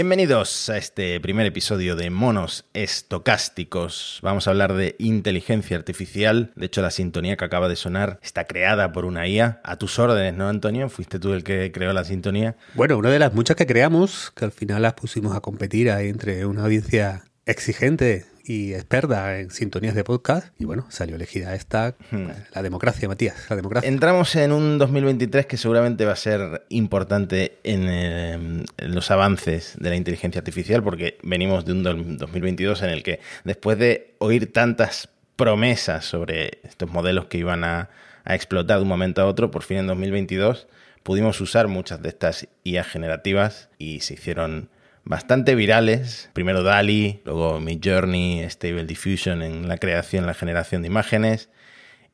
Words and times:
Bienvenidos 0.00 0.70
a 0.70 0.78
este 0.78 1.20
primer 1.20 1.44
episodio 1.44 1.94
de 1.94 2.08
Monos 2.08 2.64
Estocásticos. 2.72 4.18
Vamos 4.22 4.46
a 4.46 4.50
hablar 4.50 4.72
de 4.72 4.96
inteligencia 4.98 5.76
artificial. 5.76 6.52
De 6.56 6.64
hecho, 6.64 6.80
la 6.80 6.90
sintonía 6.90 7.36
que 7.36 7.44
acaba 7.44 7.68
de 7.68 7.76
sonar 7.76 8.18
está 8.22 8.46
creada 8.46 8.92
por 8.92 9.04
una 9.04 9.28
IA. 9.28 9.60
A 9.62 9.76
tus 9.76 9.98
órdenes, 9.98 10.32
¿no, 10.32 10.48
Antonio? 10.48 10.88
Fuiste 10.88 11.18
tú 11.18 11.34
el 11.34 11.44
que 11.44 11.70
creó 11.70 11.92
la 11.92 12.04
sintonía. 12.04 12.56
Bueno, 12.72 12.96
una 12.96 13.10
de 13.10 13.18
las 13.18 13.34
muchas 13.34 13.56
que 13.56 13.66
creamos, 13.66 14.32
que 14.34 14.46
al 14.46 14.52
final 14.52 14.80
las 14.80 14.94
pusimos 14.94 15.36
a 15.36 15.40
competir 15.40 15.90
ahí 15.90 16.08
entre 16.08 16.46
una 16.46 16.62
audiencia 16.62 17.24
exigente 17.44 18.24
y 18.50 18.74
experta 18.74 19.38
en 19.38 19.52
sintonías 19.52 19.94
de 19.94 20.02
podcast. 20.02 20.48
Y 20.58 20.64
bueno, 20.64 20.84
salió 20.88 21.14
elegida 21.14 21.54
esta, 21.54 21.94
hmm. 22.10 22.26
la 22.52 22.62
democracia, 22.62 23.06
Matías, 23.06 23.46
la 23.48 23.54
democracia. 23.54 23.88
Entramos 23.88 24.34
en 24.34 24.50
un 24.50 24.76
2023 24.76 25.46
que 25.46 25.56
seguramente 25.56 26.04
va 26.04 26.14
a 26.14 26.16
ser 26.16 26.66
importante 26.68 27.58
en, 27.62 27.88
en, 27.88 28.64
los 28.78 29.12
avances 29.12 29.76
de 29.78 29.90
la 29.90 29.94
inteligencia 29.94 30.40
artificial, 30.40 30.82
porque 30.82 31.16
venimos 31.22 31.64
de 31.64 31.72
un 31.72 32.18
2022 32.18 32.82
en 32.82 32.90
el 32.90 33.04
que 33.04 33.20
después 33.44 33.78
de 33.78 34.16
oír 34.18 34.52
tantas 34.52 35.10
promesas 35.36 36.04
sobre 36.04 36.58
estos 36.64 36.90
modelos 36.90 37.26
que 37.26 37.38
iban 37.38 37.62
a, 37.62 37.90
a 38.24 38.34
explotar 38.34 38.78
de 38.78 38.82
un 38.82 38.88
momento 38.88 39.22
a 39.22 39.26
otro, 39.26 39.52
por 39.52 39.62
fin 39.62 39.78
en 39.78 39.86
2022 39.86 40.66
pudimos 41.04 41.40
usar 41.40 41.68
muchas 41.68 42.02
de 42.02 42.08
estas 42.08 42.48
IA 42.64 42.82
generativas 42.82 43.68
y 43.78 44.00
se 44.00 44.14
hicieron 44.14 44.70
bastante 45.04 45.54
virales. 45.54 46.30
Primero 46.32 46.62
DALI, 46.62 47.22
luego 47.24 47.60
Midjourney, 47.60 48.42
Stable 48.48 48.84
Diffusion 48.84 49.42
en 49.42 49.68
la 49.68 49.78
creación, 49.78 50.26
la 50.26 50.34
generación 50.34 50.82
de 50.82 50.88
imágenes. 50.88 51.50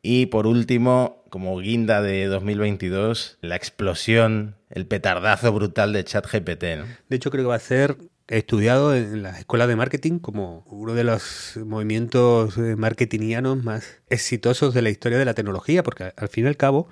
Y 0.03 0.27
por 0.27 0.47
último, 0.47 1.25
como 1.31 1.59
guinda 1.59 2.01
de 2.01 2.27
2022, 2.27 3.39
la 3.41 3.57
explosión, 3.57 4.57
el 4.71 4.87
petardazo 4.87 5.53
brutal 5.53 5.93
de 5.93 6.05
ChatGPT. 6.05 6.65
¿no? 6.79 6.85
De 7.09 7.17
hecho, 7.17 7.31
creo 7.31 7.45
que 7.45 7.49
va 7.49 7.57
a 7.57 7.61
ser 7.61 7.97
estudiado 8.29 8.95
en 8.95 9.23
las 9.23 9.39
escuelas 9.39 9.69
de 9.69 9.77
marketing 9.77 10.19
como 10.19 10.65
uno 10.69 10.95
de 10.95 11.05
los 11.05 11.59
movimientos 11.65 12.57
eh, 12.59 12.75
marketingianos 12.77 13.63
más 13.63 14.03
exitosos 14.09 14.75
de 14.75 14.83
la 14.83 14.91
historia 14.91 15.19
de 15.19 15.25
la 15.25 15.35
tecnología, 15.35 15.83
porque 15.83 16.13
al 16.17 16.29
fin 16.29 16.45
y 16.45 16.49
al 16.49 16.57
cabo, 16.57 16.89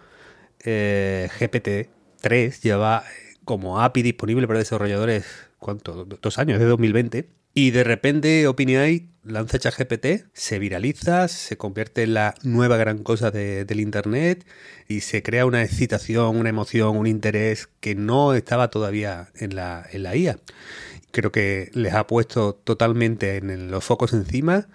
eh, 0.65 1.29
GPT-3 1.39 2.61
lleva 2.63 3.05
como 3.45 3.81
API 3.81 4.03
disponible 4.03 4.47
para 4.47 4.59
desarrolladores 4.59 5.27
¿cuánto? 5.65 6.05
Dos 6.05 6.39
años, 6.39 6.59
de 6.59 6.67
2020. 6.67 7.27
Y 7.55 7.71
de 7.71 7.85
repente 7.85 8.47
OpenAI 8.47 9.09
lanza 9.23 9.59
ChatGPT, 9.59 10.27
se 10.35 10.59
viraliza, 10.59 11.27
se 11.29 11.57
convierte 11.57 12.03
en 12.03 12.13
la 12.13 12.35
nueva 12.43 12.77
gran 12.77 12.99
cosa 12.99 13.31
del 13.31 13.81
Internet 13.81 14.45
y 14.89 15.01
se 15.01 15.23
crea 15.23 15.47
una 15.47 15.63
excitación, 15.63 16.37
una 16.37 16.51
emoción, 16.51 16.99
un 16.99 17.07
interés 17.07 17.71
que 17.81 17.95
no 17.95 18.35
estaba 18.35 18.69
todavía 18.69 19.29
en 19.37 19.57
la, 19.57 19.87
en 19.91 20.03
la 20.03 20.15
IA. 20.15 20.39
Creo 21.13 21.33
que 21.33 21.71
les 21.73 21.95
ha 21.95 22.07
puesto 22.07 22.55
totalmente 22.57 23.37
en 23.37 23.71
los 23.71 23.85
focos 23.85 24.13
encima. 24.13 24.69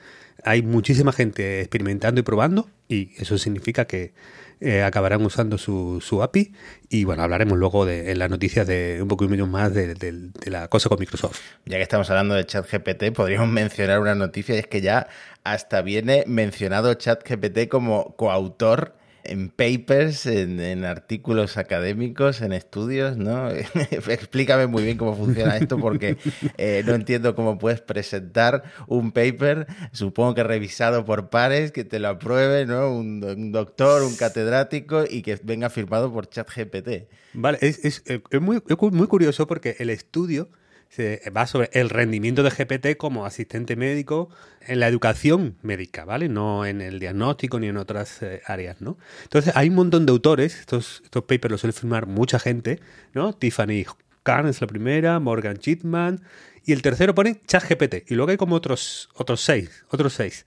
Hay 0.43 0.63
muchísima 0.63 1.11
gente 1.11 1.59
experimentando 1.59 2.19
y 2.19 2.23
probando 2.23 2.67
y 2.87 3.11
eso 3.17 3.37
significa 3.37 3.85
que 3.85 4.13
eh, 4.61 4.83
acabarán 4.83 5.25
usando 5.25 5.57
su, 5.57 6.02
su, 6.02 6.21
API 6.21 6.53
y 6.89 7.05
bueno, 7.05 7.23
hablaremos 7.23 7.57
luego 7.57 7.85
de, 7.85 8.13
las 8.15 8.29
noticias 8.29 8.67
de 8.67 8.99
un 9.02 9.07
poco 9.07 9.25
más 9.27 9.73
de, 9.73 9.95
de, 9.95 10.52
la 10.52 10.67
cosa 10.67 10.89
con 10.89 10.99
Microsoft. 10.99 11.39
Ya 11.65 11.77
que 11.77 11.83
estamos 11.83 12.09
hablando 12.09 12.35
de 12.35 12.45
ChatGPT, 12.45 13.11
podríamos 13.13 13.49
mencionar 13.53 13.99
una 13.99 14.15
noticia 14.15 14.55
y 14.55 14.59
es 14.59 14.67
que 14.67 14.81
ya 14.81 15.07
hasta 15.43 15.81
viene 15.81 16.23
mencionado 16.27 16.93
ChatGPT 16.93 17.70
como 17.70 18.15
coautor 18.17 18.98
en 19.23 19.49
papers, 19.49 20.25
en, 20.25 20.85
artículos 20.85 21.57
académicos, 21.57 22.41
en 22.41 22.53
estudios, 22.53 23.17
¿no? 23.17 23.49
Explícame 24.07 24.67
muy 24.67 24.83
bien 24.83 24.97
cómo 24.97 25.15
funciona 25.15 25.57
esto 25.57 25.77
porque 25.77 26.17
eh, 26.57 26.83
no 26.85 26.93
entiendo 26.93 27.35
cómo 27.35 27.58
puedes 27.58 27.81
presentar 27.81 28.63
un 28.87 29.11
paper, 29.11 29.67
supongo 29.91 30.35
que 30.35 30.43
revisado 30.43 31.05
por 31.05 31.29
pares, 31.29 31.71
que 31.71 31.83
te 31.83 31.99
lo 31.99 32.09
apruebe, 32.09 32.65
¿no? 32.65 32.91
Un, 32.91 33.52
doctor, 33.52 34.03
un 34.03 34.15
catedrático 34.15 35.03
y 35.09 35.21
que 35.21 35.39
venga 35.43 35.69
firmado 35.69 36.11
por 36.11 36.29
ChatGPT. 36.29 37.09
Vale, 37.33 37.58
es, 37.61 37.83
es, 37.85 38.03
es, 38.05 38.41
muy, 38.41 38.61
es 38.67 38.77
muy 38.79 39.08
curioso 39.08 39.47
porque 39.47 39.75
el 39.79 39.89
estudio 39.89 40.49
se 40.89 41.22
va 41.36 41.45
sobre 41.45 41.70
el 41.73 41.89
rendimiento 41.89 42.42
de 42.42 42.50
GPT 42.50 42.98
como 42.98 43.26
asistente 43.26 43.76
médico 43.76 44.30
en 44.61 44.80
la 44.80 44.88
educación 44.88 45.58
médica, 45.61 46.04
¿vale? 46.04 46.30
No 46.30 46.66
en 46.66 46.82
el 46.82 47.00
diagnóstico 47.00 47.60
ni 47.60 47.67
en 47.67 47.77
otras 47.77 48.22
eh, 48.23 48.42
áreas, 48.45 48.82
¿no? 48.82 48.98
Entonces, 49.23 49.55
hay 49.55 49.70
un 49.70 49.76
montón 49.76 50.05
de 50.05 50.11
autores, 50.11 50.60
estos, 50.60 51.02
estos 51.04 51.23
papers 51.23 51.52
los 51.52 51.61
suele 51.61 51.73
firmar 51.73 52.08
mucha 52.08 52.39
gente, 52.39 52.80
¿no? 53.14 53.33
Tiffany 53.33 53.86
Kahn 54.23 54.48
es 54.48 54.61
la 54.61 54.67
primera, 54.67 55.20
Morgan 55.20 55.58
Chitman, 55.58 56.22
y 56.66 56.73
el 56.73 56.82
tercero 56.82 57.14
pone 57.14 57.39
ChatGPT, 57.45 58.11
y 58.11 58.16
luego 58.16 58.32
hay 58.32 58.38
como 58.38 58.56
otros, 58.56 59.10
otros 59.14 59.42
seis, 59.42 59.86
otros 59.89 60.14
seis. 60.14 60.45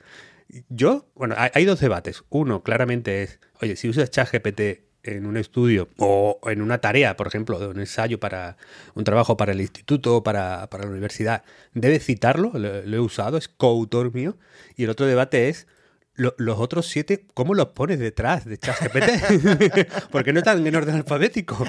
Yo, 0.69 1.09
bueno, 1.15 1.35
hay, 1.39 1.51
hay 1.55 1.65
dos 1.65 1.81
debates. 1.81 2.25
Uno, 2.29 2.63
claramente 2.63 3.23
es, 3.23 3.41
oye, 3.61 3.77
si 3.77 3.89
usas 3.89 4.11
ChatGPT 4.11 4.92
en 5.05 5.27
un 5.27 5.37
estudio 5.37 5.89
o 5.99 6.39
en 6.45 6.63
una 6.63 6.79
tarea, 6.79 7.17
por 7.17 7.27
ejemplo, 7.27 7.59
un 7.71 7.81
ensayo 7.81 8.21
para 8.21 8.57
un 8.95 9.05
trabajo 9.05 9.37
para 9.37 9.53
el 9.53 9.61
instituto 9.61 10.17
o 10.17 10.23
para, 10.23 10.69
la 10.71 10.87
universidad, 10.87 11.45
debe 11.75 11.99
citarlo, 11.99 12.53
lo, 12.55 12.97
he 12.97 13.01
usado, 13.01 13.37
es 13.37 13.49
coautor 13.49 14.15
mío. 14.15 14.37
Y 14.77 14.85
el 14.85 14.91
otro 14.91 15.07
debate 15.07 15.49
es, 15.49 15.67
los 16.15 16.59
otros 16.59 16.87
siete, 16.89 17.27
¿cómo 17.35 17.55
los 17.55 17.69
pones 17.69 17.99
detrás 17.99 18.45
de 18.45 18.59
ChatGPT? 18.59 20.11
Porque 20.11 20.33
no 20.33 20.41
están 20.41 20.65
en 20.67 20.77
orden 20.77 20.97
alfabético. 20.97 21.67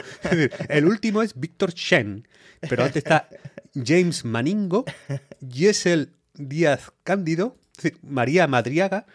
el 0.70 0.86
último 0.86 1.22
es 1.22 1.40
Víctor 1.40 1.74
Shen, 1.74 2.28
pero 2.62 2.84
antes 2.84 2.98
está 2.98 3.30
James 3.74 4.26
Maningo, 4.26 4.86
Yesel 5.40 6.14
Díaz 6.34 6.92
Cándido, 7.04 7.58
María 8.04 8.48
Madriaga, 8.48 9.06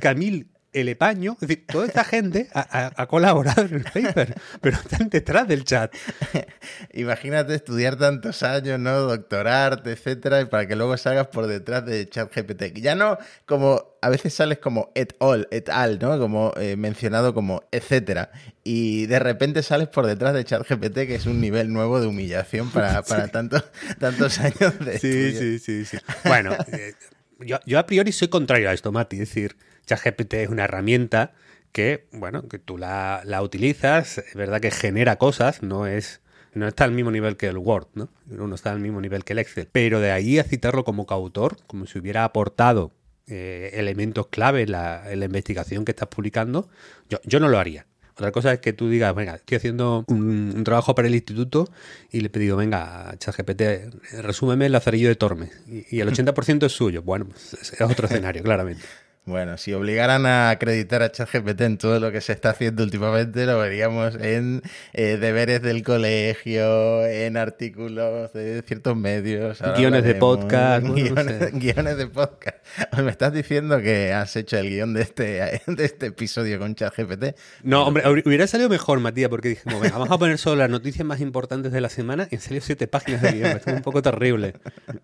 Camil 0.00 0.48
el 0.76 0.90
Epaño, 0.90 1.38
es 1.40 1.48
decir, 1.48 1.66
toda 1.66 1.86
esta 1.86 2.04
gente 2.04 2.48
ha, 2.52 3.06
colaborado 3.06 3.62
en 3.62 3.76
el 3.76 3.84
paper, 3.84 4.34
pero 4.60 4.76
están 4.76 5.08
detrás 5.08 5.48
del 5.48 5.64
chat. 5.64 5.94
Imagínate 6.92 7.54
estudiar 7.54 7.96
tantos 7.96 8.42
años, 8.42 8.78
¿no? 8.78 9.00
Doctorarte, 9.00 9.92
etcétera, 9.92 10.42
y 10.42 10.44
para 10.44 10.68
que 10.68 10.76
luego 10.76 10.96
salgas 10.98 11.28
por 11.28 11.46
detrás 11.46 11.86
de 11.86 12.06
ChatGPT. 12.06 12.74
Ya 12.74 12.94
no 12.94 13.16
como 13.46 13.96
a 14.02 14.10
veces 14.10 14.34
sales 14.34 14.58
como 14.58 14.92
et 14.94 15.16
al, 15.18 15.48
et 15.50 15.70
al, 15.70 15.98
¿no? 15.98 16.18
Como 16.18 16.52
eh, 16.56 16.76
mencionado 16.76 17.32
como 17.32 17.62
etcétera. 17.72 18.30
Y 18.62 19.06
de 19.06 19.18
repente 19.18 19.62
sales 19.62 19.88
por 19.88 20.06
detrás 20.06 20.34
de 20.34 20.44
ChatGPT, 20.44 20.94
que 21.06 21.14
es 21.14 21.24
un 21.24 21.40
nivel 21.40 21.72
nuevo 21.72 22.00
de 22.00 22.06
humillación 22.06 22.70
para, 22.70 23.00
para 23.08 23.28
tantos, 23.28 23.64
tantos 23.98 24.38
años 24.40 24.78
de 24.78 24.98
Sí, 24.98 25.32
sí, 25.32 25.58
sí, 25.58 25.84
sí. 25.86 25.96
Bueno, 26.24 26.52
eh, 26.70 26.92
yo, 27.40 27.58
yo 27.64 27.78
a 27.78 27.86
priori 27.86 28.12
soy 28.12 28.28
contrario 28.28 28.68
a 28.68 28.74
esto, 28.74 28.92
Mati. 28.92 29.16
Es 29.16 29.28
decir, 29.28 29.56
ChatGPT 29.86 30.34
es 30.34 30.48
una 30.48 30.64
herramienta 30.64 31.32
que, 31.72 32.06
bueno, 32.12 32.48
que 32.48 32.58
tú 32.58 32.78
la, 32.78 33.22
utilizas, 33.42 34.18
es 34.18 34.34
verdad 34.34 34.60
que 34.60 34.70
genera 34.70 35.16
cosas, 35.16 35.62
no 35.62 35.86
es 35.86 36.20
no 36.54 36.66
está 36.66 36.84
al 36.84 36.92
mismo 36.92 37.10
nivel 37.10 37.36
que 37.36 37.48
el 37.48 37.58
Word, 37.58 37.88
¿no? 37.92 38.08
No 38.24 38.54
está 38.54 38.72
al 38.72 38.80
mismo 38.80 39.02
nivel 39.02 39.24
que 39.24 39.34
el 39.34 39.40
Excel. 39.40 39.68
Pero 39.70 40.00
de 40.00 40.10
ahí 40.10 40.38
a 40.38 40.44
citarlo 40.44 40.84
como 40.84 41.04
coautor, 41.04 41.58
como 41.66 41.86
si 41.86 41.98
hubiera 41.98 42.24
aportado 42.24 42.92
eh, 43.26 43.72
elementos 43.74 44.28
clave 44.28 44.62
en 44.62 44.72
la, 44.72 45.04
investigación 45.12 45.84
que 45.84 45.92
estás 45.92 46.08
publicando, 46.08 46.70
yo, 47.10 47.18
yo 47.24 47.40
no 47.40 47.48
lo 47.48 47.58
haría. 47.58 47.84
Otra 48.12 48.32
cosa 48.32 48.54
es 48.54 48.60
que 48.60 48.72
tú 48.72 48.88
digas, 48.88 49.14
venga, 49.14 49.34
estoy 49.34 49.58
haciendo 49.58 50.06
un, 50.08 50.64
trabajo 50.64 50.94
para 50.94 51.08
el 51.08 51.14
instituto 51.14 51.68
y 52.10 52.20
le 52.20 52.28
he 52.28 52.30
pedido, 52.30 52.56
venga, 52.56 53.14
ChatGPT, 53.18 54.22
resúmeme 54.22 54.64
el 54.64 54.72
lazarillo 54.72 55.08
de 55.08 55.16
Tormes. 55.16 55.50
Y, 55.66 55.96
y 55.96 56.00
el 56.00 56.08
80% 56.10 56.64
es 56.64 56.72
suyo. 56.72 57.02
Bueno, 57.02 57.26
pues 57.26 57.52
es 57.52 57.78
otro 57.82 58.06
escenario, 58.06 58.42
claramente. 58.42 58.82
Bueno, 59.28 59.58
si 59.58 59.72
obligaran 59.72 60.24
a 60.24 60.50
acreditar 60.50 61.02
a 61.02 61.10
ChatGPT 61.10 61.60
en 61.62 61.78
todo 61.78 61.98
lo 61.98 62.12
que 62.12 62.20
se 62.20 62.32
está 62.32 62.50
haciendo 62.50 62.84
últimamente, 62.84 63.44
lo 63.44 63.58
veríamos 63.58 64.14
en 64.20 64.62
eh, 64.92 65.16
deberes 65.16 65.62
del 65.62 65.82
colegio, 65.82 67.04
en 67.04 67.36
artículos 67.36 68.32
de 68.34 68.62
ciertos 68.62 68.96
medios. 68.96 69.60
Guiones 69.76 70.04
de 70.04 70.14
podcast. 70.14 70.86
Guiones, 70.86 71.96
de 71.96 72.06
podcast. 72.06 72.58
¿Me 72.96 73.10
estás 73.10 73.32
diciendo 73.32 73.80
que 73.80 74.12
has 74.12 74.36
hecho 74.36 74.58
el 74.58 74.70
guion 74.70 74.94
de 74.94 75.02
este, 75.02 75.60
de 75.66 75.84
este 75.84 76.06
episodio 76.06 76.60
con 76.60 76.76
ChatGPT? 76.76 77.36
No, 77.64 77.84
hombre, 77.84 78.04
hubiera 78.24 78.46
salido 78.46 78.68
mejor, 78.68 79.00
Matías, 79.00 79.28
porque 79.28 79.48
dijimos, 79.48 79.80
venga, 79.80 79.98
vamos 79.98 80.14
a 80.14 80.18
poner 80.18 80.38
solo 80.38 80.54
las 80.60 80.70
noticias 80.70 81.04
más 81.04 81.20
importantes 81.20 81.72
de 81.72 81.80
la 81.80 81.88
semana 81.88 82.28
y 82.30 82.36
han 82.36 82.40
salido 82.40 82.64
siete 82.64 82.86
páginas 82.86 83.22
de 83.22 83.32
guion. 83.32 83.56
Esto 83.56 83.70
es 83.70 83.76
un 83.76 83.82
poco 83.82 84.02
terrible. 84.02 84.54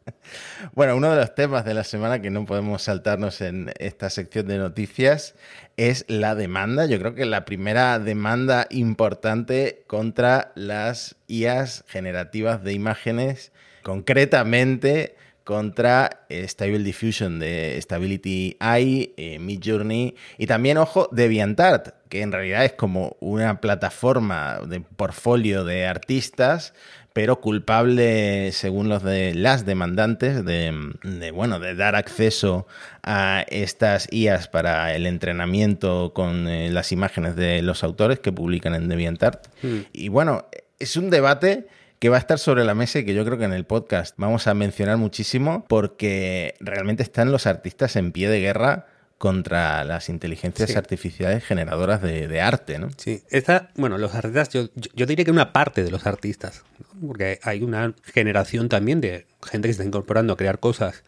Bueno, 0.75 0.97
uno 0.97 1.11
de 1.11 1.17
los 1.17 1.35
temas 1.35 1.65
de 1.65 1.75
la 1.75 1.85
semana 1.85 2.23
que 2.23 2.31
no 2.31 2.47
podemos 2.47 2.83
saltarnos 2.83 3.41
en 3.41 3.73
esta 3.79 4.09
sección 4.13 4.47
de 4.47 4.59
noticias 4.59 5.35
es 5.77 6.05
la 6.09 6.35
demanda. 6.35 6.87
Yo 6.87 6.99
creo 6.99 7.15
que 7.15 7.25
la 7.25 7.45
primera 7.45 7.99
demanda 7.99 8.67
importante 8.71 9.83
contra 9.87 10.53
las 10.55 11.17
IAs 11.27 11.85
generativas 11.89 12.63
de 12.63 12.73
imágenes, 12.73 13.53
concretamente 13.83 15.17
contra 15.45 16.25
Stable 16.31 16.81
Diffusion 16.81 17.41
de 17.41 17.79
Stability 17.81 18.57
AI, 18.61 19.13
eh, 19.17 19.39
Midjourney 19.39 20.15
y 20.39 20.47
también, 20.47 20.79
ojo, 20.79 21.09
DeviantArt, 21.11 21.95
que 22.09 22.23
en 22.23 22.33
realidad 22.33 22.65
es 22.65 22.75
como 22.75 23.17
una 23.21 23.61
plataforma 23.61 24.61
de 24.67 24.81
portfolio 24.81 25.65
de 25.65 25.87
artistas 25.87 26.75
pero 27.13 27.41
culpable, 27.41 28.53
según 28.53 28.89
los 28.89 29.03
de 29.03 29.35
las 29.35 29.67
demandantes, 29.67 30.45
de, 30.45 31.31
bueno, 31.33 31.59
de 31.59 31.75
dar 31.75 31.95
acceso 31.95 32.67
a 33.03 33.45
estas 33.49 34.09
IAs 34.11 34.49
para 34.49 34.95
el 34.95 35.07
entrenamiento 35.07 36.13
con 36.15 36.49
eh, 36.49 36.71
las 36.71 36.93
imágenes 36.93 37.37
de 37.37 37.63
los 37.63 37.85
autores 37.85 38.21
que 38.21 38.33
publican 38.33 38.75
en 38.75 38.89
DeviantArt. 38.89 39.49
Hmm. 39.63 39.81
Y 39.93 40.09
bueno, 40.09 40.47
es 40.79 40.97
un 40.97 41.11
debate 41.11 41.67
que 41.99 42.09
va 42.09 42.17
a 42.17 42.21
estar 42.21 42.39
sobre 42.39 42.65
la 42.65 42.75
mesa 42.75 42.99
y 42.99 43.05
que 43.05 43.15
yo 43.15 43.25
creo 43.25 43.39
que 43.39 43.45
en 43.45 43.53
el 43.53 43.65
podcast 43.65 44.15
vamos 44.17 44.49
a 44.49 44.55
mencionar 44.55 44.97
muchísimo 44.97 45.65
porque 45.69 46.57
realmente 46.59 47.05
están 47.05 47.31
los 47.31 47.47
artistas 47.47 47.95
en 47.95 48.11
pie 48.11 48.29
de 48.29 48.41
guerra 48.41 48.87
contra 49.23 49.85
las 49.85 50.09
inteligencias 50.09 50.75
artificiales 50.75 51.45
generadoras 51.45 52.03
de, 52.03 52.41
arte, 52.41 52.81
¿no? 52.81 52.89
Sí, 52.97 53.23
esta, 53.31 53.71
bueno, 53.77 53.97
los 53.97 54.17
artistas, 54.17 54.49
yo, 54.49 54.69
yo, 54.75 55.07
diría 55.07 55.25
que 55.25 55.31
una 55.31 55.53
parte 55.53 55.85
de 55.85 55.93
los 55.93 56.09
artistas, 56.09 56.65
porque 57.07 57.39
hay 57.45 57.63
una 57.63 57.95
generación 58.03 58.69
también 58.69 59.01
de 59.01 59.29
gente 59.41 59.69
que 59.69 59.75
se 59.75 59.83
está 59.83 59.85
incorporando 59.85 60.33
a 60.33 60.37
crear 60.37 60.59
cosas 60.59 61.05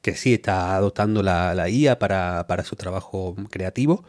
que 0.00 0.14
sí 0.14 0.34
está 0.34 0.76
adoptando 0.76 1.24
la, 1.24 1.56
la 1.56 1.68
IA 1.68 1.98
para, 1.98 2.46
para, 2.46 2.62
su 2.62 2.76
trabajo 2.76 3.34
creativo. 3.50 4.04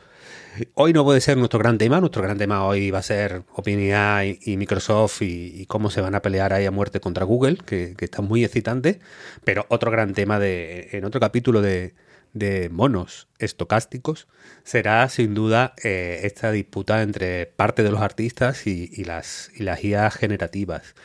Hoy 0.75 0.93
no 0.93 1.03
puede 1.03 1.19
ser 1.19 1.37
nuestro 1.37 1.57
gran 1.57 1.79
tema, 1.79 1.99
nuestro 1.99 2.21
gran 2.21 2.37
tema 2.37 2.63
hoy 2.63 2.91
va 2.91 2.99
a 2.99 3.01
ser 3.03 3.41
OpenAI 3.55 4.37
y, 4.39 4.55
Microsoft 4.57 5.23
y, 5.23 5.65
cómo 5.65 5.89
se 5.89 6.01
van 6.01 6.13
a 6.13 6.21
pelear 6.21 6.53
ahí 6.53 6.67
a 6.67 6.71
muerte 6.71 6.99
contra 6.99 7.25
Google, 7.25 7.57
que, 7.65 7.95
que 7.97 8.05
está 8.05 8.21
muy 8.21 8.45
excitante, 8.45 8.99
pero 9.43 9.65
otro 9.69 9.89
gran 9.89 10.13
tema 10.13 10.37
de, 10.37 10.89
en 10.91 11.05
otro 11.05 11.19
capítulo 11.19 11.63
de, 11.63 11.95
de 12.39 12.69
monos 12.69 13.27
estocásticos 13.39 14.27
será 14.63 15.07
sin 15.09 15.33
duda 15.33 15.73
eh, 15.83 16.21
esta 16.23 16.51
disputa 16.51 17.01
entre 17.01 17.45
parte 17.45 17.83
de 17.83 17.91
los 17.91 18.01
artistas 18.01 18.67
y, 18.67 19.03
las, 19.03 19.51
y 19.55 19.63
las 19.63 19.83
IA 19.83 20.11
generativas. 20.11 20.95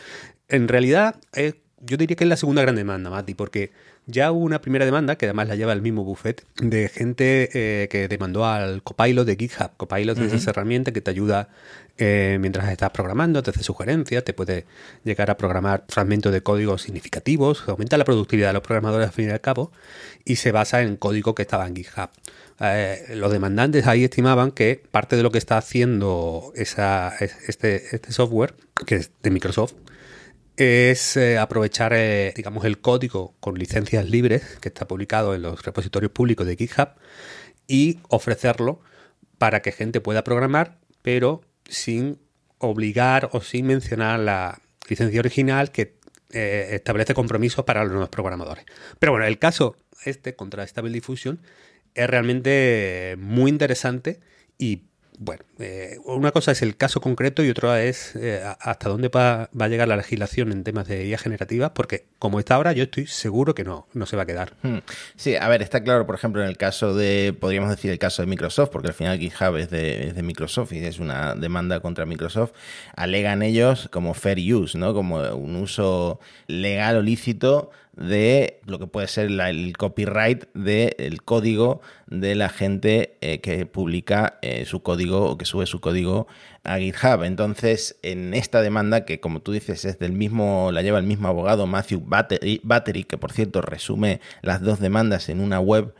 En 0.49 0.69
realidad, 0.69 1.21
eh, 1.35 1.63
yo 1.81 1.97
diría 1.97 2.17
que 2.17 2.25
es 2.25 2.31
la 2.31 2.37
segunda 2.37 2.63
gran 2.63 2.77
demanda, 2.77 3.11
Mati, 3.11 3.35
porque 3.35 3.73
ya 4.07 4.33
hubo 4.33 4.45
una 4.45 4.61
primera 4.61 4.85
demanda, 4.85 5.17
que 5.17 5.27
además 5.27 5.49
la 5.49 5.55
lleva 5.55 5.73
el 5.73 5.83
mismo 5.83 6.05
Buffet, 6.05 6.45
de 6.57 6.89
gente 6.89 7.49
eh, 7.55 7.89
que 7.89 8.09
demandó 8.09 8.45
al 8.45 8.83
Copilot 8.83 9.27
de 9.27 9.37
GitHub. 9.37 9.71
Copilot 9.77 10.19
es 10.19 10.33
esa 10.33 10.51
herramienta 10.51 10.93
que 10.93 11.01
te 11.01 11.11
ayuda 11.11 11.49
eh, 11.99 12.39
mientras 12.41 12.69
estás 12.71 12.91
programando, 12.91 13.43
te 13.43 13.51
hace 13.51 13.63
sugerencias, 13.63 14.25
te 14.25 14.33
puede 14.33 14.67
llegar 15.05 15.31
a 15.31 15.37
programar 15.37 15.85
fragmentos 15.89 16.33
de 16.33 16.43
código 16.43 16.79
significativos, 16.79 17.63
aumenta 17.69 17.97
la 17.97 18.05
productividad 18.05 18.49
de 18.49 18.55
los 18.55 18.63
programadores 18.63 19.09
al 19.09 19.15
fin 19.15 19.29
y 19.29 19.31
al 19.31 19.41
cabo, 19.41 19.71
y 20.25 20.37
se 20.37 20.53
basa 20.53 20.83
en 20.83 20.97
código 20.97 21.35
que 21.35 21.43
estaba 21.43 21.67
en 21.67 21.77
GitHub. 21.77 22.11
Eh, 22.61 23.15
los 23.15 23.31
demandantes 23.31 23.87
ahí 23.87 24.05
estimaban 24.05 24.53
que 24.53 24.83
parte 24.91 25.17
de 25.17 25.23
lo 25.23 25.31
que 25.31 25.39
está 25.39 25.59
haciendo 25.59 26.53
esa, 26.55 27.15
este, 27.19 27.95
este 27.95 28.13
software, 28.13 28.55
que 28.87 28.97
es 28.97 29.11
de 29.23 29.31
Microsoft, 29.31 29.75
es 30.57 31.17
eh, 31.17 31.39
aprovechar, 31.39 31.93
eh, 31.95 32.33
digamos, 32.37 32.65
el 32.65 32.81
código 32.81 33.35
con 33.41 33.55
licencias 33.55 34.09
libres 34.09 34.43
que 34.61 34.69
está 34.69 34.87
publicado 34.87 35.35
en 35.35 35.43
los 35.43 35.63
repositorios 35.63 36.13
públicos 36.13 36.47
de 36.47 36.57
GitHub 36.57 36.91
y 37.67 38.01
ofrecerlo 38.09 38.81
para 39.39 39.63
que 39.63 39.73
gente 39.73 40.01
pueda 40.01 40.25
programar, 40.25 40.79
pero 41.03 41.43
sin 41.69 42.19
obligar 42.59 43.31
o 43.33 43.41
sin 43.41 43.67
mencionar 43.67 44.21
la 44.21 44.61
licencia 44.89 45.21
original 45.21 45.73
que 45.73 45.97
eh, 46.33 46.71
establece 46.73 47.15
compromisos 47.15 47.65
para 47.65 47.83
los 47.83 47.93
nuevos 47.93 48.11
programadores. 48.11 48.65
Pero 48.99 49.13
bueno, 49.13 49.27
el 49.27 49.39
caso 49.39 49.77
este 50.05 50.35
contra 50.35 50.67
Stable 50.67 50.93
Diffusion 50.93 51.41
es 51.95 52.09
realmente 52.09 53.17
muy 53.19 53.51
interesante 53.51 54.21
y 54.59 54.85
bueno, 55.25 55.45
eh, 55.59 55.99
una 56.05 56.33
cosa 56.33 56.53
es 56.53 56.63
el 56.63 56.77
caso 56.77 57.01
concreto 57.01 57.45
y 57.45 57.51
otra 57.51 57.83
es 57.83 58.17
eh, 58.17 58.43
hasta 58.61 58.89
dónde 58.89 59.09
va, 59.09 59.49
a 59.59 59.69
llegar 59.69 59.87
la 59.87 59.97
legislación 59.97 60.51
en 60.51 60.65
temas 60.65 60.89
de 60.89 61.07
IA 61.07 61.19
generativa, 61.19 61.75
porque 61.75 62.07
como 62.19 62.39
está 62.39 62.57
ahora, 62.57 62.73
yo 62.73 62.85
estoy 62.85 63.07
seguro 63.07 63.55
que 63.55 63.63
no, 63.65 63.87
no 63.95 64.07
se 64.07 64.17
va 64.17 64.23
a 64.23 64.27
quedar. 64.27 64.55
Hmm. 64.63 64.79
Sí, 65.17 65.37
a 65.37 65.49
ver, 65.49 65.63
está 65.63 65.83
claro, 65.83 66.07
por 66.07 66.15
ejemplo, 66.15 66.43
en 66.43 66.49
el 66.49 66.57
caso 66.57 66.95
de, 66.95 67.37
podríamos 67.39 67.71
decir 67.71 67.91
el 67.91 67.99
caso 67.99 68.23
de 68.23 68.27
Microsoft, 68.27 68.71
porque 68.71 68.89
al 68.89 68.95
final 68.95 69.19
GitHub 69.19 69.57
es 69.57 69.71
de, 69.71 70.09
es 70.09 70.15
de 70.15 70.23
Microsoft 70.23 70.73
y 70.73 70.79
es 70.85 70.99
una 70.99 71.35
demanda 71.35 71.81
contra 71.81 72.05
Microsoft, 72.05 72.53
alegan 72.97 73.43
ellos 73.43 73.89
como 73.93 74.15
fair 74.15 74.39
use, 74.55 74.77
¿no? 74.77 74.95
Como 74.95 75.21
un 75.35 75.57
uso 75.57 76.19
legal 76.49 76.97
o 76.97 77.03
lícito 77.03 77.71
de 77.95 78.61
lo 78.65 78.79
que 78.79 78.87
puede 78.87 79.07
ser 79.07 79.31
el 79.31 79.77
copyright 79.77 80.47
del 80.55 81.23
código 81.23 81.83
de 82.07 82.35
la 82.35 82.49
gente 82.49 83.19
eh, 83.21 83.41
que 83.41 83.67
publica 83.67 84.39
eh, 84.41 84.65
su 84.65 84.83
código 84.83 85.31
o 85.31 85.37
que 85.37 85.45
sube 85.45 85.67
su 85.67 85.81
código 85.81 86.27
a 86.65 86.79
GitHub. 86.79 87.23
Entonces, 87.23 87.99
en 88.03 88.33
esta 88.33 88.63
demanda, 88.63 89.05
que 89.05 89.21
como 89.21 89.41
tú 89.41 89.53
dices 89.53 89.85
es 89.85 89.99
del 89.99 90.13
mismo, 90.13 90.71
la 90.73 90.83
lleva 90.83 90.99
el 90.99 91.07
mismo 91.07 91.29
abogado 91.29 91.67
Matthew 91.67 92.03
Battery, 92.07 93.05
que 93.05 93.19
por 93.19 93.33
cierto 93.33 93.61
resume 93.61 94.21
las 94.41 94.63
dos 94.63 94.81
demandas 94.81 95.29
en 95.29 95.41
una 95.41 95.61
web 95.61 95.95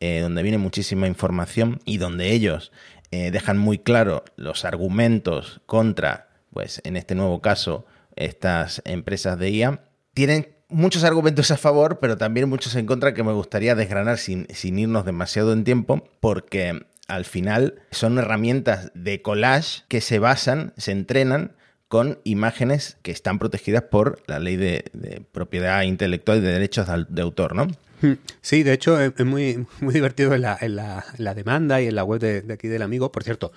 eh, 0.00 0.20
donde 0.20 0.42
viene 0.42 0.58
muchísima 0.58 1.06
información 1.06 1.80
y 1.84 1.98
donde 1.98 2.32
ellos 2.32 2.72
dejan 3.08 3.56
muy 3.56 3.78
claro 3.78 4.24
los 4.36 4.66
argumentos 4.66 5.62
contra, 5.64 6.28
pues 6.52 6.82
en 6.84 6.98
este 6.98 7.14
nuevo 7.14 7.40
caso, 7.40 7.86
estas 8.14 8.82
empresas 8.84 9.38
de 9.38 9.48
IA, 9.48 9.80
tienen 10.12 10.55
muchos 10.68 11.04
argumentos 11.04 11.50
a 11.50 11.56
favor, 11.56 11.98
pero 12.00 12.16
también 12.16 12.48
muchos 12.48 12.74
en 12.74 12.86
contra 12.86 13.14
que 13.14 13.22
me 13.22 13.32
gustaría 13.32 13.74
desgranar 13.74 14.18
sin, 14.18 14.46
sin 14.52 14.78
irnos 14.78 15.04
demasiado 15.04 15.52
en 15.52 15.64
tiempo, 15.64 16.08
porque 16.20 16.86
al 17.08 17.24
final 17.24 17.82
son 17.90 18.18
herramientas 18.18 18.90
de 18.94 19.22
collage 19.22 19.84
que 19.88 20.00
se 20.00 20.18
basan, 20.18 20.72
se 20.76 20.92
entrenan 20.92 21.52
con 21.88 22.18
imágenes 22.24 22.98
que 23.02 23.12
están 23.12 23.38
protegidas 23.38 23.82
por 23.82 24.20
la 24.26 24.40
ley 24.40 24.56
de, 24.56 25.24
propiedad 25.32 25.82
intelectual 25.82 26.38
y 26.38 26.40
de 26.40 26.52
derechos 26.52 26.88
de, 27.08 27.22
autor, 27.22 27.54
¿no? 27.54 27.68
Hmm. 28.02 28.14
Sí, 28.40 28.62
de 28.62 28.72
hecho 28.72 29.00
es 29.00 29.24
muy, 29.24 29.66
muy 29.80 29.94
divertido 29.94 30.34
en 30.34 30.42
la, 30.42 30.58
en, 30.60 30.74
la, 30.76 31.34
demanda 31.34 31.80
y 31.80 31.86
en 31.86 31.94
la 31.94 32.02
web 32.02 32.20
de, 32.20 32.52
aquí 32.52 32.66
del 32.66 32.82
amigo. 32.82 33.12
Por 33.12 33.22
cierto, 33.22 33.52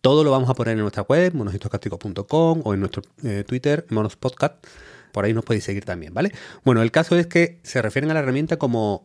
todo 0.00 0.24
lo 0.24 0.30
vamos 0.30 0.48
a 0.48 0.54
poner 0.54 0.72
en 0.72 0.80
nuestra 0.80 1.02
web, 1.02 1.34
monosistocástico.com 1.34 2.62
o 2.64 2.74
en 2.74 2.80
nuestro 2.80 3.02
eh, 3.22 3.44
Twitter, 3.46 3.84
monospodcast 3.90 4.64
por 5.14 5.24
ahí 5.24 5.32
nos 5.32 5.44
podéis 5.44 5.62
seguir 5.62 5.84
también, 5.84 6.12
¿vale? 6.12 6.32
Bueno, 6.64 6.82
el 6.82 6.90
caso 6.90 7.16
es 7.16 7.28
que 7.28 7.60
se 7.62 7.80
refieren 7.80 8.10
a 8.10 8.14
la 8.14 8.20
herramienta 8.20 8.56
como, 8.58 9.02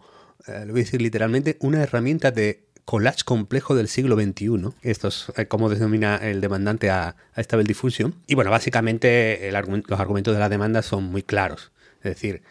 eh, 0.47 0.63
lo 0.65 0.73
voy 0.73 0.81
a 0.81 0.83
decir 0.83 1.01
literalmente, 1.01 1.55
una 1.59 1.83
herramienta 1.83 2.31
de 2.31 2.65
collage 2.83 3.23
complejo 3.23 3.75
del 3.75 3.87
siglo 3.87 4.15
XXI. 4.15 4.71
Esto 4.81 5.09
es 5.09 5.31
eh, 5.37 5.45
como 5.45 5.69
denomina 5.69 6.15
el 6.15 6.41
demandante 6.41 6.89
a, 6.89 7.15
a 7.35 7.43
Stable 7.43 7.65
Diffusion. 7.65 8.15
Y 8.25 8.33
bueno, 8.33 8.49
básicamente 8.49 9.51
los 9.51 9.99
argumentos 9.99 10.33
de 10.33 10.39
la 10.39 10.49
demanda 10.49 10.81
son 10.81 11.03
muy 11.03 11.21
claros. 11.21 11.71
Es 11.97 12.15
decir, 12.15 12.41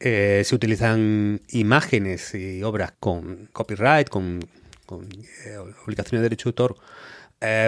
eh, 0.00 0.42
se 0.46 0.54
utilizan 0.54 1.42
imágenes 1.50 2.34
y 2.34 2.62
obras 2.62 2.94
con 2.98 3.50
copyright, 3.52 4.08
con, 4.08 4.40
obligaciones 4.86 6.20
de 6.20 6.22
derecho 6.22 6.48
de 6.48 6.50
autor, 6.50 6.76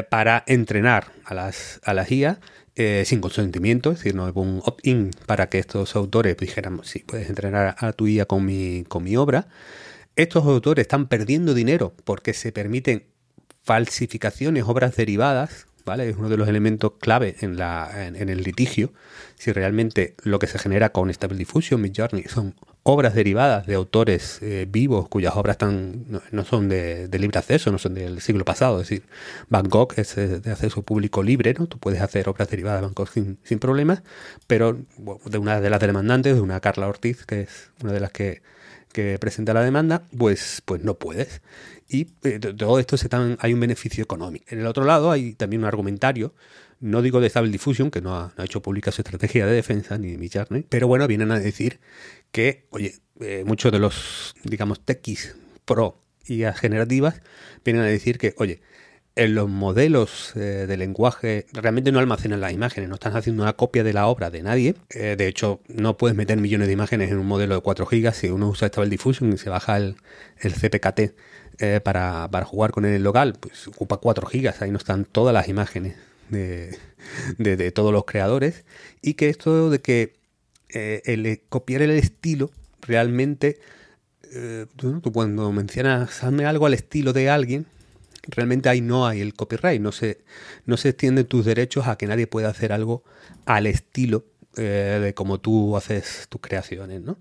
para 0.09 0.43
entrenar 0.47 1.12
a 1.25 1.35
las, 1.35 1.81
a 1.85 1.93
las 1.93 2.11
IA 2.11 2.41
eh, 2.80 3.02
sin 3.04 3.20
consentimiento, 3.20 3.90
es 3.90 3.99
decir, 3.99 4.14
no 4.14 4.25
hubo 4.26 4.40
un 4.40 4.62
opt-in 4.64 5.11
para 5.26 5.49
que 5.49 5.58
estos 5.58 5.97
autores 5.97 6.37
dijeran, 6.37 6.80
sí, 6.85 7.00
puedes 7.00 7.28
entrenar 7.28 7.75
a 7.76 7.92
tu 7.92 8.06
IA 8.06 8.26
con 8.26 8.44
mi, 8.44 9.16
obra. 9.16 9.49
Estos 10.14 10.47
autores 10.47 10.82
están 10.82 11.08
perdiendo 11.08 11.54
dinero 11.54 11.92
porque 12.04 12.35
se 12.35 12.52
permiten 12.52 13.02
falsificaciones, 13.64 14.62
obras 14.62 14.94
derivadas, 14.94 15.66
¿vale? 15.85 16.08
Es 16.08 16.16
uno 16.18 16.28
de 16.28 16.37
los 16.37 16.49
elementos 16.49 16.92
clave 17.00 17.35
en, 17.40 17.56
la, 17.56 17.90
en, 18.06 18.28
el 18.28 18.44
litigio. 18.44 18.92
Si 19.35 19.50
realmente 19.50 20.14
lo 20.23 20.38
que 20.38 20.47
se 20.47 20.61
genera 20.61 20.90
con 20.90 21.12
Stable 21.12 21.37
Diffusion, 21.37 21.80
Midjourney, 21.80 22.26
son 22.28 22.54
obras 22.88 23.14
derivadas 23.14 23.66
de 23.66 23.75
autores 23.75 24.38
eh, 24.40 24.66
vivos 24.66 25.09
cuyas 25.09 25.37
obras 25.37 25.59
no, 25.61 26.45
son 26.45 26.71
de, 26.71 27.07
libre 27.18 27.38
acceso, 27.38 27.71
no 27.71 27.76
son 27.76 27.92
del 27.92 28.23
siglo 28.23 28.47
pasado. 28.47 28.80
Es 28.80 28.88
decir, 28.88 29.07
Bangkok 29.50 29.99
es 29.99 30.16
eh, 30.16 30.40
de 30.40 30.50
acceso 30.50 30.80
público 30.83 31.23
libre, 31.23 31.54
¿no? 31.59 31.66
Tú 31.66 31.78
puedes 31.78 32.00
hacer 32.00 32.30
obras 32.30 32.49
derivadas 32.49 32.80
de 32.80 32.87
Bangkok 32.87 33.11
sin, 33.11 33.38
sin 33.42 33.59
problemas, 33.59 34.02
pero 34.47 34.78
de 35.26 35.37
una 35.38 35.61
de 35.61 35.68
las 35.68 35.80
demandantes, 35.80 36.35
de 36.35 36.40
una 36.40 36.61
Carla 36.61 36.88
Ortiz, 36.88 37.26
que 37.26 37.42
es 37.42 37.71
una 37.83 37.92
de 37.92 38.00
las 38.00 38.11
que, 38.11 38.40
que 38.92 39.18
presenta 39.18 39.52
la 39.52 39.62
demanda, 39.62 40.04
pues, 40.16 40.62
pues 40.64 40.83
no 40.83 40.95
puedes. 40.95 41.42
Y 41.90 42.09
eh, 42.25 42.38
todo 42.38 42.78
esto 42.78 42.97
se 42.97 43.09
hay 43.38 43.52
un 43.52 43.61
beneficio 43.61 44.02
económico. 44.02 44.47
En 44.49 44.61
el 44.61 44.66
otro 44.66 44.85
lado 44.85 45.11
hay 45.11 45.35
también 45.35 45.61
un 45.61 45.68
argumentario 45.68 46.33
no 46.80 47.02
digo 47.02 47.21
de 47.21 47.28
Stable 47.28 47.50
Diffusion, 47.50 47.90
que 47.90 48.00
no 48.00 48.16
ha, 48.16 48.33
hecho 48.45 48.62
pública 48.62 48.92
su 48.92 49.02
estrategia 49.02 49.47
de 49.47 49.52
defensa, 49.52 49.99
ni 49.99 50.12
de 50.12 50.18
mi 50.18 50.28
pero 50.68 50.87
bueno, 50.87 51.07
vienen 51.07 51.33
a 51.33 51.38
decir 51.38 51.80
que, 52.32 52.66
oye, 52.70 52.94
eh, 53.20 53.44
muchos 53.47 53.73
de 53.73 53.78
los, 53.78 54.35
digamos, 54.44 54.85
techis 54.85 55.37
pro 55.64 56.02
y 56.26 56.44
generativas 56.54 57.23
vienen 57.64 57.82
a 57.82 57.87
decir 57.87 58.18
que, 58.18 58.35
oye, 58.38 58.61
en 59.18 59.35
los 59.35 59.49
modelos 59.49 60.32
eh, 60.37 60.66
de 60.68 60.76
lenguaje 60.76 61.47
realmente 61.52 61.90
no 61.90 61.99
almacenan 61.99 62.40
las 62.40 62.52
imágenes, 62.52 62.88
no 62.88 62.94
están 62.94 63.16
haciendo 63.16 63.42
una 63.42 63.54
copia 63.54 63.82
de 63.82 63.92
la 63.92 64.06
obra 64.06 64.30
de 64.30 64.42
nadie. 64.42 64.76
Eh, 64.90 65.16
de 65.18 65.26
hecho, 65.26 65.61
no 65.66 65.97
puedes 65.97 66.16
meter 66.16 66.38
millones 66.38 66.68
de 66.68 66.75
imágenes 66.75 67.11
en 67.11 67.18
un 67.18 67.26
modelo 67.26 67.56
de 67.56 67.61
4 67.61 67.85
GB 67.85 68.12
si 68.14 68.28
uno 68.28 68.49
usa 68.49 68.68
Stable 68.68 68.90
Diffusion 68.90 69.32
y 69.32 69.38
se 69.38 69.50
baja 69.50 69.76
el, 69.76 69.97
el 70.38 70.54
CPKT 70.54 71.00
eh, 71.58 71.80
para, 71.82 72.28
para, 72.30 72.47
jugar 72.47 72.70
con 72.70 72.85
el 72.85 73.02
local, 73.02 73.35
pues 73.40 73.66
ocupa 73.66 73.97
4 73.97 74.25
gigas, 74.28 74.62
ahí 74.62 74.70
no 74.70 74.78
están 74.78 75.04
todas 75.04 75.35
las 75.35 75.49
imágenes 75.49 75.97
de, 76.28 76.78
de, 77.38 77.73
todos 77.73 77.92
los 77.92 78.04
creadores, 78.04 78.64
y 79.02 79.14
que 79.14 79.28
esto 79.28 79.68
de 79.68 79.80
que 79.80 80.18
eh, 80.71 81.03
el 81.05 81.41
copiar 81.49 81.83
el 81.83 81.91
estilo 81.91 82.51
realmente, 82.83 83.59
eh, 84.33 84.67
tú, 84.77 85.01
cuando 85.13 85.51
mencionas, 85.53 86.23
hazme 86.23 86.47
algo 86.47 86.67
al 86.67 86.75
estilo 86.75 87.13
de 87.13 87.31
alguien, 87.31 87.67
realmente 88.27 88.69
ahí 88.69 88.81
no 88.81 89.07
hay 89.07 89.21
el 89.21 89.35
copyright, 89.35 89.81
no 89.81 89.93
se, 89.93 90.19
no 90.67 90.77
se 90.77 90.91
extienden 90.91 91.27
tus 91.27 91.45
derechos 91.45 91.87
a 91.87 91.97
que 91.97 92.07
nadie 92.07 92.27
pueda 92.27 92.49
hacer 92.49 92.73
algo 92.73 93.05
al 93.47 93.67
estilo 93.67 94.25
de 94.55 95.13
como 95.15 95.39
tú 95.39 95.77
haces 95.77 96.27
tus 96.29 96.41
creaciones, 96.41 97.01
¿no? 97.01 97.17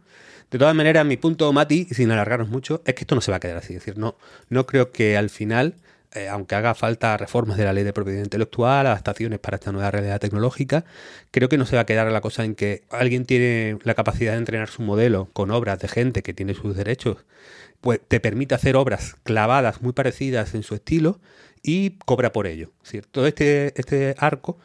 De 0.49 0.57
todas 0.57 0.73
maneras, 0.73 1.05
mi 1.05 1.17
punto, 1.17 1.51
Mati, 1.51 1.85
sin 1.91 2.09
alargarnos 2.09 2.47
mucho, 2.47 2.81
es 2.85 2.93
que 2.93 3.01
esto 3.01 3.15
no 3.15 3.21
se 3.21 3.31
va 3.31 3.37
a 3.37 3.39
quedar 3.41 3.57
así. 3.57 3.73
Es 3.73 3.81
decir, 3.81 3.97
no, 3.97 4.17
no 4.49 4.65
creo 4.65 4.91
que 4.91 5.17
al 5.17 5.29
final, 5.29 5.75
eh, 6.13 6.29
aunque 6.29 6.55
haga 6.55 6.73
falta 6.73 7.17
reformas 7.17 7.57
de 7.57 7.65
la 7.65 7.73
ley 7.73 7.83
de 7.83 7.93
propiedad 7.93 8.23
intelectual, 8.23 8.87
adaptaciones 8.87 9.39
para 9.39 9.55
esta 9.55 9.71
nueva 9.71 9.91
realidad 9.91 10.19
tecnológica, 10.19 10.85
creo 11.31 11.49
que 11.49 11.57
no 11.57 11.65
se 11.65 11.75
va 11.75 11.81
a 11.81 11.85
quedar 11.85 12.11
la 12.11 12.21
cosa 12.21 12.45
en 12.45 12.55
que 12.55 12.83
alguien 12.89 13.25
tiene 13.25 13.77
la 13.83 13.93
capacidad 13.93 14.31
de 14.33 14.39
entrenar 14.39 14.69
su 14.69 14.81
modelo 14.81 15.29
con 15.33 15.51
obras 15.51 15.79
de 15.79 15.87
gente 15.87 16.23
que 16.23 16.33
tiene 16.33 16.53
sus 16.53 16.75
derechos, 16.75 17.25
pues 17.81 17.99
te 18.07 18.19
permite 18.19 18.55
hacer 18.55 18.75
obras 18.75 19.15
clavadas 19.23 19.81
muy 19.81 19.93
parecidas 19.93 20.55
en 20.55 20.63
su 20.63 20.75
estilo 20.75 21.19
y 21.61 21.97
cobra 22.05 22.31
por 22.31 22.47
ello. 22.47 22.71
Decir, 22.83 23.05
todo 23.05 23.27
este, 23.27 23.73
este 23.79 24.15
arco 24.17 24.57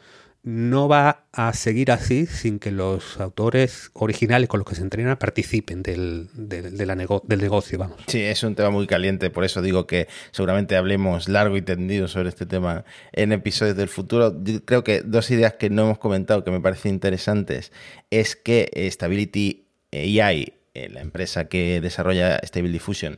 no 0.43 0.89
va 0.89 1.23
a 1.31 1.53
seguir 1.53 1.89
así 1.89 2.25
sin 2.25 2.59
que 2.59 2.69
los 2.69 3.19
autores 3.19 3.89
originales 3.93 4.49
con 4.49 4.59
los 4.59 4.67
que 4.67 4.75
se 4.75 4.81
entrenan 4.81 5.17
participen 5.17 5.81
del, 5.83 6.27
del, 6.33 6.75
del 6.77 7.39
negocio, 7.39 7.79
vamos. 7.79 8.01
Sí, 8.07 8.21
es 8.21 8.43
un 8.43 8.53
tema 8.53 8.69
muy 8.69 8.85
caliente, 8.85 9.29
por 9.29 9.45
eso 9.45 9.61
digo 9.61 9.87
que 9.87 10.09
seguramente 10.31 10.75
hablemos 10.75 11.29
largo 11.29 11.55
y 11.55 11.61
tendido 11.61 12.09
sobre 12.09 12.27
este 12.27 12.45
tema 12.45 12.83
en 13.13 13.31
episodios 13.31 13.77
del 13.77 13.87
futuro. 13.87 14.37
Yo 14.43 14.63
creo 14.65 14.83
que 14.83 15.01
dos 15.01 15.31
ideas 15.31 15.53
que 15.53 15.69
no 15.69 15.83
hemos 15.83 15.97
comentado 15.97 16.43
que 16.43 16.51
me 16.51 16.59
parecen 16.59 16.93
interesantes 16.93 17.71
es 18.11 18.35
que 18.35 18.69
Stability 18.91 19.63
AI, 19.93 20.53
eh, 20.73 20.89
la 20.89 20.99
empresa 20.99 21.47
que 21.47 21.79
desarrolla 21.79 22.39
Stable 22.43 22.71
Diffusion, 22.71 23.17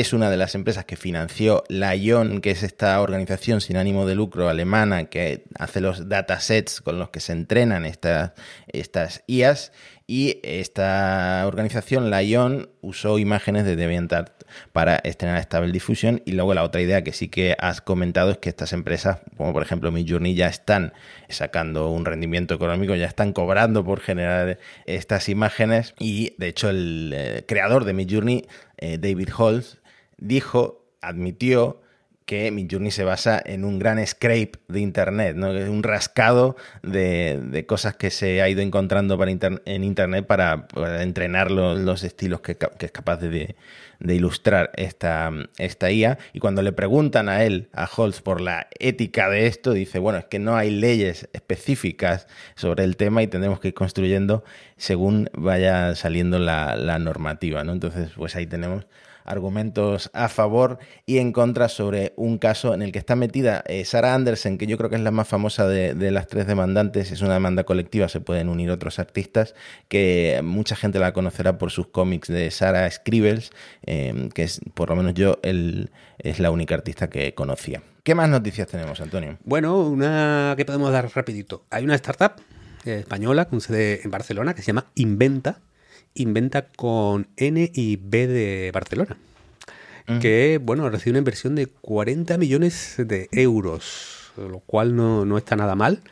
es 0.00 0.14
una 0.14 0.30
de 0.30 0.38
las 0.38 0.54
empresas 0.54 0.86
que 0.86 0.96
financió 0.96 1.64
la 1.68 1.94
ION, 1.94 2.40
que 2.40 2.50
es 2.50 2.62
esta 2.62 2.98
organización 3.02 3.60
sin 3.60 3.76
ánimo 3.76 4.06
de 4.06 4.14
lucro 4.14 4.48
alemana 4.48 5.04
que 5.04 5.44
hace 5.58 5.82
los 5.82 6.08
datasets 6.08 6.80
con 6.80 6.98
los 6.98 7.10
que 7.10 7.20
se 7.20 7.32
entrenan 7.32 7.84
estas, 7.84 8.32
IAS. 9.26 9.72
Y 10.06 10.40
esta 10.42 11.44
organización, 11.46 12.10
la 12.10 12.22
ION, 12.22 12.70
usó 12.80 13.18
imágenes 13.18 13.64
de 13.64 13.76
DeviantArt 13.76 14.44
para 14.72 14.96
estrenar 14.96 15.42
Stable 15.42 15.72
Diffusion. 15.72 16.22
Y 16.24 16.32
luego 16.32 16.54
la 16.54 16.64
otra 16.64 16.80
idea 16.80 17.04
que 17.04 17.12
sí 17.12 17.28
que 17.28 17.54
has 17.58 17.80
comentado 17.82 18.30
es 18.32 18.38
que 18.38 18.48
estas 18.48 18.72
empresas, 18.72 19.18
como 19.36 19.52
por 19.52 19.62
ejemplo 19.62 19.92
Midjourney, 19.92 20.34
ya 20.34 20.48
están 20.48 20.92
sacando 21.28 21.90
un 21.90 22.04
rendimiento 22.04 22.54
económico, 22.54 22.94
ya 22.94 23.06
están 23.06 23.32
cobrando 23.32 23.84
por 23.84 24.00
generar 24.00 24.58
estas 24.86 25.28
imágenes. 25.28 25.94
Y 25.98 26.34
de 26.38 26.48
hecho 26.48 26.70
el 26.70 27.12
eh, 27.14 27.44
creador 27.46 27.84
de 27.84 27.92
Midjourney, 27.92 28.46
eh, 28.78 28.98
David 28.98 29.28
Holz, 29.36 29.81
dijo, 30.22 30.84
admitió 31.00 31.80
que 32.24 32.50
Midjourney 32.50 32.90
se 32.92 33.04
basa 33.04 33.42
en 33.44 33.64
un 33.64 33.78
gran 33.78 34.04
scrape 34.06 34.52
de 34.68 34.80
Internet, 34.80 35.36
¿no? 35.36 35.50
un 35.50 35.82
rascado 35.82 36.56
de, 36.82 37.64
cosas 37.68 37.96
que 37.96 38.10
se 38.10 38.40
ha 38.40 38.48
ido 38.48 38.60
encontrando 38.60 39.18
en 39.24 39.84
Internet 39.84 40.26
para, 40.26 40.66
entrenar 41.00 41.50
los, 41.50 42.04
estilos 42.04 42.40
que, 42.40 42.56
es 42.78 42.92
capaz 42.92 43.16
de, 43.18 43.56
ilustrar 44.00 44.70
esta, 44.76 45.30
esta 45.58 45.90
IA. 45.90 46.18
Y 46.32 46.38
cuando 46.38 46.62
le 46.62 46.72
preguntan 46.72 47.28
a 47.28 47.44
él, 47.44 47.68
a 47.72 47.88
Holtz, 47.94 48.20
por 48.20 48.40
la 48.40 48.68
ética 48.78 49.28
de 49.28 49.46
esto, 49.46 49.72
dice, 49.72 49.98
bueno, 49.98 50.18
es 50.18 50.24
que 50.26 50.38
no 50.38 50.56
hay 50.56 50.70
leyes 50.70 51.28
específicas 51.32 52.28
sobre 52.54 52.84
el 52.84 52.96
tema 52.96 53.22
y 53.22 53.26
tendremos 53.26 53.60
que 53.60 53.68
ir 53.68 53.74
construyendo 53.74 54.44
según 54.76 55.28
vaya 55.34 55.94
saliendo 55.96 56.38
la, 56.38 56.76
la 56.76 56.98
normativa. 56.98 57.64
¿no? 57.64 57.72
Entonces, 57.72 58.10
pues 58.16 58.36
ahí 58.36 58.46
tenemos 58.46 58.86
argumentos 59.24 60.10
a 60.12 60.28
favor 60.28 60.78
y 61.06 61.18
en 61.18 61.32
contra 61.32 61.68
sobre 61.68 62.12
un 62.16 62.38
caso 62.38 62.74
en 62.74 62.82
el 62.82 62.92
que 62.92 62.98
está 62.98 63.16
metida 63.16 63.62
eh, 63.66 63.84
Sarah 63.84 64.14
Anderson, 64.14 64.58
que 64.58 64.66
yo 64.66 64.76
creo 64.78 64.90
que 64.90 64.96
es 64.96 65.02
la 65.02 65.10
más 65.10 65.28
famosa 65.28 65.66
de, 65.66 66.10
las 66.10 66.26
tres 66.26 66.46
demandantes, 66.46 67.10
es 67.10 67.22
una 67.22 67.34
demanda 67.34 67.64
colectiva, 67.64 68.08
se 68.08 68.20
pueden 68.20 68.48
unir 68.48 68.70
otros 68.70 68.98
artistas, 68.98 69.54
que 69.88 70.40
mucha 70.42 70.76
gente 70.76 70.98
la 70.98 71.12
conocerá 71.12 71.58
por 71.58 71.70
sus 71.70 71.86
cómics 71.88 72.28
de 72.28 72.50
Sarah 72.50 72.90
Scribbles, 72.90 73.50
eh, 73.86 74.28
que 74.34 74.42
es 74.42 74.60
por 74.74 74.90
lo 74.90 74.96
menos 74.96 75.14
yo 75.14 75.38
el, 75.42 75.90
es 76.18 76.38
la 76.38 76.50
única 76.50 76.74
artista 76.74 77.08
que 77.08 77.34
conocía. 77.34 77.82
¿Qué 78.02 78.14
más 78.14 78.28
noticias 78.28 78.66
tenemos, 78.66 79.00
Antonio? 79.00 79.38
Bueno, 79.44 79.80
una 79.80 80.54
que 80.56 80.64
podemos 80.64 80.90
dar 80.92 81.08
rapidito. 81.14 81.64
Hay 81.70 81.84
una 81.84 81.94
startup 81.94 82.32
eh, 82.84 82.98
española 83.00 83.44
con 83.44 83.60
sede 83.60 84.00
en 84.02 84.10
Barcelona 84.10 84.54
que 84.54 84.62
se 84.62 84.68
llama 84.68 84.86
Inventa, 84.96 85.60
inventa 86.14 86.66
con 86.66 87.28
N 87.36 87.70
y 87.74 87.96
B 87.96 88.26
de 88.26 88.70
Barcelona. 88.72 89.16
Que, 90.20 90.60
bueno, 90.62 90.90
recibe 90.90 91.12
una 91.12 91.20
inversión 91.20 91.54
de 91.54 91.68
40 91.68 92.36
millones 92.36 92.96
de 92.98 93.28
euros, 93.32 94.32
lo 94.36 94.58
cual 94.58 94.94
no, 94.94 95.38
está 95.38 95.56
nada 95.56 95.74
mal. 95.74 96.02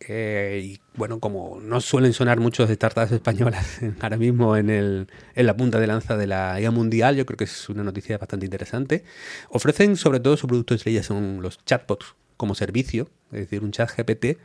Eh, 0.00 0.62
y 0.64 0.80
bueno, 0.94 1.20
como 1.20 1.58
no 1.60 1.80
suelen 1.80 2.12
sonar 2.12 2.40
muchos 2.40 2.68
startups 2.68 3.12
españolas 3.12 3.80
ahora 4.00 4.16
mismo 4.16 4.56
en, 4.56 4.68
el, 4.68 5.08
en 5.34 5.46
la 5.46 5.56
punta 5.56 5.78
de 5.80 5.86
lanza 5.86 6.16
de 6.16 6.26
la 6.26 6.60
IA 6.60 6.70
mundial, 6.70 7.16
yo 7.16 7.24
creo 7.24 7.36
que 7.36 7.44
es 7.44 7.68
una 7.68 7.84
noticia 7.84 8.18
bastante 8.18 8.46
interesante. 8.46 9.04
Ofrecen 9.48 9.96
sobre 9.96 10.20
todo 10.20 10.36
su 10.36 10.48
producto 10.48 10.74
estrella 10.74 11.02
son 11.02 11.40
los 11.40 11.64
chatbots 11.64 12.14
como 12.36 12.54
servicio, 12.54 13.08
es 13.32 13.40
decir, 13.40 13.62
un 13.62 13.72
chat 13.72 13.90
GPT, 13.96 14.38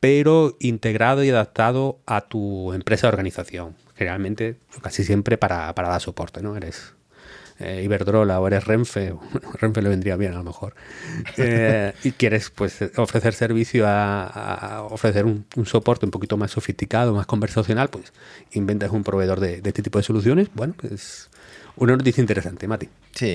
pero 0.00 0.56
integrado 0.60 1.24
y 1.24 1.30
adaptado 1.30 2.00
a 2.06 2.22
tu 2.22 2.72
empresa 2.72 3.06
o 3.06 3.10
organización 3.10 3.76
generalmente 3.98 4.56
casi 4.80 5.02
siempre 5.02 5.36
para, 5.36 5.72
dar 5.72 6.00
soporte, 6.00 6.40
¿no? 6.40 6.56
Eres 6.56 6.94
eh, 7.58 7.82
Iberdrola 7.82 8.40
o 8.40 8.46
eres 8.46 8.64
Renfe, 8.64 9.12
Renfe 9.60 9.82
le 9.82 9.88
vendría 9.88 10.16
bien 10.16 10.32
a 10.32 10.36
lo 10.36 10.44
mejor, 10.44 10.74
eh, 11.36 11.92
y 12.04 12.12
quieres 12.12 12.50
pues 12.50 12.78
ofrecer 12.96 13.34
servicio 13.34 13.84
a, 13.88 14.86
ofrecer 14.88 15.24
un, 15.24 15.44
soporte 15.64 16.06
un 16.06 16.12
poquito 16.12 16.36
más 16.36 16.52
sofisticado, 16.52 17.12
más 17.12 17.26
conversacional, 17.26 17.90
pues 17.90 18.12
inventas 18.52 18.92
un 18.92 19.02
proveedor 19.02 19.40
de, 19.40 19.60
de 19.60 19.68
este 19.68 19.82
tipo 19.82 19.98
de 19.98 20.04
soluciones, 20.04 20.48
bueno, 20.54 20.74
pues 20.76 21.28
una 21.78 21.96
noticia 21.96 22.20
interesante, 22.20 22.66
Mati. 22.68 22.88
Sí, 23.12 23.26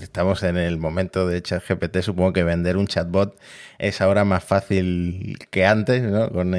estamos 0.00 0.42
en 0.42 0.56
el 0.56 0.78
momento 0.78 1.26
de 1.26 1.42
ChatGPT. 1.42 2.00
Supongo 2.00 2.32
que 2.32 2.44
vender 2.44 2.76
un 2.76 2.86
chatbot 2.86 3.38
es 3.78 4.00
ahora 4.00 4.24
más 4.24 4.44
fácil 4.44 5.38
que 5.50 5.66
antes, 5.66 6.02
¿no? 6.02 6.30
Con 6.30 6.54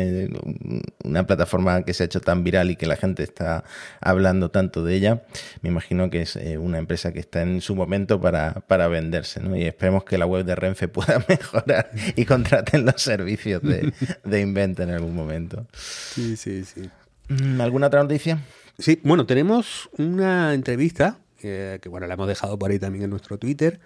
una 1.03 1.27
plataforma 1.27 1.83
que 1.83 1.93
se 1.93 2.03
ha 2.03 2.05
hecho 2.05 2.19
tan 2.21 2.43
viral 2.43 2.71
y 2.71 2.75
que 2.75 2.85
la 2.85 2.95
gente 2.95 3.23
está 3.23 3.63
hablando 4.01 4.51
tanto 4.51 4.83
de 4.83 4.95
ella. 4.95 5.23
Me 5.62 5.69
imagino 5.69 6.09
que 6.09 6.21
es 6.23 6.35
eh, 6.35 6.57
una 6.57 6.79
empresa 6.79 7.13
que 7.13 7.19
está 7.19 7.41
en 7.41 7.62
su 7.62 7.75
momento 7.75 8.19
para, 8.19 8.53
para 8.67 8.88
venderse, 8.88 9.39
¿no? 9.39 9.55
Y 9.55 9.63
esperemos 9.63 10.03
que 10.03 10.17
la 10.17 10.25
web 10.25 10.45
de 10.45 10.55
Renfe 10.55 10.88
pueda 10.89 11.23
mejorar 11.27 11.91
y 12.15 12.25
contraten 12.25 12.85
los 12.85 13.01
servicios 13.01 13.62
de, 13.62 13.93
de 14.23 14.41
Inventa 14.41 14.83
en 14.83 14.91
algún 14.91 15.15
momento. 15.15 15.65
Sí, 15.73 16.35
sí, 16.35 16.65
sí. 16.65 16.89
Mm, 17.29 17.62
¿Alguna 17.62 17.88
otra 17.88 18.01
noticia? 18.01 18.39
Sí, 18.77 19.00
bueno, 19.03 19.25
tenemos 19.25 19.89
una 19.97 20.53
entrevista 20.53 21.19
que, 21.43 21.89
bueno, 21.89 22.07
la 22.07 22.13
hemos 22.13 22.27
dejado 22.27 22.57
por 22.57 22.71
ahí 22.71 22.79
también 22.79 23.03
en 23.03 23.09
nuestro 23.09 23.38
Twitter. 23.38 23.79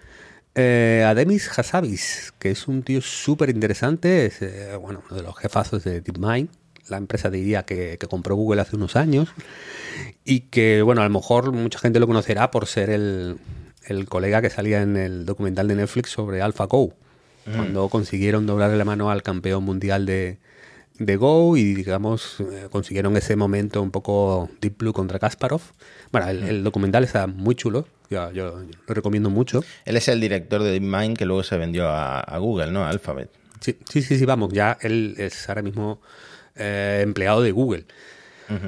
Eh, 0.56 1.04
a 1.06 1.14
Demis 1.14 1.50
Hassabis, 1.58 2.34
que 2.40 2.52
es 2.52 2.68
un 2.68 2.84
tío 2.84 3.02
súper 3.02 3.50
interesante, 3.50 4.26
es 4.26 4.42
eh, 4.42 4.76
bueno, 4.80 5.04
uno 5.08 5.18
de 5.18 5.24
los 5.24 5.38
jefazos 5.38 5.84
de 5.84 6.02
DeepMind, 6.02 6.50
la 6.90 6.98
empresa 6.98 7.30
de 7.30 7.40
IA 7.40 7.64
que, 7.64 7.98
compró 8.10 8.36
Google 8.36 8.62
hace 8.62 8.76
unos 8.76 8.96
años, 8.96 9.30
y 10.24 10.42
que, 10.42 10.82
bueno, 10.82 11.02
a 11.02 11.04
lo 11.04 11.10
mejor 11.12 11.52
mucha 11.52 11.80
gente 11.80 12.00
lo 12.00 12.08
conocerá 12.08 12.50
por 12.52 12.68
ser 12.68 12.90
el, 12.90 13.40
colega 14.08 14.42
que 14.42 14.50
salía 14.50 14.82
en 14.82 14.98
el 14.98 15.26
documental 15.26 15.68
de 15.68 15.76
Netflix 15.76 16.12
sobre 16.12 16.42
AlphaGo, 16.42 16.94
mm. 17.46 17.56
cuando 17.56 17.90
consiguieron 17.90 18.46
doblarle 18.46 18.78
la 18.78 18.86
mano 18.86 19.12
al 19.12 19.24
campeón 19.24 19.64
mundial 19.64 20.06
de, 20.06 20.40
de 21.00 21.16
Go 21.16 21.58
y 21.58 21.74
digamos 21.74 22.40
eh, 22.40 22.68
consiguieron 22.72 23.16
ese 23.18 23.36
momento 23.36 23.82
un 23.82 23.92
poco 23.92 24.50
Deep 24.62 24.78
Blue 24.78 24.94
contra 24.94 25.20
Kasparov. 25.20 25.62
Bueno, 26.12 26.30
el, 26.30 26.64
documental 26.64 27.04
está 27.04 27.28
muy 27.28 27.56
chulo, 27.56 27.88
yo, 28.10 28.32
yo, 28.32 28.64
lo 28.88 28.94
recomiendo 28.94 29.30
mucho. 29.30 29.64
Él 29.86 29.98
es 29.98 30.08
el 30.08 30.20
director 30.20 30.64
de 30.64 30.72
DeepMind 30.72 31.18
que 31.18 31.26
luego 31.26 31.44
se 31.44 31.58
vendió 31.58 31.88
a, 31.88 32.38
Google, 32.40 32.72
¿no? 32.72 32.84
A 32.84 32.90
Alphabet. 32.90 33.30
Sí, 33.60 33.78
sí, 33.90 34.02
sí, 34.02 34.26
vamos, 34.26 34.54
ya 34.54 34.78
él 34.82 35.16
es 35.18 35.50
ahora 35.50 35.62
mismo 35.62 36.02
eh, 36.56 37.02
empleado 37.04 37.42
de 37.42 37.52
Google. 37.52 37.86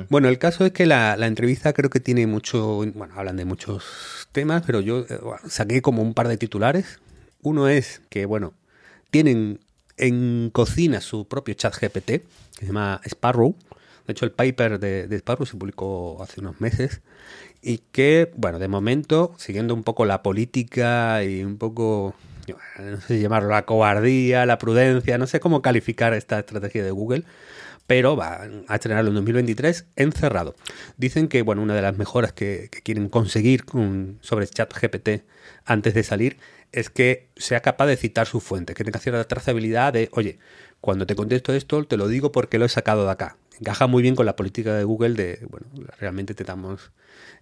Bueno, 0.10 0.28
el 0.28 0.38
caso 0.38 0.66
es 0.66 0.74
que 0.74 0.86
la, 0.86 1.16
entrevista 1.26 1.72
creo 1.72 1.90
que 1.90 2.02
tiene 2.02 2.28
mucho, 2.28 2.86
bueno, 2.94 3.14
hablan 3.16 3.38
de 3.38 3.46
muchos 3.46 4.28
temas, 4.34 4.64
pero 4.66 4.82
yo 4.82 5.06
eh, 5.10 5.20
saqué 5.48 5.82
como 5.82 6.02
un 6.02 6.14
par 6.14 6.28
de 6.28 6.36
titulares. 6.36 7.00
Uno 7.42 7.70
es 7.70 8.02
que, 8.10 8.26
bueno, 8.26 8.54
tienen 9.10 9.62
en 10.00 10.50
cocina 10.52 11.02
su 11.02 11.28
propio 11.28 11.54
chat 11.54 11.76
GPT, 11.76 12.06
que 12.06 12.22
se 12.60 12.66
llama 12.68 13.02
Sparrow, 13.06 13.56
De 14.08 14.14
hecho, 14.14 14.26
el 14.26 14.32
paper 14.32 14.80
de, 14.80 15.16
Sparrow 15.18 15.46
se 15.46 15.58
publicó 15.58 16.22
hace 16.24 16.40
unos 16.40 16.60
meses 16.60 17.02
y 17.62 17.80
que, 17.92 18.32
bueno, 18.36 18.58
de 18.58 18.68
momento, 18.68 19.36
siguiendo 19.38 19.74
un 19.74 19.84
poco 19.84 20.06
la 20.06 20.24
política 20.24 21.24
y 21.24 21.44
un 21.44 21.58
poco, 21.58 22.16
no 22.80 23.02
sé 23.02 23.18
si 23.18 23.22
llamarlo 23.22 23.50
la 23.50 23.66
cobardía, 23.66 24.46
la 24.46 24.58
prudencia, 24.58 25.18
no 25.18 25.28
sé 25.28 25.40
cómo 25.40 25.62
calificar 25.62 26.14
esta 26.14 26.40
estrategia 26.40 26.84
de 26.84 26.92
Google, 26.92 27.26
pero 27.86 28.16
va 28.16 28.48
a 28.68 28.76
estrenarlo 28.76 29.10
en 29.10 29.16
2023 29.16 29.86
encerrado. 29.96 30.56
Dicen 30.98 31.28
que, 31.28 31.42
bueno, 31.42 31.62
una 31.62 31.74
de 31.74 31.82
las 31.82 31.98
mejoras 31.98 32.34
que, 32.34 32.70
quieren 32.84 33.10
conseguir 33.10 33.66
con, 33.66 34.20
sobre 34.22 34.48
ChatGPT 34.48 35.24
antes 35.66 35.94
de 35.94 36.04
salir 36.04 36.38
es 36.72 36.90
que 36.90 37.30
sea 37.36 37.62
capaz 37.62 37.88
de 37.88 37.98
citar 37.98 38.28
su 38.28 38.40
fuente, 38.40 38.74
que 38.74 38.84
tenga 38.84 39.00
cierta 39.00 39.24
trazabilidad 39.26 39.94
de, 39.94 40.10
oye, 40.12 40.40
cuando 40.82 41.06
te 41.06 41.16
contesto 41.16 41.54
esto, 41.54 41.84
te 41.86 41.98
lo 41.98 42.08
digo 42.08 42.32
porque 42.32 42.60
lo 42.60 42.66
he 42.66 42.70
sacado 42.70 43.06
de 43.06 43.12
acá. 43.12 43.38
Encaja 43.60 43.88
muy 43.88 44.02
bien 44.02 44.16
con 44.16 44.26
la 44.26 44.36
política 44.36 44.76
de 44.76 44.86
Google 44.86 45.16
de, 45.16 45.46
bueno, 45.50 45.68
realmente 46.00 46.34
te 46.34 46.46
damos 46.46 46.92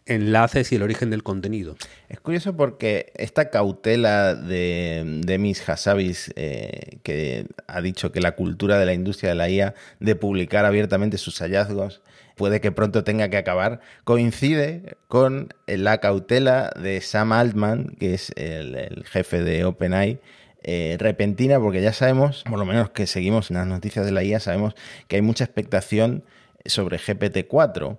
enlaces 0.07 0.71
y 0.71 0.75
el 0.75 0.81
origen 0.81 1.11
del 1.11 1.21
contenido. 1.21 1.75
Es 2.09 2.19
curioso 2.19 2.55
porque 2.55 3.11
esta 3.15 3.51
cautela 3.51 4.33
de 4.33 5.21
Demis 5.25 5.67
Hassabis, 5.67 6.31
eh, 6.35 6.97
que 7.03 7.45
ha 7.67 7.81
dicho 7.81 8.11
que 8.11 8.21
la 8.21 8.31
cultura 8.31 8.79
de 8.79 8.85
la 8.87 8.93
industria 8.93 9.29
de 9.29 9.35
la 9.35 9.49
IA 9.49 9.75
de 9.99 10.15
publicar 10.15 10.65
abiertamente 10.65 11.17
sus 11.17 11.39
hallazgos 11.39 12.01
puede 12.37 12.61
que 12.61 12.71
pronto 12.71 13.03
tenga 13.03 13.29
que 13.29 13.37
acabar, 13.37 13.81
coincide 14.05 14.95
con 15.07 15.49
la 15.65 15.97
cautela 15.97 16.71
de 16.81 17.01
Sam 17.01 17.33
Altman, 17.33 17.95
que 17.99 18.13
es 18.13 18.31
el, 18.37 19.03
jefe 19.05 19.43
de 19.43 19.65
OpenAI, 19.65 20.19
eh, 20.63 20.95
repentina, 20.99 21.59
porque 21.59 21.81
ya 21.81 21.93
sabemos, 21.93 22.43
por 22.49 22.59
lo 22.59 22.65
menos 22.65 22.91
que 22.91 23.07
seguimos 23.07 23.51
en 23.51 23.57
las 23.57 23.67
noticias 23.67 24.05
de 24.05 24.11
la 24.11 24.23
IA, 24.23 24.39
sabemos 24.39 24.75
que 25.07 25.17
hay 25.17 25.21
mucha 25.21 25.43
expectación 25.43 26.23
sobre 26.65 26.97
GPT-4 26.97 27.97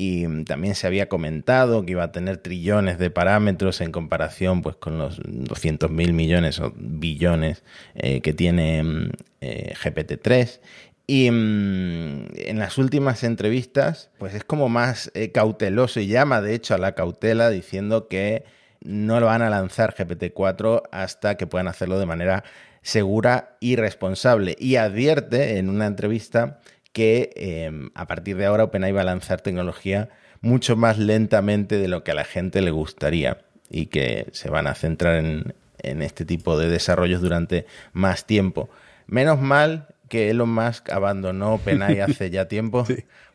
y 0.00 0.28
mm, 0.28 0.44
también 0.44 0.74
se 0.76 0.86
había 0.86 1.08
comentado 1.08 1.84
que 1.84 1.92
iba 1.92 2.04
a 2.04 2.12
tener 2.12 2.38
trillones 2.38 2.98
de 2.98 3.10
parámetros 3.10 3.82
en 3.82 3.92
comparación 3.92 4.62
pues, 4.62 4.76
con 4.76 4.96
los 4.96 5.20
200 5.24 5.90
mil 5.90 6.12
millones 6.14 6.60
o 6.60 6.72
billones 6.76 7.64
eh, 7.96 8.20
que 8.20 8.32
tiene 8.32 8.82
mm, 8.82 9.10
eh, 9.40 9.74
GPT-3. 9.82 10.60
Y 11.08 11.30
mm, 11.30 12.26
en 12.36 12.58
las 12.58 12.78
últimas 12.78 13.24
entrevistas, 13.24 14.10
pues 14.18 14.34
es 14.34 14.44
como 14.44 14.68
más 14.68 15.10
eh, 15.14 15.32
cauteloso 15.32 15.98
y 15.98 16.06
llama 16.06 16.40
de 16.42 16.54
hecho 16.54 16.74
a 16.74 16.78
la 16.78 16.94
cautela 16.94 17.50
diciendo 17.50 18.06
que 18.06 18.44
no 18.80 19.18
lo 19.18 19.26
van 19.26 19.42
a 19.42 19.50
lanzar 19.50 19.96
GPT-4 19.96 20.82
hasta 20.92 21.36
que 21.36 21.46
puedan 21.46 21.66
hacerlo 21.66 21.98
de 21.98 22.06
manera 22.06 22.44
segura 22.82 23.56
y 23.58 23.76
responsable. 23.76 24.54
Y 24.58 24.76
advierte 24.76 25.58
en 25.58 25.70
una 25.70 25.86
entrevista 25.86 26.60
que 26.92 27.30
em, 27.36 27.90
a 27.94 28.06
partir 28.06 28.36
de 28.36 28.46
ahora 28.46 28.64
OpenAI 28.64 28.92
va 28.92 29.00
a 29.00 29.04
lanzar 29.04 29.40
tecnología 29.40 30.10
mucho 30.40 30.76
más 30.76 30.98
lentamente 30.98 31.78
de 31.78 31.88
lo 31.88 32.04
que 32.04 32.12
a 32.12 32.14
la 32.14 32.24
gente 32.24 32.60
le 32.60 32.70
gustaría 32.70 33.38
y 33.70 33.86
que 33.86 34.26
se 34.32 34.50
van 34.50 34.66
a 34.66 34.74
centrar 34.74 35.16
en, 35.16 35.54
este 35.82 36.24
tipo 36.24 36.58
de 36.58 36.68
desarrollos 36.68 37.22
durante 37.22 37.64
más 37.92 38.26
tiempo. 38.26 38.68
Menos 39.06 39.40
mal 39.40 39.94
que 40.08 40.30
Elon 40.30 40.48
Musk 40.48 40.90
abandonó 40.90 41.54
OpenAI 41.54 42.00
hace 42.00 42.30
ya 42.30 42.48
tiempo, 42.48 42.86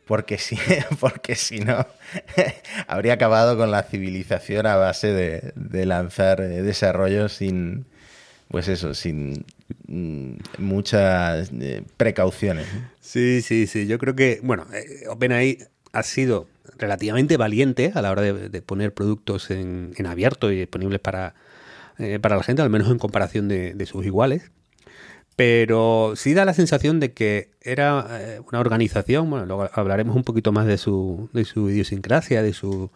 porque 0.06 0.38
si, 0.38 0.56
porque 1.00 1.34
si 1.34 1.60
no, 1.60 1.86
habría 2.86 3.14
acabado 3.14 3.56
con 3.56 3.70
la 3.70 3.82
civilización 3.82 4.66
a 4.66 4.76
base 4.76 5.12
de, 5.12 5.52
de 5.56 5.86
lanzar 5.86 6.40
eh, 6.40 6.62
desarrollos 6.62 7.32
sin, 7.32 7.86
pues 8.48 8.68
eso, 8.68 8.94
sin 8.94 9.44
mm, 9.88 10.34
muchas 10.58 11.50
eh, 11.60 11.82
precauciones. 11.96 12.66
Sí, 13.00 13.42
sí, 13.42 13.66
sí. 13.66 13.86
Yo 13.86 13.98
creo 13.98 14.14
que, 14.14 14.40
bueno, 14.42 14.66
eh, 14.72 15.08
OpenAI 15.08 15.58
ha 15.92 16.02
sido 16.02 16.46
relativamente 16.78 17.36
valiente 17.36 17.92
a 17.94 18.02
la 18.02 18.10
hora 18.10 18.22
de, 18.22 18.62
poner 18.62 18.92
productos 18.92 19.50
en, 19.50 19.92
abierto 20.06 20.50
y 20.50 20.60
disponibles 20.60 21.00
para, 21.00 21.34
eh, 21.98 22.18
para 22.20 22.36
la 22.36 22.42
gente, 22.42 22.62
al 22.62 22.70
menos 22.70 22.90
en 22.90 22.98
comparación 22.98 23.48
de, 23.48 23.86
sus 23.86 24.04
iguales. 24.04 24.50
Pero 25.36 26.14
sí 26.16 26.32
da 26.34 26.44
la 26.44 26.54
sensación 26.54 27.00
de 27.00 27.12
que 27.12 27.50
era 27.60 28.06
eh, 28.10 28.40
una 28.48 28.60
organización, 28.60 29.28
bueno, 29.30 29.46
luego 29.46 29.68
hablaremos 29.72 30.14
un 30.14 30.22
poquito 30.22 30.52
más 30.52 30.66
de 30.66 30.78
su, 30.78 31.28
de 31.32 31.44
su 31.44 31.70
idiosincrasia, 31.70 32.42
de 32.42 32.52
su 32.52 32.90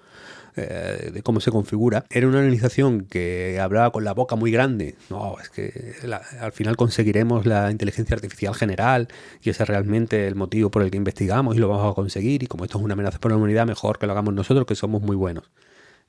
eh, 0.60 1.10
de 1.12 1.22
cómo 1.22 1.38
se 1.38 1.52
configura, 1.52 2.04
era 2.10 2.26
una 2.26 2.38
organización 2.38 3.06
que 3.08 3.60
hablaba 3.60 3.92
con 3.92 4.02
la 4.02 4.12
boca 4.12 4.34
muy 4.34 4.50
grande. 4.50 4.96
No, 5.08 5.36
es 5.40 5.50
que 5.50 5.94
al 6.40 6.50
final 6.50 6.76
conseguiremos 6.76 7.46
la 7.46 7.70
inteligencia 7.70 8.16
artificial 8.16 8.56
general 8.56 9.06
y 9.40 9.50
ese 9.50 9.62
es 9.62 9.68
realmente 9.68 10.26
el 10.26 10.34
motivo 10.34 10.68
por 10.68 10.82
el 10.82 10.90
que 10.90 10.96
investigamos 10.96 11.54
y 11.54 11.60
lo 11.60 11.68
vamos 11.68 11.92
a 11.92 11.94
conseguir. 11.94 12.42
Y 12.42 12.46
como 12.48 12.64
esto 12.64 12.78
es 12.78 12.84
una 12.84 12.94
amenaza 12.94 13.20
para 13.20 13.34
la 13.34 13.36
humanidad, 13.38 13.66
mejor 13.66 14.00
que 14.00 14.06
lo 14.06 14.12
hagamos 14.12 14.34
nosotros, 14.34 14.66
que 14.66 14.74
somos 14.74 15.00
muy 15.00 15.14
buenos. 15.14 15.44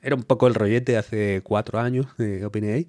Era 0.02 0.16
un 0.16 0.24
poco 0.24 0.48
el 0.48 0.56
rollete 0.56 0.98
hace 0.98 1.42
cuatro 1.44 1.80
años 1.80 2.08
de 2.18 2.44
OpenAI. 2.44 2.88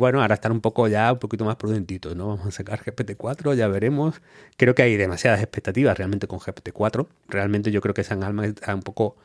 Bueno, 0.00 0.22
ahora 0.22 0.32
están 0.36 0.52
un 0.52 0.62
poco 0.62 0.88
ya 0.88 1.12
un 1.12 1.18
poquito 1.18 1.44
más 1.44 1.56
prudentitos, 1.56 2.16
¿no? 2.16 2.28
Vamos 2.28 2.46
a 2.46 2.50
sacar 2.52 2.82
GPT-4, 2.82 3.54
ya 3.54 3.68
veremos. 3.68 4.22
Creo 4.56 4.74
que 4.74 4.80
hay 4.80 4.96
demasiadas 4.96 5.40
expectativas 5.42 5.98
realmente 5.98 6.26
con 6.26 6.38
GPT-4. 6.38 7.06
Realmente 7.28 7.70
yo 7.70 7.82
creo 7.82 7.92
que 7.92 8.02
San 8.02 8.24
Alma 8.24 8.46
está 8.46 8.74
un 8.74 8.80
poco 8.80 9.18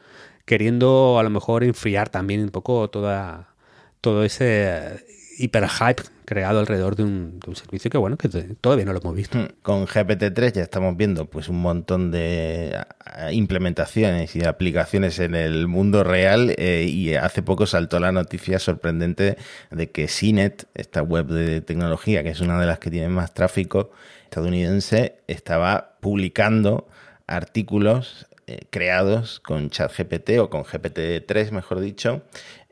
queriendo 0.44 1.18
a 1.18 1.24
lo 1.24 1.30
mejor 1.30 1.64
enfriar 1.64 2.10
también 2.10 2.42
un 2.42 2.50
poco 2.50 2.90
toda, 2.90 3.56
todo 4.02 4.26
ese 4.26 5.06
hiper 5.38 5.66
hype 5.70 6.04
creado 6.26 6.60
alrededor 6.60 6.96
de 6.96 7.04
un, 7.04 7.40
servicio 7.54 7.90
que 7.90 7.98
bueno 7.98 8.18
que 8.18 8.28
todavía 8.30 8.86
no 8.86 8.94
lo 8.94 9.00
hemos 9.00 9.16
visto. 9.16 9.38
Hmm. 9.38 9.48
Con 9.62 9.88
GPT-3 9.88 10.54
ya 10.54 10.64
estamos 10.64 10.98
viendo 10.98 11.26
pues 11.26 11.50
un 11.50 11.62
montón 11.62 12.12
de 12.12 12.78
implementaciones 13.32 14.36
y 14.36 14.44
aplicaciones 14.44 15.20
en 15.20 15.36
el 15.36 15.68
mundo 15.68 16.04
real 16.04 16.54
eh, 16.58 16.86
y 16.90 17.14
hace 17.16 17.42
poco 17.42 17.66
saltó 17.66 18.00
la 18.00 18.12
noticia 18.12 18.60
sorprendente 18.60 19.38
de 19.72 19.92
que 19.92 20.08
CNET, 20.08 20.66
esta 20.74 21.02
web 21.02 21.28
de 21.28 21.62
tecnología 21.62 22.24
que 22.24 22.30
es 22.30 22.42
una 22.42 22.60
de 22.60 22.66
las 22.66 22.80
que 22.80 22.90
tiene 22.90 23.10
más 23.10 23.34
tráfico 23.34 23.92
estadounidense, 24.24 25.20
estaba 25.28 25.98
publicando 26.02 26.88
artículos 27.28 28.28
eh, 28.48 28.60
creados 28.70 29.40
con 29.40 29.70
ChatGPT 29.70 30.38
o 30.40 30.50
con 30.50 30.64
GPT-3, 30.64 31.52
mejor 31.52 31.80
dicho, 31.80 32.22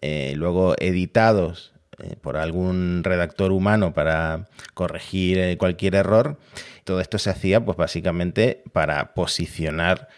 eh, 0.02 0.34
luego 0.36 0.76
editados 0.78 1.73
por 2.22 2.38
algún 2.38 3.04
redactor 3.04 3.52
humano 3.52 3.94
para 3.94 4.48
corregir 4.74 5.58
cualquier 5.58 5.96
error. 5.96 6.40
Todo 6.84 7.02
esto 7.02 7.18
se 7.18 7.30
hacía, 7.30 7.64
pues 7.64 7.78
básicamente, 7.78 8.64
para 8.72 9.14
posicionar 9.14 10.10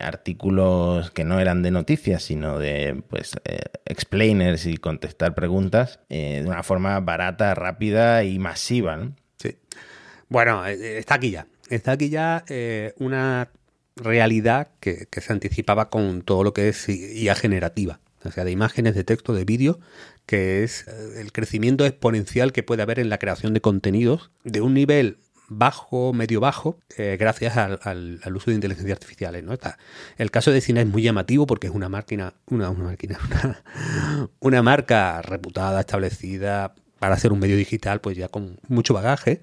artículos 0.00 1.10
que 1.10 1.24
no 1.24 1.40
eran 1.40 1.62
de 1.62 1.72
noticias, 1.72 2.22
sino 2.22 2.58
de 2.58 3.02
pues 3.08 3.32
explainers 3.84 4.66
y 4.66 4.76
contestar 4.76 5.34
preguntas 5.34 5.98
de 6.08 6.44
una 6.46 6.62
forma 6.62 7.00
barata, 7.00 7.54
rápida 7.54 8.22
y 8.22 8.38
masiva. 8.38 9.10
Sí. 9.38 9.56
Bueno, 10.28 10.64
está 10.66 11.16
aquí 11.16 11.30
ya. 11.32 11.46
Está 11.68 11.92
aquí 11.92 12.10
ya 12.10 12.44
una 12.98 13.50
realidad 13.96 14.68
que, 14.80 15.08
se 15.10 15.32
anticipaba 15.32 15.90
con 15.90 16.22
todo 16.22 16.44
lo 16.44 16.52
que 16.52 16.68
es 16.68 16.88
IA 16.88 17.34
generativa, 17.34 18.00
o 18.24 18.30
sea, 18.30 18.44
de 18.44 18.50
imágenes, 18.50 18.94
de 18.94 19.04
texto, 19.04 19.34
de 19.34 19.44
vídeo, 19.44 19.80
que 20.26 20.62
es 20.62 20.86
eh, 20.88 21.20
el 21.20 21.32
crecimiento 21.32 21.84
exponencial 21.84 22.52
que 22.52 22.62
puede 22.62 22.82
haber 22.82 22.98
en 22.98 23.08
la 23.08 23.18
creación 23.18 23.54
de 23.54 23.60
contenidos 23.60 24.30
de 24.44 24.60
un 24.60 24.74
nivel 24.74 25.18
bajo, 25.48 26.12
medio 26.12 26.40
bajo, 26.40 26.78
eh, 26.96 27.16
gracias 27.18 27.56
al, 27.56 28.20
uso 28.34 28.50
de 28.50 28.54
inteligencia 28.54 28.94
artificial. 28.94 29.44
¿no? 29.44 29.52
Está, 29.52 29.78
el 30.16 30.30
caso 30.30 30.50
de 30.50 30.60
Cine 30.60 30.82
es 30.82 30.86
muy 30.86 31.02
llamativo 31.02 31.46
porque 31.46 31.66
es 31.66 31.74
una 31.74 31.88
máquina, 31.88 32.34
una, 32.46 32.70
una 32.70 32.84
máquina, 32.84 33.18
una 34.40 34.62
marca 34.62 35.20
reputada, 35.22 35.80
establecida 35.80 36.74
para 36.98 37.16
hacer 37.16 37.32
un 37.32 37.40
medio 37.40 37.56
digital, 37.56 38.00
pues 38.00 38.16
ya 38.16 38.28
con 38.28 38.58
mucho 38.68 38.94
bagaje, 38.94 39.42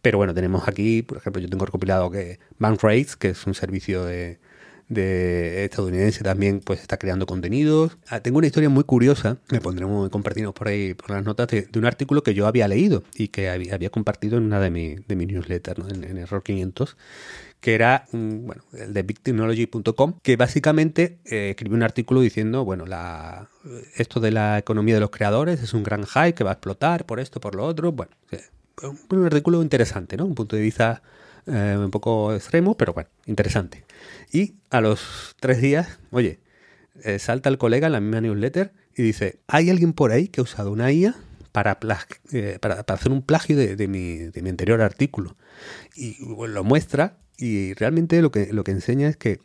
pero 0.00 0.18
bueno, 0.18 0.32
tenemos 0.32 0.68
aquí, 0.68 1.02
por 1.02 1.18
ejemplo, 1.18 1.42
yo 1.42 1.48
tengo 1.48 1.66
recopilado 1.66 2.10
que 2.10 2.38
Bankrates, 2.58 3.16
que 3.16 3.30
es 3.30 3.46
un 3.46 3.54
servicio 3.54 4.04
de, 4.04 4.38
estadounidense 4.98 6.24
también 6.24 6.60
pues 6.60 6.80
está 6.80 6.96
creando 6.96 7.26
contenidos. 7.26 7.96
Ah, 8.08 8.20
tengo 8.20 8.38
una 8.38 8.46
historia 8.46 8.68
muy 8.68 8.84
curiosa, 8.84 9.38
me 9.50 9.60
pondremos, 9.60 10.10
compartimos 10.10 10.52
por 10.52 10.68
ahí 10.68 10.94
por 10.94 11.10
las 11.10 11.24
notas 11.24 11.48
de, 11.48 11.68
un 11.76 11.84
artículo 11.84 12.22
que 12.22 12.34
yo 12.34 12.46
había 12.46 12.66
leído 12.68 13.04
y 13.14 13.28
que 13.28 13.48
había, 13.48 13.90
compartido 13.90 14.38
en 14.38 14.44
una 14.44 14.60
de, 14.60 14.70
mi, 14.70 14.96
de 14.96 15.16
mis 15.16 15.28
newsletters, 15.28 15.80
en, 15.92 16.18
Error 16.18 16.42
500, 16.42 16.96
que 17.60 17.74
era 17.74 18.06
bueno, 18.12 18.62
el 18.72 18.92
de 18.92 19.02
bigtechnology.com, 19.02 20.14
que 20.22 20.36
básicamente 20.36 21.18
eh, 21.24 21.50
escribió 21.50 21.76
un 21.76 21.82
artículo 21.82 22.20
diciendo, 22.20 22.64
bueno, 22.64 22.86
la, 22.86 23.48
esto 23.96 24.20
de 24.20 24.32
la 24.32 24.58
economía 24.58 24.94
de 24.94 25.00
los 25.00 25.10
creadores 25.10 25.62
es 25.62 25.72
un 25.74 25.82
gran 25.82 26.04
hype 26.04 26.34
que 26.34 26.44
va 26.44 26.50
a 26.50 26.54
explotar 26.54 27.06
por 27.06 27.20
esto, 27.20 27.40
por 27.40 27.54
lo 27.54 27.64
otro. 27.64 27.92
Bueno, 27.92 28.12
un 29.10 29.24
artículo 29.26 29.62
interesante, 29.62 30.16
¿no? 30.16 30.24
Un 30.24 30.34
punto 30.34 30.56
de 30.56 30.62
vista 30.62 31.02
eh, 31.46 31.76
un 31.78 31.90
poco 31.90 32.34
extremo, 32.34 32.76
pero 32.76 32.92
bueno, 32.92 33.10
interesante. 33.26 33.84
Y 34.32 34.54
a 34.70 34.80
los 34.80 35.34
tres 35.40 35.60
días, 35.60 35.98
oye, 36.10 36.40
eh, 37.04 37.18
salta 37.18 37.48
el 37.48 37.58
colega 37.58 37.86
en 37.86 37.92
la 37.92 38.00
misma 38.00 38.20
newsletter 38.20 38.72
y 38.96 39.02
dice, 39.02 39.40
¿hay 39.46 39.70
alguien 39.70 39.92
por 39.92 40.12
ahí 40.12 40.28
que 40.28 40.40
ha 40.40 40.44
usado 40.44 40.70
una 40.72 40.92
IA 40.92 41.14
para, 41.52 41.78
eh, 42.32 42.58
para, 42.60 42.80
hacer 42.80 43.12
un 43.12 43.22
plagio 43.22 43.56
de, 43.56 43.88
mi, 43.88 44.16
de, 44.16 44.42
mi, 44.42 44.50
anterior 44.50 44.80
artículo? 44.82 45.36
Y 45.94 46.16
lo 46.46 46.64
muestra 46.64 47.18
Y 47.36 47.74
realmente 47.74 48.20
lo 48.22 48.30
que, 48.30 48.52
lo 48.52 48.64
que 48.64 48.72
enseña 48.72 49.08
es 49.08 49.16
que 49.16 49.40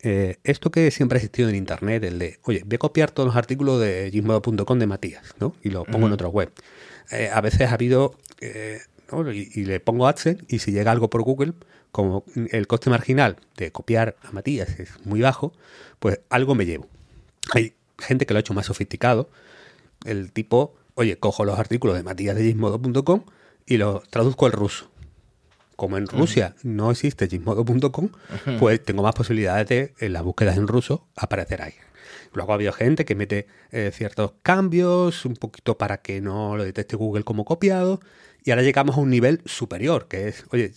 eh, 0.00 0.36
esto 0.44 0.70
que 0.70 0.90
siempre 0.90 1.16
ha 1.16 1.20
existido 1.20 1.48
en 1.48 1.56
Internet, 1.56 2.04
el 2.04 2.18
de, 2.18 2.38
oye, 2.44 2.62
voy 2.64 2.76
a 2.76 2.78
copiar 2.78 3.10
todos 3.10 3.26
los 3.26 3.36
artículos 3.36 3.80
de 3.80 4.10
gizmodo.com 4.12 4.78
de 4.78 4.86
Matías, 4.86 5.34
¿no? 5.40 5.56
Y 5.62 5.70
los 5.70 5.86
pongo 5.86 6.06
en 6.06 6.12
otra 6.12 6.28
web. 6.28 6.52
Eh, 7.10 7.30
a 7.32 7.40
veces 7.40 7.62
ha 7.62 7.74
habido, 7.74 8.16
eh, 8.40 8.80
¿no? 9.10 9.30
y, 9.32 9.50
y, 9.52 9.64
le 9.64 9.80
pongo 9.80 10.06
AdSense 10.06 10.44
y 10.48 10.60
si 10.60 10.70
llega 10.70 10.92
algo 10.92 11.10
por 11.10 11.22
Google, 11.22 11.54
como 11.92 12.24
el 12.50 12.66
coste 12.66 12.90
marginal 12.90 13.36
de 13.56 13.72
copiar 13.72 14.16
a 14.22 14.32
Matías 14.32 14.80
es 14.80 14.90
muy 15.04 15.20
bajo, 15.20 15.52
pues 15.98 16.20
algo 16.30 16.54
me 16.54 16.66
llevo. 16.66 16.86
Hay 17.52 17.74
gente 17.98 18.26
que 18.26 18.34
lo 18.34 18.38
ha 18.38 18.40
hecho 18.40 18.54
más 18.54 18.66
sofisticado. 18.66 19.28
El 20.04 20.32
tipo, 20.32 20.74
oye, 20.94 21.18
cojo 21.18 21.44
los 21.44 21.58
artículos 21.58 21.96
de 21.96 22.02
Matías 22.02 22.36
de 22.36 22.44
gizmodo.com 22.44 23.24
y 23.66 23.76
los 23.76 24.08
traduzco 24.08 24.46
al 24.46 24.52
ruso 24.52 24.90
como 25.78 25.96
en 25.96 26.08
Rusia 26.08 26.56
no 26.64 26.90
existe 26.90 27.28
gizmodo.com, 27.28 28.08
pues 28.58 28.82
tengo 28.82 29.04
más 29.04 29.14
posibilidades 29.14 29.68
de, 29.68 29.94
en 30.00 30.12
las 30.12 30.24
búsquedas 30.24 30.56
en 30.56 30.66
ruso, 30.66 31.06
aparecer 31.14 31.62
ahí. 31.62 31.74
Luego 32.32 32.50
ha 32.50 32.56
habido 32.56 32.72
gente 32.72 33.04
que 33.04 33.14
mete 33.14 33.46
eh, 33.70 33.92
ciertos 33.94 34.32
cambios, 34.42 35.24
un 35.24 35.34
poquito 35.34 35.78
para 35.78 35.98
que 35.98 36.20
no 36.20 36.56
lo 36.56 36.64
detecte 36.64 36.96
Google 36.96 37.22
como 37.22 37.44
copiado, 37.44 38.00
y 38.42 38.50
ahora 38.50 38.64
llegamos 38.64 38.96
a 38.96 39.00
un 39.00 39.08
nivel 39.08 39.40
superior, 39.44 40.08
que 40.08 40.26
es, 40.26 40.44
oye, 40.50 40.72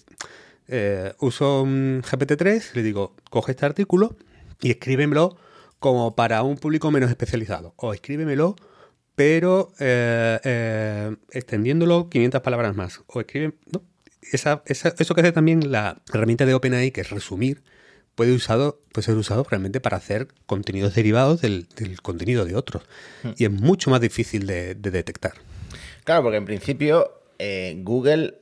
eh, 0.71 1.13
uso 1.19 1.61
un 1.61 2.01
GPT-3, 2.01 2.73
le 2.73 2.83
digo, 2.83 3.15
coge 3.29 3.51
este 3.51 3.65
artículo 3.65 4.15
y 4.61 4.71
escríbemelo 4.71 5.37
como 5.79 6.15
para 6.15 6.41
un 6.43 6.57
público 6.57 6.89
menos 6.89 7.09
especializado, 7.09 7.73
o 7.75 7.93
escríbemelo 7.93 8.55
pero 9.13 9.73
eh, 9.79 11.15
extendiéndolo 11.31 12.09
500 12.09 12.41
palabras 12.41 12.75
más, 12.75 13.01
o 13.07 13.19
escribe, 13.19 13.53
no, 13.71 13.83
esa, 14.31 14.63
esa, 14.65 14.95
eso 14.97 15.13
que 15.13 15.21
hace 15.21 15.31
también 15.31 15.71
la 15.71 16.01
herramienta 16.11 16.45
de 16.45 16.53
OpenAI, 16.53 16.91
que 16.91 17.01
es 17.01 17.09
resumir, 17.09 17.61
puede, 18.15 18.33
usado, 18.33 18.81
puede 18.91 19.05
ser 19.05 19.15
usado 19.15 19.45
realmente 19.49 19.79
para 19.79 19.97
hacer 19.97 20.27
contenidos 20.45 20.95
derivados 20.95 21.41
del, 21.41 21.67
del 21.75 22.01
contenido 22.01 22.45
de 22.45 22.55
otros. 22.55 22.83
Hmm. 23.23 23.31
Y 23.37 23.45
es 23.45 23.51
mucho 23.51 23.89
más 23.89 24.01
difícil 24.01 24.47
de, 24.47 24.75
de 24.75 24.91
detectar. 24.91 25.33
Claro, 26.03 26.23
porque 26.23 26.37
en 26.37 26.45
principio 26.45 27.11
eh, 27.39 27.75
Google 27.79 28.40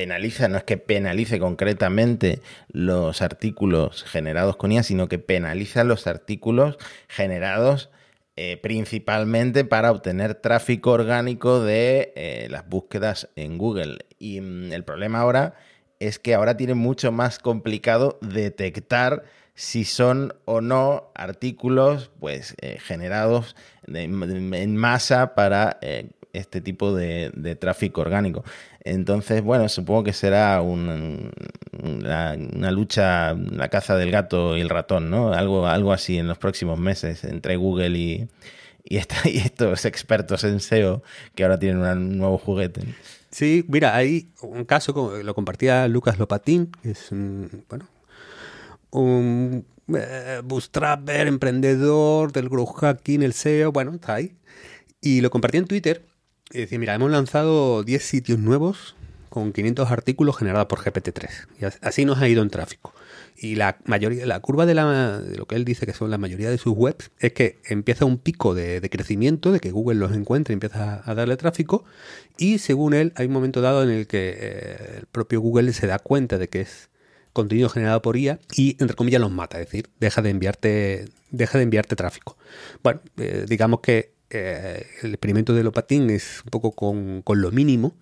penaliza, 0.00 0.48
no 0.48 0.56
es 0.56 0.64
que 0.64 0.78
penalice 0.78 1.38
concretamente 1.38 2.40
los 2.72 3.20
artículos 3.20 4.02
generados 4.04 4.56
con 4.56 4.72
IA, 4.72 4.82
sino 4.82 5.08
que 5.08 5.18
penaliza 5.18 5.84
los 5.84 6.06
artículos 6.06 6.78
generados 7.06 7.90
eh, 8.34 8.56
principalmente 8.62 9.62
para 9.66 9.90
obtener 9.90 10.36
tráfico 10.36 10.92
orgánico 10.92 11.62
de 11.62 12.14
eh, 12.16 12.48
las 12.48 12.66
búsquedas 12.66 13.28
en 13.36 13.58
Google. 13.58 13.98
Y 14.18 14.40
mm, 14.40 14.72
el 14.72 14.84
problema 14.84 15.20
ahora 15.20 15.52
es 15.98 16.18
que 16.18 16.32
ahora 16.32 16.56
tiene 16.56 16.72
mucho 16.72 17.12
más 17.12 17.38
complicado 17.38 18.18
detectar 18.22 19.24
si 19.52 19.84
son 19.84 20.32
o 20.46 20.62
no 20.62 21.12
artículos 21.14 22.10
pues 22.18 22.54
eh, 22.62 22.78
generados 22.80 23.54
en 23.86 24.76
masa 24.76 25.34
para 25.34 25.78
este 26.32 26.60
tipo 26.60 26.94
de, 26.94 27.56
tráfico 27.58 28.00
orgánico. 28.00 28.44
Entonces, 28.84 29.42
bueno, 29.42 29.68
supongo 29.68 30.04
que 30.04 30.12
será 30.12 30.62
un, 30.62 31.30
una, 31.82 32.70
lucha, 32.70 33.34
la 33.34 33.68
caza 33.68 33.96
del 33.96 34.10
gato 34.10 34.56
y 34.56 34.60
el 34.60 34.68
ratón, 34.68 35.10
¿no? 35.10 35.32
Algo, 35.32 35.66
algo 35.66 35.92
así 35.92 36.18
en 36.18 36.28
los 36.28 36.38
próximos 36.38 36.78
meses 36.78 37.24
entre 37.24 37.56
Google 37.56 37.98
y 37.98 38.28
estos 38.84 39.84
expertos 39.84 40.44
en 40.44 40.60
SEO 40.60 41.02
que 41.34 41.42
ahora 41.44 41.58
tienen 41.58 41.82
un 41.82 42.18
nuevo 42.18 42.38
juguete. 42.38 42.82
Sí, 43.30 43.64
mira, 43.68 43.94
hay 43.94 44.28
un 44.42 44.64
caso, 44.64 45.22
lo 45.22 45.34
compartía 45.34 45.86
Lucas 45.86 46.18
Lopatín, 46.18 46.72
que 46.82 46.90
es 46.90 47.12
un, 47.12 47.64
bueno, 47.68 47.86
un 48.90 49.64
eh, 49.94 50.40
bootstrapper, 50.42 51.28
emprendedor 51.28 52.32
del 52.32 52.48
growth 52.48 52.76
hacking, 52.76 53.22
el 53.22 53.32
SEO, 53.32 53.70
bueno, 53.70 53.94
está 53.94 54.14
ahí. 54.14 54.34
Y 55.00 55.20
lo 55.20 55.30
compartí 55.30 55.58
en 55.58 55.66
Twitter 55.66 56.04
y 56.52 56.58
decía, 56.60 56.78
mira, 56.78 56.94
hemos 56.94 57.10
lanzado 57.10 57.82
10 57.82 58.02
sitios 58.02 58.38
nuevos 58.38 58.96
con 59.28 59.52
500 59.52 59.90
artículos 59.90 60.36
generados 60.36 60.66
por 60.66 60.80
GPT-3. 60.80 61.30
Y 61.60 61.86
así 61.86 62.04
nos 62.04 62.18
ha 62.18 62.28
ido 62.28 62.42
en 62.42 62.50
tráfico. 62.50 62.92
Y 63.36 63.54
la 63.54 63.78
mayoría, 63.86 64.26
la 64.26 64.40
curva 64.40 64.66
de, 64.66 64.74
la, 64.74 65.20
de, 65.20 65.38
lo 65.38 65.46
que 65.46 65.54
él 65.54 65.64
dice 65.64 65.86
que 65.86 65.94
son 65.94 66.10
la 66.10 66.18
mayoría 66.18 66.50
de 66.50 66.58
sus 66.58 66.74
webs 66.76 67.10
es 67.20 67.32
que 67.32 67.58
empieza 67.64 68.04
un 68.04 68.18
pico 68.18 68.54
de, 68.54 68.80
de 68.80 68.90
crecimiento, 68.90 69.52
de 69.52 69.60
que 69.60 69.70
Google 69.70 69.98
los 69.98 70.12
encuentra 70.12 70.52
y 70.52 70.54
empieza 70.54 71.02
a, 71.08 71.14
darle 71.14 71.36
tráfico. 71.36 71.84
Y 72.36 72.58
según 72.58 72.92
él, 72.92 73.12
hay 73.14 73.28
un 73.28 73.32
momento 73.32 73.60
dado 73.60 73.82
en 73.82 73.90
el 73.90 74.06
que 74.06 74.36
eh, 74.36 74.96
el 74.98 75.06
propio 75.06 75.40
Google 75.40 75.72
se 75.72 75.86
da 75.86 76.00
cuenta 76.00 76.36
de 76.36 76.48
que 76.48 76.62
es 76.62 76.90
contenido 77.32 77.68
generado 77.68 78.02
por 78.02 78.16
IA 78.16 78.40
y 78.56 78.76
entre 78.80 78.96
comillas 78.96 79.20
los 79.20 79.30
mata, 79.30 79.60
es 79.60 79.66
decir, 79.66 79.88
deja 80.00 80.20
de 80.20 80.30
enviarte, 80.30 81.04
deja 81.30 81.58
de 81.58 81.64
enviarte 81.64 81.94
tráfico. 81.94 82.36
Bueno, 82.82 83.00
eh, 83.16 83.46
digamos 83.48 83.80
que 83.80 84.12
eh, 84.30 84.86
el 85.02 85.10
experimento 85.10 85.54
de 85.54 85.64
Lopatín 85.64 86.10
es 86.10 86.42
un 86.44 86.50
poco 86.50 86.72
con, 86.72 87.22
con, 87.22 87.40
lo 87.40 87.50
mínimo, 87.50 87.96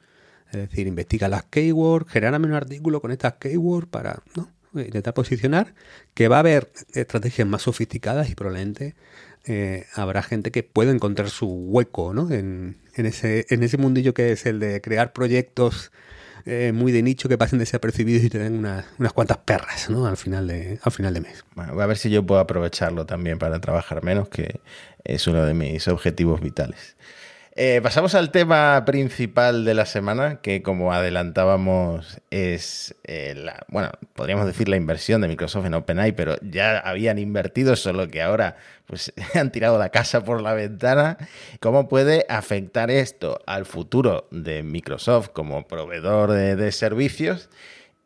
es 0.52 0.68
decir, 0.68 0.86
investiga 0.86 1.28
las 1.28 1.44
keywords, 1.44 2.10
genérame 2.10 2.46
un 2.46 2.54
artículo 2.54 3.00
con 3.00 3.10
estas 3.10 3.34
keywords 3.34 3.88
para 3.88 4.22
¿no? 4.36 4.48
intentar 4.74 5.14
posicionar, 5.14 5.74
que 6.14 6.28
va 6.28 6.36
a 6.36 6.40
haber 6.40 6.70
estrategias 6.92 7.48
más 7.48 7.62
sofisticadas 7.62 8.30
y 8.30 8.34
probablemente 8.34 8.94
eh, 9.46 9.86
habrá 9.94 10.22
gente 10.22 10.50
que 10.50 10.62
pueda 10.62 10.90
encontrar 10.90 11.30
su 11.30 11.46
hueco 11.46 12.12
¿no? 12.12 12.30
en, 12.30 12.76
en, 12.94 13.06
ese, 13.06 13.46
en 13.48 13.62
ese 13.62 13.78
mundillo 13.78 14.12
que 14.12 14.32
es 14.32 14.44
el 14.46 14.60
de 14.60 14.80
crear 14.80 15.12
proyectos 15.12 15.90
eh, 16.48 16.72
muy 16.72 16.92
de 16.92 17.02
nicho 17.02 17.28
que 17.28 17.36
pasen 17.36 17.58
desapercibidos 17.58 18.24
y 18.24 18.30
te 18.30 18.38
den 18.38 18.58
unas, 18.58 18.86
unas 18.98 19.12
cuantas 19.12 19.36
perras 19.36 19.90
¿no? 19.90 20.06
al, 20.06 20.16
final 20.16 20.46
de, 20.46 20.78
al 20.82 20.92
final 20.92 21.12
de 21.12 21.20
mes. 21.20 21.44
Bueno, 21.54 21.74
voy 21.74 21.82
a 21.82 21.86
ver 21.86 21.98
si 21.98 22.08
yo 22.08 22.24
puedo 22.24 22.40
aprovecharlo 22.40 23.04
también 23.04 23.38
para 23.38 23.60
trabajar 23.60 24.02
menos, 24.02 24.28
que 24.30 24.60
es 25.04 25.26
uno 25.26 25.44
de 25.44 25.52
mis 25.52 25.86
objetivos 25.88 26.40
vitales. 26.40 26.96
Eh, 27.60 27.80
pasamos 27.82 28.14
al 28.14 28.30
tema 28.30 28.84
principal 28.84 29.64
de 29.64 29.74
la 29.74 29.84
semana, 29.84 30.40
que 30.40 30.62
como 30.62 30.92
adelantábamos 30.92 32.20
es, 32.30 32.94
eh, 33.02 33.34
la, 33.36 33.66
bueno, 33.66 33.90
podríamos 34.14 34.46
decir 34.46 34.68
la 34.68 34.76
inversión 34.76 35.22
de 35.22 35.26
Microsoft 35.26 35.66
en 35.66 35.74
OpenAI, 35.74 36.12
pero 36.12 36.36
ya 36.40 36.78
habían 36.78 37.18
invertido, 37.18 37.74
solo 37.74 38.06
que 38.06 38.22
ahora 38.22 38.54
pues 38.86 39.12
han 39.34 39.50
tirado 39.50 39.76
la 39.76 39.88
casa 39.88 40.22
por 40.22 40.40
la 40.40 40.52
ventana. 40.52 41.18
¿Cómo 41.58 41.88
puede 41.88 42.26
afectar 42.28 42.92
esto 42.92 43.40
al 43.44 43.66
futuro 43.66 44.28
de 44.30 44.62
Microsoft 44.62 45.30
como 45.30 45.66
proveedor 45.66 46.30
de, 46.30 46.54
de 46.54 46.70
servicios 46.70 47.50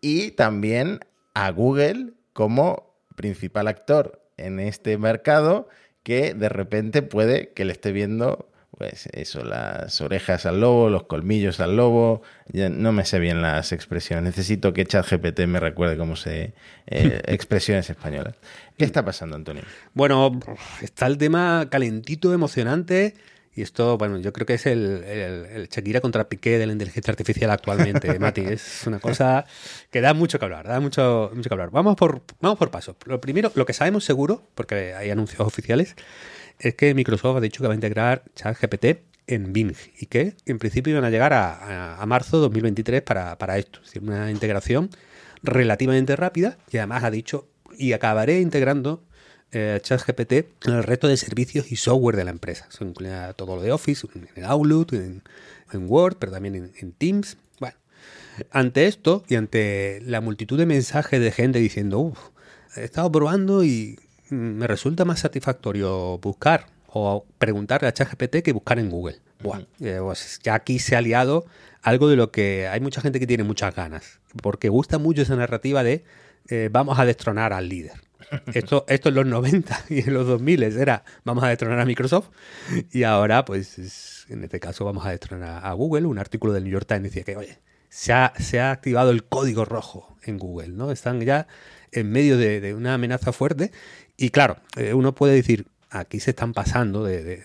y 0.00 0.30
también 0.30 1.00
a 1.34 1.50
Google 1.50 2.14
como 2.32 2.96
principal 3.16 3.68
actor 3.68 4.18
en 4.38 4.60
este 4.60 4.96
mercado 4.96 5.68
que 6.04 6.32
de 6.32 6.48
repente 6.48 7.02
puede 7.02 7.50
que 7.52 7.66
le 7.66 7.72
esté 7.72 7.92
viendo 7.92 8.48
pues 8.76 9.06
eso, 9.12 9.44
las 9.44 10.00
orejas 10.00 10.46
al 10.46 10.60
lobo, 10.60 10.88
los 10.88 11.04
colmillos 11.04 11.60
al 11.60 11.76
lobo. 11.76 12.22
Ya 12.48 12.68
no 12.70 12.92
me 12.92 13.04
sé 13.04 13.18
bien 13.18 13.42
las 13.42 13.72
expresiones. 13.72 14.24
Necesito 14.24 14.72
que 14.72 14.86
ChatGPT 14.86 15.40
me 15.40 15.60
recuerde 15.60 15.96
cómo 15.96 16.16
se 16.16 16.54
eh, 16.86 17.20
expresiones 17.26 17.90
españolas. 17.90 18.34
¿Qué 18.76 18.84
está 18.84 19.04
pasando, 19.04 19.36
Antonio? 19.36 19.62
Bueno, 19.94 20.40
está 20.80 21.06
el 21.06 21.18
tema 21.18 21.68
calentito, 21.70 22.32
emocionante. 22.32 23.14
Y 23.54 23.60
esto, 23.60 23.98
bueno, 23.98 24.16
yo 24.18 24.32
creo 24.32 24.46
que 24.46 24.54
es 24.54 24.64
el, 24.64 25.04
el, 25.04 25.44
el 25.44 25.68
Shakira 25.68 26.00
contra 26.00 26.26
Piqué 26.26 26.58
de 26.58 26.66
la 26.66 26.72
inteligencia 26.72 27.10
artificial 27.10 27.50
actualmente, 27.50 28.18
Mati. 28.18 28.40
Es 28.40 28.86
una 28.86 28.98
cosa 28.98 29.44
que 29.90 30.00
da 30.00 30.14
mucho 30.14 30.38
que 30.38 30.46
hablar, 30.46 30.66
da 30.66 30.80
mucho, 30.80 31.30
mucho 31.34 31.50
que 31.50 31.54
hablar. 31.54 31.70
Vamos 31.70 31.96
por, 31.96 32.22
vamos 32.40 32.58
por 32.58 32.70
paso. 32.70 32.96
Lo 33.04 33.20
primero, 33.20 33.52
lo 33.54 33.66
que 33.66 33.74
sabemos 33.74 34.04
seguro, 34.04 34.42
porque 34.54 34.94
hay 34.94 35.10
anuncios 35.10 35.40
oficiales, 35.40 35.96
es 36.62 36.74
que 36.74 36.94
Microsoft 36.94 37.36
ha 37.36 37.40
dicho 37.40 37.60
que 37.60 37.66
va 37.66 37.74
a 37.74 37.76
integrar 37.76 38.24
ChatGPT 38.36 39.02
en 39.26 39.52
Bing 39.52 39.74
y 39.98 40.06
que 40.06 40.34
en 40.46 40.58
principio 40.58 40.92
iban 40.92 41.04
a 41.04 41.10
llegar 41.10 41.32
a, 41.32 42.02
marzo 42.06 42.38
2023 42.38 43.02
para, 43.02 43.36
para, 43.38 43.58
esto. 43.58 43.80
Es 43.80 43.86
decir, 43.86 44.02
una 44.02 44.30
integración 44.30 44.90
relativamente 45.42 46.16
rápida 46.16 46.58
y 46.70 46.78
además 46.78 47.04
ha 47.04 47.10
dicho 47.10 47.48
y 47.76 47.92
acabaré 47.92 48.40
integrando 48.40 49.02
eh, 49.50 49.80
ChatGPT 49.82 50.32
en 50.66 50.74
el 50.74 50.82
resto 50.82 51.08
de 51.08 51.16
servicios 51.16 51.72
y 51.72 51.76
software 51.76 52.16
de 52.16 52.24
la 52.24 52.30
empresa. 52.30 52.68
Eso 52.70 52.84
incluye 52.84 53.12
todo 53.36 53.56
lo 53.56 53.62
de 53.62 53.72
Office, 53.72 54.06
en 54.34 54.44
Outlook, 54.44 54.92
en, 54.92 55.22
en 55.72 55.90
Word, 55.90 56.16
pero 56.18 56.32
también 56.32 56.54
en, 56.54 56.72
en 56.78 56.92
Teams. 56.92 57.36
Bueno, 57.58 57.76
ante 58.50 58.86
esto 58.86 59.24
y 59.28 59.34
ante 59.34 60.00
la 60.04 60.20
multitud 60.20 60.58
de 60.58 60.66
mensajes 60.66 61.20
de 61.20 61.32
gente 61.32 61.58
diciendo, 61.58 61.98
uff, 61.98 62.18
he 62.76 62.84
estado 62.84 63.10
probando 63.10 63.64
y 63.64 63.98
me 64.32 64.66
resulta 64.66 65.04
más 65.04 65.20
satisfactorio 65.20 66.18
buscar 66.18 66.66
o 66.86 67.26
preguntarle 67.38 67.88
a 67.88 67.92
ChatGPT 67.92 68.42
que 68.42 68.52
buscar 68.52 68.78
en 68.78 68.90
Google. 68.90 69.18
Buah, 69.42 69.60
eh, 69.80 69.98
pues 70.00 70.40
ya 70.42 70.54
aquí 70.54 70.78
se 70.78 70.96
ha 70.96 71.00
liado 71.00 71.46
algo 71.82 72.08
de 72.08 72.16
lo 72.16 72.30
que 72.30 72.68
hay 72.68 72.80
mucha 72.80 73.00
gente 73.00 73.18
que 73.20 73.26
tiene 73.26 73.44
muchas 73.44 73.74
ganas, 73.74 74.20
porque 74.42 74.68
gusta 74.68 74.98
mucho 74.98 75.22
esa 75.22 75.36
narrativa 75.36 75.82
de 75.82 76.04
eh, 76.48 76.68
vamos 76.72 76.98
a 76.98 77.04
destronar 77.04 77.52
al 77.52 77.68
líder. 77.68 77.92
Esto, 78.54 78.86
esto 78.88 79.10
en 79.10 79.16
los 79.16 79.26
90 79.26 79.84
y 79.90 79.98
en 79.98 80.14
los 80.14 80.26
2000 80.26 80.62
era 80.62 81.04
vamos 81.24 81.44
a 81.44 81.48
destronar 81.48 81.80
a 81.80 81.84
Microsoft 81.84 82.28
y 82.90 83.02
ahora 83.02 83.44
pues 83.44 84.24
en 84.30 84.44
este 84.44 84.58
caso 84.58 84.84
vamos 84.86 85.04
a 85.04 85.10
destronar 85.10 85.66
a 85.66 85.72
Google. 85.72 86.06
Un 86.06 86.18
artículo 86.18 86.54
del 86.54 86.64
New 86.64 86.72
York 86.72 86.86
Times 86.86 87.02
decía 87.02 87.24
que, 87.24 87.36
oye, 87.36 87.58
se 87.90 88.12
ha, 88.12 88.32
se 88.38 88.60
ha 88.60 88.70
activado 88.70 89.10
el 89.10 89.24
código 89.24 89.66
rojo 89.66 90.16
en 90.22 90.38
Google, 90.38 90.68
¿no? 90.68 90.92
Están 90.92 91.20
ya 91.20 91.46
en 91.92 92.10
medio 92.10 92.38
de, 92.38 92.74
una 92.74 92.94
amenaza 92.94 93.32
fuerte 93.32 93.70
y 94.22 94.30
claro, 94.30 94.56
eh, 94.76 94.94
uno 94.94 95.16
puede 95.16 95.34
decir, 95.34 95.66
aquí 95.90 96.20
se 96.20 96.30
están 96.30 96.52
pasando 96.52 97.02
de, 97.02 97.42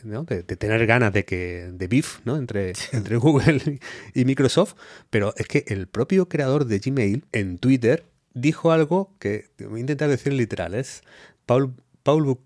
tener 0.59 0.85
ganas 0.85 1.11
de 1.11 1.25
que 1.25 1.71
de 1.73 1.87
beef 1.87 2.19
¿no? 2.23 2.37
entre, 2.37 2.73
entre 2.91 3.17
Google 3.17 3.79
y 4.13 4.25
Microsoft, 4.25 4.75
pero 5.09 5.33
es 5.37 5.47
que 5.47 5.65
el 5.69 5.87
propio 5.87 6.29
creador 6.29 6.65
de 6.65 6.77
Gmail 6.77 7.25
en 7.31 7.57
Twitter 7.57 8.05
dijo 8.35 8.71
algo 8.71 9.11
que 9.17 9.49
voy 9.57 9.77
a 9.77 9.81
intentar 9.81 10.07
decir 10.07 10.33
literal, 10.33 10.75
es 10.75 11.01
Paul, 11.47 11.73
Paul 12.03 12.37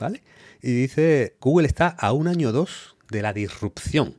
¿vale? 0.00 0.22
Y 0.60 0.72
dice, 0.72 1.36
Google 1.40 1.68
está 1.68 1.86
a 1.86 2.12
un 2.12 2.26
año 2.26 2.48
o 2.48 2.52
dos 2.52 2.96
de 3.10 3.22
la 3.22 3.32
disrupción. 3.32 4.16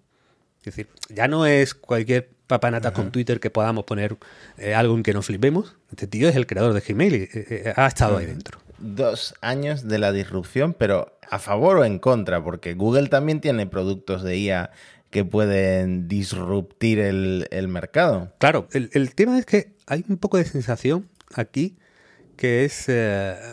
Es 0.60 0.66
decir, 0.68 0.88
ya 1.10 1.28
no 1.28 1.46
es 1.46 1.74
cualquier 1.74 2.30
papanata 2.48 2.94
con 2.94 3.12
Twitter 3.12 3.42
que 3.42 3.50
podamos 3.50 3.84
poner 3.84 4.16
eh, 4.58 4.74
algo 4.74 4.96
en 4.96 5.04
que 5.04 5.14
nos 5.14 5.26
flipemos. 5.26 5.76
Este 5.90 6.08
tío 6.08 6.30
es 6.30 6.36
el 6.38 6.48
creador 6.48 6.74
de 6.74 6.80
Gmail 6.80 7.14
y 7.14 7.18
eh, 7.24 7.30
eh, 7.34 7.74
ha 7.76 7.88
estado 7.88 8.18
ahí 8.18 8.26
dentro. 8.26 8.65
Dos 8.78 9.36
años 9.42 9.88
de 9.88 10.00
la 10.00 10.12
disrupción, 10.12 10.74
pero 10.78 11.18
a 11.30 11.40
favor 11.40 11.78
o 11.78 11.86
en 11.86 12.00
contra, 12.00 12.44
porque 12.44 12.74
Google 12.74 13.08
también 13.08 13.42
tiene 13.42 13.68
productos 13.68 14.24
de 14.24 14.38
IA 14.38 14.72
que 15.10 15.24
pueden 15.24 16.08
disruptir 16.08 17.00
el, 17.00 17.68
mercado. 17.70 18.34
Claro, 18.38 18.68
el, 18.72 19.16
tema 19.16 19.40
es 19.40 19.46
que 19.46 19.74
hay 19.88 20.04
un 20.10 20.18
poco 20.18 20.38
de 20.38 20.46
sensación 20.46 21.08
aquí 21.34 21.78
que 22.36 22.66
es 22.66 22.88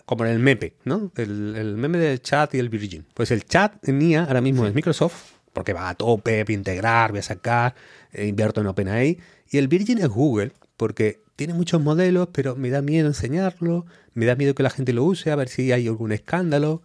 como 0.07 0.25
en 0.25 0.33
el 0.33 0.41
meme, 0.41 0.73
¿no? 0.85 1.13
El, 1.17 1.55
el, 1.57 1.77
meme 1.77 1.99
del 1.99 2.21
chat 2.21 2.53
y 2.55 2.59
el 2.59 2.69
Virgin. 2.69 3.07
Pues 3.15 3.31
el 3.31 3.45
chat 3.45 3.77
en 3.89 4.03
IA 4.03 4.25
ahora 4.25 4.41
mismo 4.41 4.67
es 4.67 4.75
Microsoft, 4.75 5.33
porque 5.53 5.73
va 5.73 5.89
a 5.89 5.95
tope, 5.95 6.45
voy 6.45 6.55
a 6.55 6.59
integrar, 6.59 7.11
voy 7.11 7.21
a 7.21 7.23
sacar, 7.23 7.75
eh, 8.13 8.27
invierto 8.27 8.61
en 8.61 8.67
OpenAI. 8.67 9.19
Y 9.51 9.59
el 9.59 9.69
Virgin 9.69 9.99
es 9.99 10.09
Google, 10.09 10.53
porque 10.77 11.21
tiene 11.43 11.55
muchos 11.55 11.83
modelos, 11.83 12.29
pero 12.31 12.55
me 12.55 12.71
da 12.71 12.83
miedo 12.83 13.09
enseñarlo, 13.09 13.85
me 14.15 14.27
da 14.27 14.37
miedo 14.37 14.55
que 14.55 14.63
la 14.63 14.71
gente 14.71 14.93
lo 14.93 15.03
use, 15.03 15.33
a 15.33 15.35
ver 15.35 15.49
si 15.49 15.73
hay 15.73 15.89
algún 15.89 16.13
escándalo. 16.13 16.83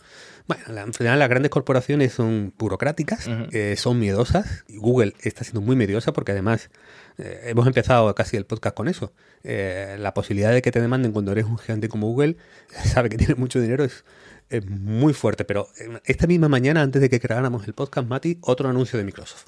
Bueno, 0.47 0.63
en 0.75 0.93
general 0.93 1.19
las 1.19 1.29
grandes 1.29 1.51
corporaciones 1.51 2.13
son 2.13 2.55
burocráticas, 2.57 3.29
eh, 3.51 3.75
son 3.77 3.99
miedosas. 3.99 4.65
Y 4.67 4.77
Google 4.77 5.13
está 5.21 5.43
siendo 5.43 5.61
muy 5.61 5.75
mediosa 5.75 6.11
porque 6.11 6.31
además 6.31 6.71
eh, 7.19 7.41
hemos 7.49 7.67
empezado 7.67 8.15
casi 8.15 8.35
el 8.35 8.47
podcast 8.47 8.75
con 8.75 8.87
eso. 8.87 9.13
la 9.43 10.15
posibilidad 10.15 10.51
de 10.51 10.63
que 10.63 10.71
te 10.71 10.81
demanden 10.81 11.11
cuando 11.11 11.33
eres 11.33 11.45
un 11.45 11.59
gigante 11.59 11.87
como 11.87 12.07
Google, 12.07 12.37
sabe 12.83 13.09
que 13.09 13.17
tiene 13.17 13.35
mucho 13.35 13.61
dinero, 13.61 13.83
es, 13.83 14.05
es 14.49 14.65
muy 14.65 15.13
fuerte. 15.13 15.45
Pero 15.45 15.67
esta 16.03 16.25
misma 16.25 16.49
mañana, 16.49 16.81
antes 16.81 16.99
de 16.99 17.11
que 17.11 17.19
creáramos 17.19 17.67
el 17.67 17.75
podcast, 17.75 18.07
Mati, 18.07 18.39
otro 18.41 18.67
anuncio 18.67 18.97
de 18.97 19.05
Microsoft. 19.05 19.45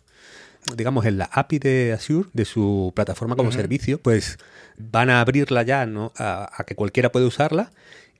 Digamos, 0.75 1.05
en 1.05 1.17
la 1.17 1.29
API 1.31 1.59
de 1.59 1.93
Azure, 1.93 2.29
de 2.33 2.45
su 2.45 2.91
plataforma 2.95 3.35
como 3.35 3.51
servicio, 3.51 3.99
pues 3.99 4.37
van 4.77 5.09
a 5.09 5.21
abrirla 5.21 5.63
ya 5.63 5.85
¿no? 5.85 6.11
a, 6.17 6.63
que 6.67 6.75
cualquiera 6.75 7.11
pueda 7.11 7.25
usarla 7.25 7.71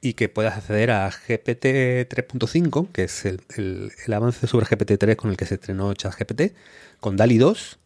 y 0.01 0.13
que 0.13 0.29
puedas 0.29 0.57
acceder 0.57 0.91
a 0.91 1.09
GPT 1.09 1.65
3.5, 2.09 2.91
que 2.91 3.03
es 3.03 3.25
el, 3.25 3.91
avance 4.13 4.47
sobre 4.47 4.65
GPT 4.65 4.97
3 4.97 5.15
con 5.15 5.31
el 5.31 5.37
que 5.37 5.45
se 5.45 5.55
estrenó 5.55 5.93
ChatGPT, 5.93 6.53
con 6.99 7.17
DALI 7.17 7.37
2 7.37 7.79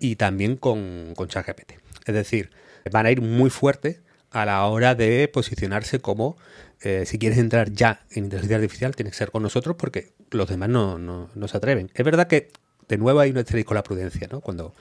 y 0.00 0.16
también 0.16 0.56
con, 0.56 1.14
con 1.14 1.28
ChatGPT. 1.28 1.74
Es 2.06 2.14
decir, 2.14 2.50
van 2.90 3.06
a 3.06 3.10
ir 3.10 3.20
muy 3.20 3.50
fuerte 3.50 4.00
a 4.30 4.44
la 4.44 4.64
hora 4.66 4.94
de 4.94 5.28
posicionarse 5.28 6.00
como 6.00 6.36
eh, 6.82 7.04
si 7.04 7.18
quieres 7.18 7.38
entrar 7.38 7.72
ya 7.72 8.00
en 8.10 8.24
inteligencia 8.24 8.56
artificial, 8.56 8.96
tienes 8.96 9.12
que 9.12 9.18
ser 9.18 9.30
con 9.30 9.42
nosotros 9.42 9.76
porque 9.76 10.12
los 10.30 10.48
demás 10.48 10.68
no, 10.68 10.98
no, 10.98 11.48
se 11.48 11.56
atreven. 11.56 11.90
Es 11.94 12.04
verdad 12.04 12.26
que, 12.26 12.50
de 12.90 12.98
nuevo, 12.98 13.20
hay 13.20 13.30
un 13.30 13.38
asterisco 13.38 13.68
con 13.68 13.76
la 13.76 13.84
prudencia, 13.84 14.28
¿no? 14.30 14.40
Cuando 14.40 14.74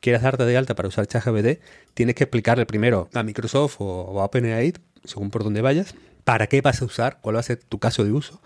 quieras 0.00 0.22
darte 0.22 0.44
de 0.44 0.56
alta 0.56 0.76
para 0.76 0.88
usar 0.88 1.06
ChatGPT, 1.06 1.60
tienes 1.94 2.14
que 2.14 2.24
explicarle 2.24 2.64
primero 2.64 3.10
a 3.12 3.22
Microsoft 3.24 3.76
o, 3.80 4.20
a 4.20 4.24
OpenAI, 4.24 4.72
según 5.04 5.30
por 5.30 5.42
donde 5.42 5.62
vayas, 5.62 5.94
para 6.22 6.46
qué 6.46 6.60
vas 6.60 6.80
a 6.80 6.84
usar, 6.84 7.18
cuál 7.20 7.36
va 7.36 7.40
a 7.40 7.42
ser 7.42 7.58
tu 7.58 7.78
caso 7.78 8.04
de 8.04 8.12
uso 8.12 8.40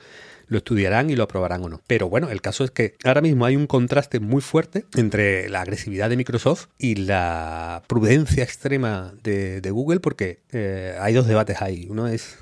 lo 0.49 0.59
estudiarán 0.59 1.11
y 1.11 1.15
lo 1.15 1.23
aprobarán 1.23 1.63
o 1.63 1.69
no. 1.69 1.81
Pero 1.87 2.09
bueno, 2.09 2.29
el 2.29 2.41
caso 2.41 2.65
es 2.65 2.73
que 2.73 2.97
ahora 3.05 3.21
mismo 3.21 3.45
hay 3.45 3.55
un 3.55 3.69
contraste 3.69 4.19
muy 4.19 4.41
fuerte 4.41 4.85
entre 4.97 5.49
la 5.49 5.61
agresividad 5.61 6.11
de 6.11 6.17
Microsoft 6.17 6.67
y 6.77 6.97
la 6.97 7.85
prudencia 7.87 8.43
extrema 8.43 9.15
de, 9.23 9.63
Google 9.71 10.01
porque 10.01 10.41
eh, 10.51 10.97
hay 11.01 11.15
dos 11.15 11.29
debates 11.29 11.63
ahí. 11.63 11.87
Uno 11.89 12.09
es 12.09 12.39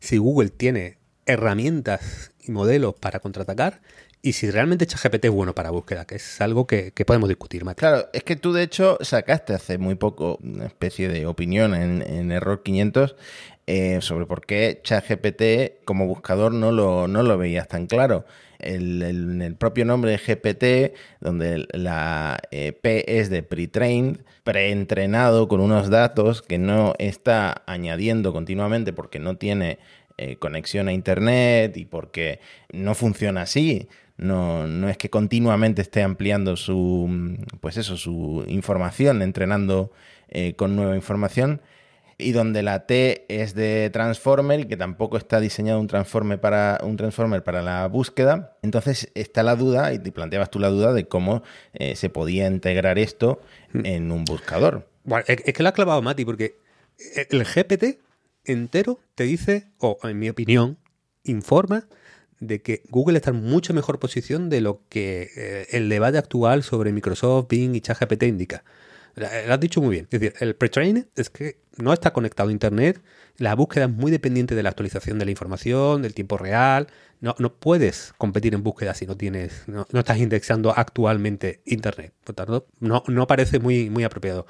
si 0.00 0.16
Google 0.16 0.50
tiene 0.50 0.98
herramientas 1.24 2.32
y 2.40 2.50
modelos 2.50 2.94
para 2.94 3.20
contraatacar 3.20 3.80
y 4.26 4.32
si 4.32 4.50
realmente 4.50 4.86
ChatGPT 4.86 5.26
es 5.26 5.30
bueno 5.30 5.54
para 5.54 5.70
búsqueda, 5.70 6.04
que 6.04 6.16
es 6.16 6.40
algo 6.40 6.66
que, 6.66 6.92
podemos 7.06 7.28
discutir 7.28 7.64
más. 7.64 7.76
Claro, 7.76 8.08
es 8.12 8.24
que 8.24 8.34
tú 8.34 8.52
de 8.52 8.64
hecho 8.64 8.98
sacaste 9.00 9.54
hace 9.54 9.78
muy 9.78 9.94
poco 9.94 10.36
una 10.42 10.66
especie 10.66 11.08
de 11.08 11.26
opinión 11.26 11.76
en, 11.76 12.32
Error 12.32 12.64
500 12.64 13.14
eh, 13.68 13.98
sobre 14.00 14.26
por 14.26 14.44
qué 14.44 14.80
ChatGPT 14.82 15.84
como 15.84 16.08
buscador 16.08 16.52
no 16.52 16.72
lo, 16.72 17.06
no 17.06 17.22
lo 17.22 17.38
veías 17.38 17.68
tan 17.68 17.86
claro. 17.86 18.24
El, 18.58 19.00
el, 19.02 19.54
propio 19.54 19.84
nombre 19.84 20.10
de 20.10 20.18
GPT, 20.18 20.96
donde 21.20 21.68
la 21.70 22.40
eh, 22.50 22.72
P 22.72 23.20
es 23.20 23.30
de 23.30 23.44
pre-trained, 23.44 24.22
preentrenado 24.42 25.46
con 25.46 25.60
unos 25.60 25.88
datos 25.88 26.42
que 26.42 26.58
no 26.58 26.94
está 26.98 27.62
añadiendo 27.66 28.32
continuamente 28.32 28.92
porque 28.92 29.20
no 29.20 29.36
tiene 29.36 29.78
eh, 30.18 30.36
conexión 30.36 30.88
a 30.88 30.94
Internet 30.94 31.76
y 31.76 31.84
porque 31.84 32.40
no 32.72 32.94
funciona 32.94 33.42
así. 33.42 33.86
No, 34.18 34.66
no 34.66 34.88
es 34.88 34.96
que 34.96 35.10
continuamente 35.10 35.82
esté 35.82 36.02
ampliando 36.02 36.56
su, 36.56 37.36
pues 37.60 37.76
eso, 37.76 37.96
su 37.96 38.44
información, 38.48 39.20
entrenando 39.22 39.92
eh, 40.28 40.54
con 40.56 40.74
nueva 40.74 40.96
información 40.96 41.60
y 42.18 42.32
donde 42.32 42.62
la 42.62 42.86
T 42.86 43.26
es 43.28 43.54
de 43.54 43.90
Transformer, 43.92 44.66
que 44.66 44.76
tampoco 44.76 45.18
está 45.18 45.38
diseñado 45.38 45.80
un 45.80 45.86
Transformer 45.86 46.40
para, 46.40 46.80
un 46.82 46.96
transformer 46.96 47.44
para 47.44 47.60
la 47.60 47.86
búsqueda. 47.88 48.56
Entonces 48.62 49.10
está 49.14 49.42
la 49.42 49.54
duda, 49.54 49.92
y 49.92 49.98
te 49.98 50.12
planteabas 50.12 50.50
tú 50.50 50.58
la 50.58 50.68
duda 50.68 50.94
de 50.94 51.06
cómo 51.06 51.42
eh, 51.74 51.94
se 51.94 52.08
podía 52.08 52.46
integrar 52.46 52.98
esto 52.98 53.40
hmm. 53.72 53.84
en 53.84 54.12
un 54.12 54.24
buscador. 54.24 54.88
Bueno, 55.04 55.24
es 55.28 55.54
que 55.54 55.62
lo 55.62 55.68
ha 55.68 55.72
clavado 55.72 56.00
Mati, 56.00 56.24
porque 56.24 56.58
el 57.28 57.44
GPT 57.44 58.00
entero 58.44 58.98
te 59.14 59.24
dice, 59.24 59.68
o 59.78 59.98
en 60.04 60.18
mi 60.18 60.30
opinión, 60.30 60.78
informa 61.24 61.86
de 62.40 62.60
que 62.60 62.82
Google 62.90 63.16
está 63.18 63.30
en 63.30 63.42
mucho 63.42 63.74
mejor 63.74 63.98
posición 63.98 64.50
de 64.50 64.60
lo 64.60 64.82
que 64.88 65.30
eh, 65.36 65.66
el 65.70 65.88
debate 65.88 66.18
actual 66.18 66.62
sobre 66.62 66.92
Microsoft, 66.92 67.46
Bing 67.48 67.74
y 67.74 67.80
ChatGPT 67.80 68.24
indica. 68.24 68.64
Lo 69.16 69.54
has 69.54 69.60
dicho 69.60 69.80
muy 69.80 69.92
bien. 69.92 70.08
Es 70.10 70.20
decir, 70.20 70.34
el 70.40 70.54
pre-training 70.54 71.04
es 71.16 71.30
que 71.30 71.58
no 71.78 71.94
está 71.94 72.12
conectado 72.12 72.50
a 72.50 72.52
Internet, 72.52 73.00
la 73.38 73.54
búsqueda 73.54 73.86
es 73.86 73.90
muy 73.90 74.10
dependiente 74.10 74.54
de 74.54 74.62
la 74.62 74.68
actualización 74.68 75.18
de 75.18 75.24
la 75.24 75.30
información, 75.30 76.02
del 76.02 76.12
tiempo 76.12 76.36
real. 76.36 76.88
No, 77.20 77.34
no 77.38 77.54
puedes 77.54 78.12
competir 78.18 78.54
en 78.54 78.62
búsqueda 78.62 78.92
si 78.92 79.06
no 79.06 79.16
tienes, 79.16 79.64
no, 79.68 79.86
estás 79.92 80.18
indexando 80.18 80.72
actualmente 80.76 81.62
Internet. 81.64 82.12
Por 82.24 82.34
tanto, 82.34 82.66
no, 82.78 83.04
no 83.08 83.26
parece 83.26 83.58
muy, 83.58 83.88
muy 83.88 84.04
apropiado. 84.04 84.46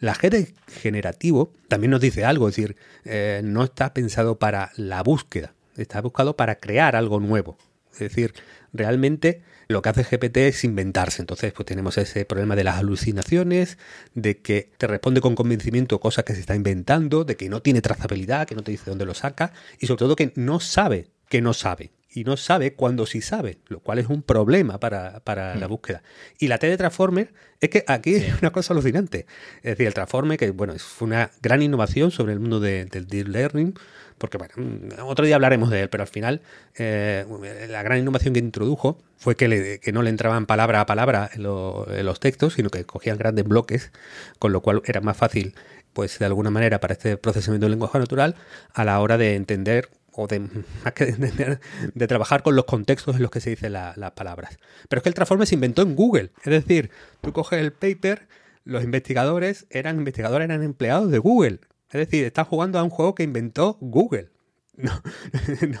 La 0.00 0.14
GD 0.14 0.54
generativo 0.66 1.52
también 1.68 1.92
nos 1.92 2.00
dice 2.00 2.24
algo, 2.24 2.48
es 2.48 2.56
decir, 2.56 2.76
eh, 3.04 3.42
no 3.44 3.62
está 3.62 3.94
pensado 3.94 4.38
para 4.38 4.72
la 4.76 5.02
búsqueda, 5.02 5.54
está 5.76 6.00
buscado 6.00 6.36
para 6.36 6.56
crear 6.56 6.96
algo 6.96 7.20
nuevo. 7.20 7.56
Es 7.92 8.00
decir, 8.00 8.34
realmente 8.72 9.42
lo 9.68 9.82
que 9.82 9.88
hace 9.88 10.04
GPT 10.04 10.36
es 10.38 10.64
inventarse. 10.64 11.22
Entonces, 11.22 11.52
pues 11.52 11.66
tenemos 11.66 11.98
ese 11.98 12.24
problema 12.24 12.56
de 12.56 12.64
las 12.64 12.76
alucinaciones, 12.76 13.78
de 14.14 14.38
que 14.38 14.70
te 14.78 14.86
responde 14.86 15.20
con 15.20 15.34
convencimiento 15.34 16.00
cosas 16.00 16.24
que 16.24 16.34
se 16.34 16.40
está 16.40 16.54
inventando, 16.54 17.24
de 17.24 17.36
que 17.36 17.48
no 17.48 17.62
tiene 17.62 17.82
trazabilidad, 17.82 18.46
que 18.46 18.54
no 18.54 18.62
te 18.62 18.72
dice 18.72 18.90
dónde 18.90 19.06
lo 19.06 19.14
saca, 19.14 19.52
y 19.78 19.86
sobre 19.86 19.98
todo 19.98 20.16
que 20.16 20.32
no 20.36 20.60
sabe 20.60 21.08
que 21.30 21.40
no 21.40 21.54
sabe. 21.54 21.92
Y 22.12 22.24
no 22.24 22.36
sabe 22.36 22.74
cuándo 22.74 23.06
sí 23.06 23.20
sabe, 23.20 23.58
lo 23.68 23.80
cual 23.80 23.98
es 24.00 24.08
un 24.08 24.22
problema 24.22 24.80
para, 24.80 25.22
la 25.24 25.54
hmm. 25.54 25.68
búsqueda. 25.68 26.02
Y 26.38 26.48
la 26.48 26.58
T 26.58 26.68
de 26.68 26.76
Transformer 26.76 27.32
es 27.60 27.70
que 27.70 27.84
aquí 27.86 28.14
es 28.16 28.40
una 28.42 28.50
cosa 28.50 28.72
alucinante. 28.72 29.26
Es 29.58 29.72
decir, 29.72 29.86
el 29.86 29.94
Transformer, 29.94 30.38
que 30.38 30.50
bueno, 30.50 30.74
fue 30.78 31.06
una 31.06 31.30
gran 31.40 31.62
innovación 31.62 32.10
sobre 32.10 32.32
el 32.32 32.40
mundo 32.40 32.58
del 32.58 32.88
Deep 32.88 33.28
Learning, 33.28 33.74
porque 34.20 34.36
bueno, 34.36 34.52
mm, 34.56 35.02
otro 35.08 35.24
día 35.24 35.34
hablaremos 35.34 35.70
de 35.70 35.80
él, 35.80 35.88
pero 35.88 36.02
al 36.02 36.08
final 36.08 36.42
eh, 36.76 37.24
la 37.68 37.82
gran 37.82 37.98
innovación 37.98 38.34
que 38.34 38.40
introdujo 38.40 38.98
fue 39.16 39.34
que, 39.34 39.80
no 39.92 40.02
le 40.02 40.10
entraban 40.10 40.46
palabra 40.46 40.82
a 40.82 40.86
palabra 40.86 41.30
en, 41.32 41.42
los 41.42 42.20
textos, 42.20 42.54
sino 42.54 42.68
que 42.68 42.84
cogían 42.84 43.16
grandes 43.16 43.46
bloques, 43.46 43.92
con 44.38 44.52
lo 44.52 44.60
cual 44.60 44.82
era 44.84 45.00
más 45.00 45.16
fácil, 45.16 45.54
pues 45.94 46.18
de 46.18 46.26
alguna 46.26 46.50
manera, 46.50 46.80
para 46.80 46.92
este 46.92 47.16
procesamiento 47.16 47.64
del 47.64 47.72
lenguaje 47.72 47.98
natural, 47.98 48.36
a 48.74 48.84
la 48.84 49.00
hora 49.00 49.16
de 49.16 49.36
entender 49.36 49.88
o 50.12 50.26
de 50.28 51.58
de 51.94 52.06
trabajar 52.06 52.42
con 52.42 52.56
los 52.56 52.64
contextos 52.64 53.16
en 53.16 53.22
los 53.22 53.30
que 53.30 53.40
se 53.40 53.50
dicen 53.50 53.72
las 53.72 54.10
palabras. 54.12 54.58
Pero 54.88 54.98
es 54.98 55.02
que 55.02 55.08
el 55.08 55.14
Transformer 55.14 55.46
se 55.46 55.54
inventó 55.54 55.82
en 55.82 55.94
Google. 55.94 56.30
Es 56.44 56.50
decir, 56.50 56.90
tú 57.20 57.32
coges 57.32 57.60
el 57.60 57.72
paper, 57.72 58.28
los 58.64 58.84
investigadores 58.84 59.66
eran 59.70 59.98
investigadores, 59.98 60.44
eran 60.46 60.62
empleados 60.62 61.10
de 61.10 61.18
Google. 61.18 61.60
Es 61.90 61.98
decir, 61.98 62.24
está 62.24 62.44
jugando 62.44 62.78
a 62.78 62.84
un 62.84 62.90
juego 62.90 63.14
que 63.14 63.22
inventó 63.22 63.76
Google. 63.80 64.28
No, 64.80 65.02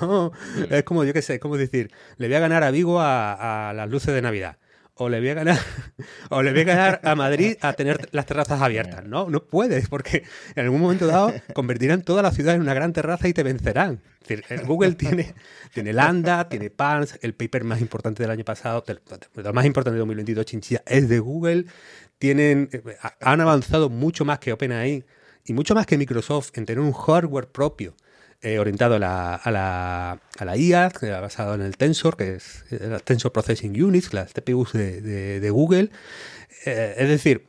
no 0.00 0.32
es 0.68 0.84
como, 0.84 1.04
yo 1.04 1.14
qué 1.14 1.22
sé, 1.22 1.34
es 1.36 1.40
como 1.40 1.56
decir, 1.56 1.90
le 2.18 2.26
voy 2.26 2.36
a 2.36 2.40
ganar 2.40 2.62
a 2.62 2.70
Vigo 2.70 3.00
a, 3.00 3.72
las 3.74 3.88
luces 3.88 4.12
de 4.12 4.20
Navidad. 4.20 4.58
O 5.00 5.08
le 5.08 5.18
voy 5.18 5.30
a 5.30 5.34
ganar, 5.34 5.58
o 6.28 6.42
le 6.42 6.52
voy 6.52 6.60
a 6.60 6.64
ganar 6.64 7.00
a 7.02 7.14
Madrid 7.14 7.56
a 7.62 7.72
tener 7.72 8.10
las 8.12 8.26
terrazas 8.26 8.60
abiertas. 8.60 9.02
No, 9.06 9.30
no 9.30 9.42
puedes, 9.42 9.88
porque 9.88 10.24
en 10.54 10.64
algún 10.64 10.78
momento 10.78 11.06
dado 11.06 11.32
convertirán 11.54 12.02
toda 12.02 12.20
la 12.20 12.32
ciudad 12.32 12.54
en 12.54 12.60
una 12.60 12.74
gran 12.74 12.92
terraza 12.92 13.26
y 13.26 13.32
te 13.32 13.42
vencerán. 13.42 14.02
Google 14.66 14.92
tiene, 14.92 15.34
tiene 15.72 15.94
Landa, 15.94 16.50
tiene 16.50 16.68
Pans, 16.68 17.18
el 17.22 17.34
paper 17.34 17.64
más 17.64 17.80
importante 17.80 18.22
del 18.22 18.30
año 18.30 18.44
pasado, 18.44 18.84
lo 19.34 19.52
más 19.54 19.64
importante 19.64 19.94
de 19.94 20.00
2022, 20.00 20.44
Chinchilla, 20.44 20.82
es 20.86 21.08
de 21.08 21.18
Google. 21.18 21.64
Tienen, 22.18 22.68
eh, 22.70 22.82
han 23.20 23.40
avanzado 23.40 23.88
mucho 23.88 24.26
más 24.26 24.38
que 24.38 24.52
OpenAI 24.52 25.02
y 25.46 25.52
mucho 25.54 25.74
más 25.74 25.86
que 25.86 25.96
Microsoft 25.96 26.50
en 26.58 26.66
tener 26.66 26.80
un 26.80 26.92
hardware 26.92 27.48
propio 27.48 27.94
eh, 28.42 28.58
orientado 28.58 28.94
a 28.94 28.98
la, 28.98 29.34
a, 29.34 29.50
la, 29.50 30.18
a 30.38 30.44
la 30.44 30.56
IA, 30.56 30.90
basado 31.20 31.54
en 31.54 31.60
el 31.60 31.76
Tensor, 31.76 32.16
que 32.16 32.36
es 32.36 32.64
el 32.70 33.02
Tensor 33.02 33.32
Processing 33.32 33.82
Units, 33.82 34.14
las 34.14 34.32
TPUs 34.32 34.72
de, 34.72 35.50
Google. 35.50 35.90
Eh, 36.64 36.94
es 36.96 37.08
decir, 37.08 37.44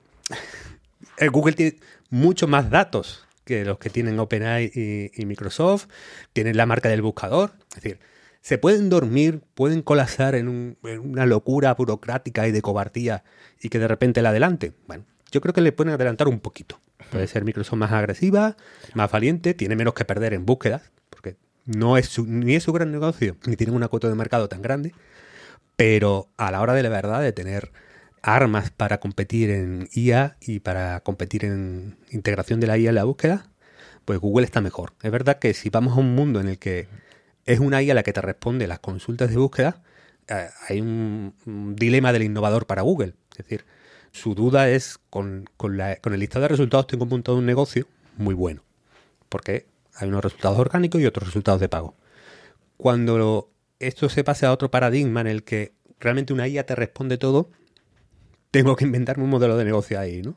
Google 1.32 1.54
tiene 1.54 1.78
mucho 2.10 2.48
más 2.48 2.70
datos 2.70 3.26
que 3.46 3.64
los 3.64 3.78
que 3.80 3.90
tienen 3.90 4.20
OpenAI 4.20 5.12
y, 5.16 5.26
Microsoft. 5.26 5.88
Tienen 6.34 6.58
la 6.58 6.66
marca 6.66 6.90
del 6.90 7.02
buscador. 7.02 7.52
Es 7.70 7.76
decir, 7.76 8.00
se 8.42 8.58
pueden 8.58 8.90
dormir, 8.90 9.42
pueden 9.54 9.82
colapsar 9.84 10.36
en, 10.36 10.78
en, 10.84 11.00
una 11.00 11.26
locura 11.26 11.74
burocrática 11.74 12.48
y 12.48 12.52
de 12.52 12.62
cobardía 12.62 13.24
y 13.62 13.70
que 13.70 13.80
de 13.80 13.88
repente 13.88 14.22
la 14.22 14.30
adelante. 14.30 14.74
Bueno, 14.88 15.06
yo 15.32 15.42
creo 15.42 15.54
que 15.54 15.62
le 15.62 15.72
pueden 15.72 15.94
adelantar 15.94 16.28
un 16.28 16.40
poquito. 16.40 16.80
Puede 17.10 17.28
ser 17.28 17.44
Microsoft 17.44 17.78
más 17.78 17.92
agresiva, 17.92 18.56
más 18.94 19.12
valiente, 19.12 19.54
tiene 19.54 19.76
menos 19.76 19.94
que 19.94 20.06
perder 20.06 20.34
en 20.34 20.46
búsquedas, 20.46 20.92
porque 21.10 21.36
no 21.66 21.98
es 21.98 22.18
ni 22.20 22.56
es 22.56 22.64
su 22.64 22.74
gran 22.74 22.92
negocio, 22.92 23.36
ni 23.46 23.56
tienen 23.56 23.76
una 23.76 23.88
cuota 23.88 24.08
de 24.08 24.16
mercado 24.16 24.48
tan 24.48 24.62
grande, 24.62 24.94
pero 25.76 26.30
a 26.38 26.52
la 26.52 26.62
hora 26.62 26.74
de 26.74 26.84
la 26.84 26.90
verdad 26.90 27.22
de 27.22 27.34
tener 27.34 27.72
armas 28.22 28.70
para 28.70 29.00
competir 29.00 29.50
en 29.50 29.90
IA 29.94 30.38
y 30.40 30.60
para 30.60 31.00
competir 31.02 31.44
en 31.46 31.98
integración 32.12 32.60
de 32.60 32.68
la 32.68 32.78
IA 32.78 32.90
en 32.90 32.96
la 32.96 33.04
búsqueda, 33.04 33.48
pues 34.06 34.20
Google 34.20 34.46
está 34.46 34.62
mejor. 34.62 34.94
Es 35.02 35.12
verdad 35.12 35.40
que 35.40 35.54
si 35.54 35.70
vamos 35.70 35.98
a 35.98 36.02
un 36.02 36.16
mundo 36.16 36.40
en 36.40 36.48
el 36.48 36.60
que 36.60 36.88
es 37.46 37.60
una 37.60 37.82
IA 37.82 37.94
la 37.94 38.04
que 38.04 38.14
te 38.14 38.22
responde 38.22 38.68
las 38.68 38.80
consultas 38.80 39.30
de 39.30 39.38
búsqueda, 39.38 39.82
eh, 40.28 40.50
hay 40.70 40.82
un, 40.82 41.34
un 41.46 41.76
dilema 41.76 42.14
del 42.14 42.24
innovador 42.24 42.68
para 42.68 42.84
Google. 42.84 43.16
Es 43.32 43.38
decir, 43.40 43.66
su 44.12 44.36
duda 44.36 44.70
es, 44.70 45.00
con, 45.10 45.50
el 45.60 46.20
listado 46.20 46.44
de 46.44 46.50
resultados 46.50 46.88
tengo 46.88 47.06
montado 47.06 47.38
un 47.38 47.46
negocio 47.46 47.88
muy 48.18 48.34
bueno, 48.34 48.64
porque 49.30 49.68
hay 49.96 50.10
unos 50.10 50.24
resultados 50.24 50.60
orgánicos 50.60 51.02
y 51.02 51.06
otros 51.06 51.28
resultados 51.28 51.62
de 51.62 51.70
pago. 51.70 51.96
Cuando 52.78 53.52
esto 53.80 54.10
se 54.10 54.24
pase 54.24 54.46
a 54.46 54.52
otro 54.52 54.72
paradigma 54.72 55.22
en 55.22 55.28
el 55.28 55.44
que 55.44 55.74
realmente 56.00 56.34
una 56.34 56.48
IA 56.48 56.66
te 56.66 56.76
responde 56.76 57.18
todo, 57.18 57.50
tengo 58.52 58.76
que 58.76 58.86
inventarme 58.86 59.24
un 59.24 59.30
modelo 59.30 59.58
de 59.58 59.66
negocio 59.66 60.00
ahí, 60.00 60.22
¿no? 60.22 60.36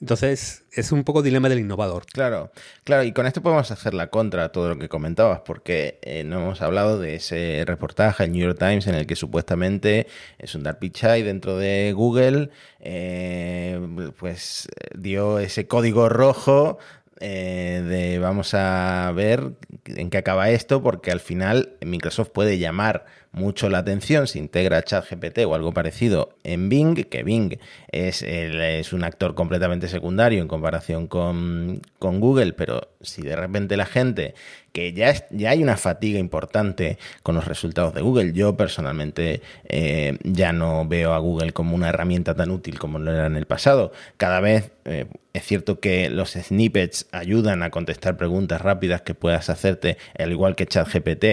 Entonces, 0.00 0.64
es 0.72 0.92
un 0.92 1.04
poco 1.04 1.22
dilema 1.22 1.48
del 1.48 1.60
innovador. 1.60 2.04
Claro, 2.06 2.50
claro, 2.84 3.04
y 3.04 3.12
con 3.12 3.26
esto 3.26 3.42
podemos 3.42 3.70
hacer 3.70 3.94
la 3.94 4.08
contra 4.08 4.44
a 4.44 4.48
todo 4.50 4.68
lo 4.68 4.78
que 4.78 4.88
comentabas, 4.88 5.40
porque 5.40 5.98
eh, 6.02 6.24
no 6.24 6.40
hemos 6.40 6.62
hablado 6.62 6.98
de 6.98 7.14
ese 7.14 7.64
reportaje 7.66 8.24
en 8.24 8.32
New 8.32 8.42
York 8.42 8.58
Times 8.58 8.86
en 8.86 8.96
el 8.96 9.06
que 9.06 9.16
supuestamente 9.16 10.06
es 10.38 10.54
un 10.54 10.62
Dark 10.62 10.78
Pichai 10.78 11.22
dentro 11.22 11.56
de 11.56 11.92
Google, 11.94 12.50
eh, 12.80 13.80
pues 14.18 14.68
dio 14.94 15.38
ese 15.38 15.66
código 15.66 16.08
rojo 16.08 16.78
eh, 17.26 18.18
vamos 18.20 18.52
a 18.52 19.10
ver 19.14 19.52
en 19.86 20.10
qué 20.10 20.18
acaba 20.18 20.50
esto, 20.50 20.82
porque 20.82 21.10
al 21.10 21.20
final 21.20 21.70
Microsoft 21.80 22.28
puede 22.30 22.58
llamar 22.58 23.06
mucho 23.32 23.70
la 23.70 23.78
atención 23.78 24.26
si 24.26 24.38
integra 24.38 24.82
ChatGPT 24.82 25.38
o 25.46 25.54
algo 25.54 25.72
parecido 25.72 26.36
en 26.44 26.68
Bing, 26.68 27.04
que 27.04 27.22
Bing 27.22 27.58
es, 27.90 28.92
un 28.92 29.04
actor 29.04 29.34
completamente 29.34 29.88
secundario 29.88 30.42
en 30.42 30.48
comparación 30.48 31.06
con, 31.06 31.80
Google, 31.98 32.52
pero 32.52 32.88
si 33.00 33.22
de 33.22 33.36
repente 33.36 33.78
la 33.78 33.86
gente, 33.86 34.34
que 34.74 34.92
ya, 34.92 35.14
ya 35.30 35.50
hay 35.50 35.62
una 35.62 35.76
fatiga 35.76 36.18
importante 36.18 36.98
con 37.22 37.36
los 37.36 37.46
resultados 37.46 37.94
de 37.94 38.02
Google, 38.02 38.32
yo 38.32 38.56
personalmente 38.56 39.40
eh, 39.68 40.18
ya 40.24 40.52
no 40.52 40.84
veo 40.84 41.14
a 41.14 41.18
Google 41.18 41.52
como 41.52 41.76
una 41.76 41.90
herramienta 41.90 42.34
tan 42.34 42.50
útil 42.50 42.80
como 42.80 42.98
lo 42.98 43.12
era 43.12 43.26
en 43.26 43.36
el 43.36 43.46
pasado. 43.46 43.92
Cada 44.16 44.40
vez 44.40 44.72
eh, 44.84 45.06
es 45.32 45.44
cierto 45.44 45.78
que 45.78 46.10
los 46.10 46.32
snippets 46.32 47.06
ayudan 47.12 47.62
a 47.62 47.70
contestar 47.70 48.16
preguntas 48.16 48.62
rápidas 48.62 49.02
que 49.02 49.14
puedas 49.14 49.48
hacerte, 49.48 49.96
al 50.18 50.32
igual 50.32 50.56
que 50.56 50.66
ChatGPT 50.66 51.24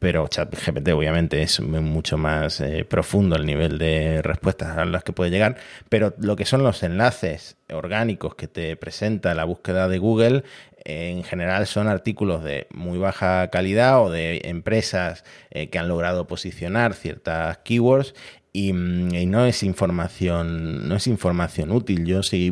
pero 0.00 0.26
ChatGPT 0.26 0.88
obviamente 0.88 1.42
es 1.42 1.60
mucho 1.60 2.16
más 2.16 2.60
eh, 2.60 2.84
profundo 2.88 3.36
el 3.36 3.44
nivel 3.44 3.78
de 3.78 4.22
respuestas 4.22 4.76
a 4.76 4.84
las 4.86 5.04
que 5.04 5.12
puede 5.12 5.30
llegar, 5.30 5.56
pero 5.88 6.14
lo 6.18 6.36
que 6.36 6.46
son 6.46 6.64
los 6.64 6.82
enlaces 6.82 7.58
orgánicos 7.70 8.34
que 8.34 8.48
te 8.48 8.76
presenta 8.76 9.34
la 9.34 9.44
búsqueda 9.44 9.88
de 9.88 9.98
Google, 9.98 10.42
en 10.84 11.24
general 11.24 11.66
son 11.66 11.88
artículos 11.88 12.42
de 12.42 12.66
muy 12.70 12.98
baja 12.98 13.48
calidad 13.48 14.02
o 14.02 14.10
de 14.10 14.42
empresas 14.44 15.24
eh, 15.50 15.68
que 15.68 15.78
han 15.78 15.88
logrado 15.88 16.26
posicionar 16.26 16.94
ciertas 16.94 17.58
keywords 17.58 18.14
Mm, 18.52 19.14
y, 19.14 19.26
no 19.26 19.46
es 19.46 19.62
información 19.62 20.88
no 20.88 20.96
es 20.96 21.06
información 21.06 21.70
útil. 21.70 22.04
Yo 22.04 22.22
si, 22.24 22.50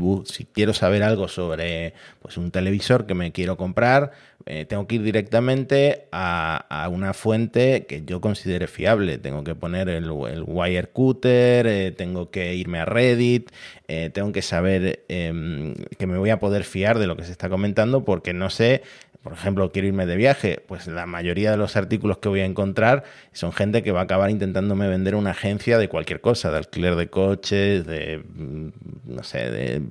quiero 0.53 0.73
saber 0.73 1.03
algo 1.03 1.27
sobre 1.27 1.95
pues 2.21 2.37
un 2.37 2.53
televisor 2.53 3.07
que 3.07 3.15
me 3.15 3.33
quiero 3.33 3.57
comprar 3.57 4.13
eh, 4.47 4.65
tengo 4.65 4.87
que 4.87 4.95
ir 4.97 5.03
directamente 5.03 6.07
a, 6.13 6.89
una 6.93 7.13
fuente 7.15 7.87
que 7.87 8.05
yo 8.05 8.21
considere 8.21 8.69
fiable. 8.69 9.19
Tengo 9.19 9.43
que 9.45 9.55
poner 9.57 9.89
el, 9.89 10.05
el 10.05 10.45
Wirecutter 10.47 11.67
eh, 11.67 11.91
tengo 11.93 12.31
que 12.31 12.55
irme 12.55 12.79
a 12.79 12.85
Reddit 12.85 13.51
eh, 13.89 14.11
tengo 14.13 14.33
que 14.33 14.43
saber 14.43 15.05
em, 15.09 15.75
que 15.99 16.07
me 16.07 16.19
voy 16.19 16.31
a 16.31 16.39
poder 16.39 16.65
fiar 16.65 16.99
de 16.99 17.07
lo 17.09 17.17
que 17.17 17.25
se 17.25 17.33
está 17.33 17.49
comentando 17.49 18.05
porque 18.05 18.33
no 18.35 18.51
sé 18.51 18.83
por 19.23 19.33
ejemplo, 19.33 19.71
quiero 19.73 19.89
irme 19.89 20.07
de 20.07 20.17
viaje, 20.17 20.63
pues 20.67 20.87
la 20.87 21.07
mayoría 21.07 21.51
de 21.51 21.57
los 21.57 21.77
artículos 21.77 22.19
que 22.19 22.29
voy 22.29 22.41
a 22.41 22.45
encontrar 22.45 23.05
son 23.33 23.53
gente 23.53 23.83
que 23.83 23.93
va 23.93 24.01
a 24.01 24.05
acabar 24.05 24.31
intentándome 24.31 24.89
vender 24.89 25.15
una 25.15 25.31
agencia 25.33 25.77
de 25.79 25.89
cualquier 25.89 26.21
cosa, 26.21 26.51
de 26.51 26.59
alquiler 26.59 26.95
de 26.95 27.09
coches, 27.09 27.85
de, 27.87 28.19
mm, 28.19 28.69
no 29.07 29.23
sé, 29.23 29.51
de 29.51 29.83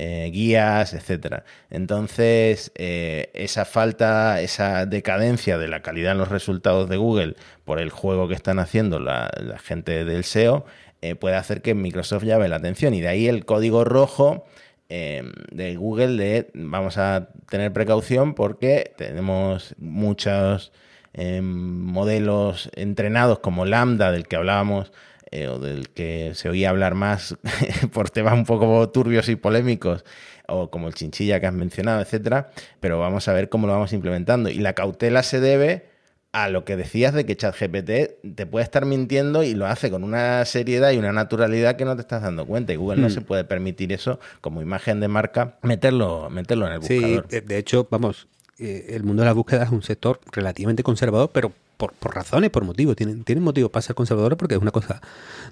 eh, 0.00 0.30
guías, 0.32 0.94
etcétera. 0.94 1.44
Entonces, 1.70 2.70
eh, 2.76 3.30
esa 3.34 3.64
falta, 3.64 4.40
esa 4.40 4.86
decadencia 4.86 5.58
de 5.58 5.66
la 5.66 5.82
calidad 5.82 6.12
en 6.12 6.18
los 6.18 6.28
resultados 6.28 6.88
de 6.88 6.96
Google 6.96 7.34
por 7.64 7.80
el 7.80 7.90
juego 7.90 8.28
que 8.28 8.34
están 8.34 8.60
haciendo 8.60 9.00
la, 9.00 9.28
gente 9.64 10.04
del 10.04 10.22
SEO, 10.22 10.64
eh, 11.02 11.16
puede 11.16 11.34
hacer 11.34 11.62
que 11.62 11.74
Microsoft 11.74 12.22
llame 12.24 12.48
la 12.48 12.56
atención. 12.56 12.94
Y 12.94 13.00
de 13.00 13.08
ahí 13.08 13.26
el 13.26 13.44
código 13.44 13.84
rojo 13.84 14.44
Em, 14.90 15.32
de 15.52 15.76
Google 15.76 16.16
de 16.16 16.50
vamos 16.54 16.96
a 16.96 17.28
tener 17.50 17.74
precaución 17.74 18.34
porque 18.34 18.94
tenemos 18.96 19.74
muchos 19.78 20.72
em, 21.12 21.44
modelos 21.44 22.70
entrenados 22.74 23.40
como 23.40 23.66
Lambda, 23.66 24.10
del 24.12 24.26
que 24.26 24.36
hablábamos, 24.36 24.90
eh, 25.30 25.48
o 25.48 25.58
del 25.58 25.90
que 25.90 26.32
se 26.34 26.48
oía 26.48 26.70
hablar 26.70 26.94
más 26.94 27.36
por 27.92 28.08
temas 28.08 28.32
un 28.32 28.46
poco 28.46 28.88
turbios 28.88 29.28
y 29.28 29.36
polémicos, 29.36 30.06
o 30.46 30.70
como 30.70 30.88
el 30.88 30.94
chinchilla 30.94 31.38
que 31.38 31.46
has 31.46 31.52
mencionado, 31.52 32.00
etcétera, 32.00 32.50
pero 32.80 32.98
vamos 32.98 33.28
a 33.28 33.34
ver 33.34 33.50
cómo 33.50 33.66
lo 33.66 33.74
vamos 33.74 33.92
implementando. 33.92 34.48
Y 34.48 34.60
la 34.60 34.72
cautela 34.72 35.22
se 35.22 35.40
debe 35.40 35.97
a 36.32 36.48
lo 36.48 36.64
que 36.64 36.76
decías 36.76 37.14
de 37.14 37.24
que 37.24 37.36
ChatGPT 37.36 38.34
te 38.34 38.46
puede 38.46 38.62
estar 38.62 38.84
mintiendo 38.84 39.42
y 39.42 39.54
lo 39.54 39.66
hace 39.66 39.90
con 39.90 40.04
una 40.04 40.44
seriedad 40.44 40.90
y 40.92 40.98
una 40.98 41.12
naturalidad 41.12 41.76
que 41.76 41.84
no 41.84 41.96
te 41.96 42.02
estás 42.02 42.22
dando 42.22 42.46
cuenta. 42.46 42.72
Y 42.72 42.76
Google 42.76 43.00
no 43.00 43.08
hmm. 43.08 43.12
se 43.12 43.20
puede 43.22 43.44
permitir 43.44 43.92
eso 43.92 44.20
como 44.40 44.60
imagen 44.60 45.00
de 45.00 45.08
marca, 45.08 45.58
meterlo, 45.62 46.28
meterlo 46.30 46.66
en 46.66 46.72
el 46.74 46.78
buscador. 46.80 47.26
Sí, 47.30 47.40
de 47.40 47.58
hecho, 47.58 47.88
vamos, 47.90 48.28
eh, 48.58 48.86
el 48.90 49.04
mundo 49.04 49.22
de 49.22 49.26
la 49.26 49.32
búsqueda 49.32 49.64
es 49.64 49.70
un 49.70 49.82
sector 49.82 50.20
relativamente 50.32 50.82
conservador, 50.82 51.30
pero 51.32 51.52
por, 51.78 51.94
razones, 52.14 52.50
por 52.50 52.64
motivos. 52.64 52.96
Tienen, 52.96 53.24
tienen 53.24 53.42
motivos 53.42 53.70
para 53.70 53.82
ser 53.82 53.94
conservadores 53.94 54.36
porque 54.36 54.56
es 54.56 54.60
una 54.60 54.72
cosa 54.72 55.00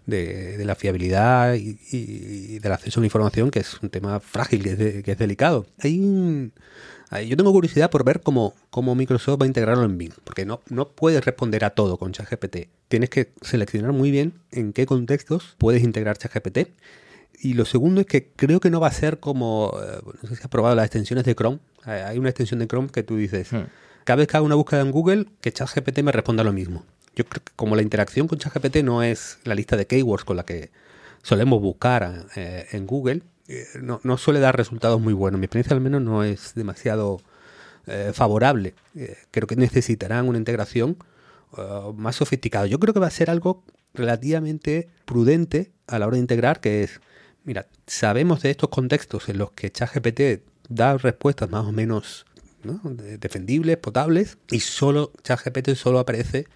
de, 0.04 0.60
la 0.64 0.74
fiabilidad 0.74 1.54
y, 1.54 2.58
del 2.58 2.72
acceso 2.72 3.00
a 3.00 3.02
la 3.02 3.06
información 3.06 3.50
que 3.50 3.60
es 3.60 3.80
un 3.80 3.88
tema 3.88 4.20
frágil, 4.20 4.62
que 4.62 4.72
es, 4.72 5.04
que 5.04 5.12
es 5.12 5.18
delicado. 5.18 5.66
Hay 5.78 6.00
un 6.00 6.52
yo 7.26 7.36
tengo 7.36 7.52
curiosidad 7.52 7.90
por 7.90 8.04
ver 8.04 8.20
cómo, 8.20 8.54
cómo 8.70 8.94
Microsoft 8.94 9.40
va 9.40 9.44
a 9.44 9.46
integrarlo 9.46 9.84
en 9.84 9.96
Bing, 9.96 10.12
porque 10.24 10.44
no, 10.44 10.60
no 10.68 10.88
puedes 10.88 11.24
responder 11.24 11.64
a 11.64 11.70
todo 11.70 11.98
con 11.98 12.12
ChatGPT. 12.12 12.68
Tienes 12.88 13.10
que 13.10 13.32
seleccionar 13.42 13.92
muy 13.92 14.10
bien 14.10 14.34
en 14.50 14.72
qué 14.72 14.86
contextos 14.86 15.54
puedes 15.58 15.82
integrar 15.82 16.18
ChatGPT. 16.18 16.70
Y 17.38 17.54
lo 17.54 17.64
segundo 17.64 18.00
es 18.00 18.06
que 18.06 18.28
creo 18.34 18.60
que 18.60 18.70
no 18.70 18.80
va 18.80 18.88
a 18.88 18.92
ser 18.92 19.20
como, 19.20 19.72
eh, 19.80 20.00
no 20.22 20.28
sé 20.28 20.36
si 20.36 20.42
has 20.42 20.48
probado 20.48 20.74
las 20.74 20.86
extensiones 20.86 21.24
de 21.24 21.34
Chrome. 21.34 21.58
Hay 21.84 22.18
una 22.18 22.30
extensión 22.30 22.58
de 22.60 22.66
Chrome 22.66 22.88
que 22.88 23.02
tú 23.02 23.16
dices, 23.16 23.52
hmm. 23.52 23.66
cada 24.04 24.16
vez 24.16 24.28
que 24.28 24.36
hago 24.36 24.46
una 24.46 24.56
búsqueda 24.56 24.80
en 24.80 24.90
Google, 24.90 25.26
que 25.40 25.52
ChatGPT 25.52 26.00
me 26.00 26.12
responda 26.12 26.42
lo 26.42 26.52
mismo. 26.52 26.84
Yo 27.14 27.24
creo 27.24 27.42
que 27.44 27.52
como 27.54 27.76
la 27.76 27.82
interacción 27.82 28.26
con 28.26 28.38
ChatGPT 28.38 28.78
no 28.78 29.02
es 29.02 29.38
la 29.44 29.54
lista 29.54 29.76
de 29.76 29.86
keywords 29.86 30.24
con 30.24 30.36
la 30.36 30.44
que 30.44 30.70
solemos 31.22 31.60
buscar 31.60 32.26
eh, 32.34 32.66
en 32.72 32.86
Google, 32.86 33.22
eh, 33.48 33.66
no, 33.80 34.16
suele 34.18 34.40
dar 34.40 34.56
resultados 34.56 35.00
muy 35.00 35.12
buenos. 35.12 35.38
Mi 35.38 35.46
experiencia 35.46 35.74
al 35.74 35.80
menos 35.80 36.02
no 36.02 36.24
es 36.24 36.54
demasiado 36.54 37.20
eh, 37.86 38.10
favorable. 38.12 38.74
Eh, 38.94 39.16
creo 39.30 39.46
que 39.46 39.56
necesitarán 39.56 40.28
una 40.28 40.38
integración 40.38 40.96
uh, 41.56 41.92
más 41.92 42.16
sofisticado. 42.16 42.66
Yo 42.66 42.80
creo 42.80 42.92
que 42.92 43.00
va 43.00 43.06
a 43.06 43.10
ser 43.10 43.30
algo 43.30 43.62
relativamente 43.94 44.88
prudente 45.04 45.70
a 45.86 45.98
la 45.98 46.06
hora 46.06 46.16
de 46.16 46.22
integrar, 46.22 46.60
que 46.60 46.82
es, 46.82 47.00
mira, 47.44 47.68
sabemos 47.86 48.42
de 48.42 48.50
estos 48.50 48.68
contextos 48.68 49.28
en 49.28 49.38
los 49.38 49.52
que 49.52 49.70
ChatGPT 49.70 50.42
da 50.68 50.98
respuestas 50.98 51.48
más 51.48 51.64
o 51.64 51.72
menos 51.72 52.26
defendibles, 53.20 53.76
potables, 53.76 54.38
y 54.50 54.58
solo 54.58 55.12
ChatGPT 55.22 55.74
solo 55.76 56.00
aparece 56.00 56.46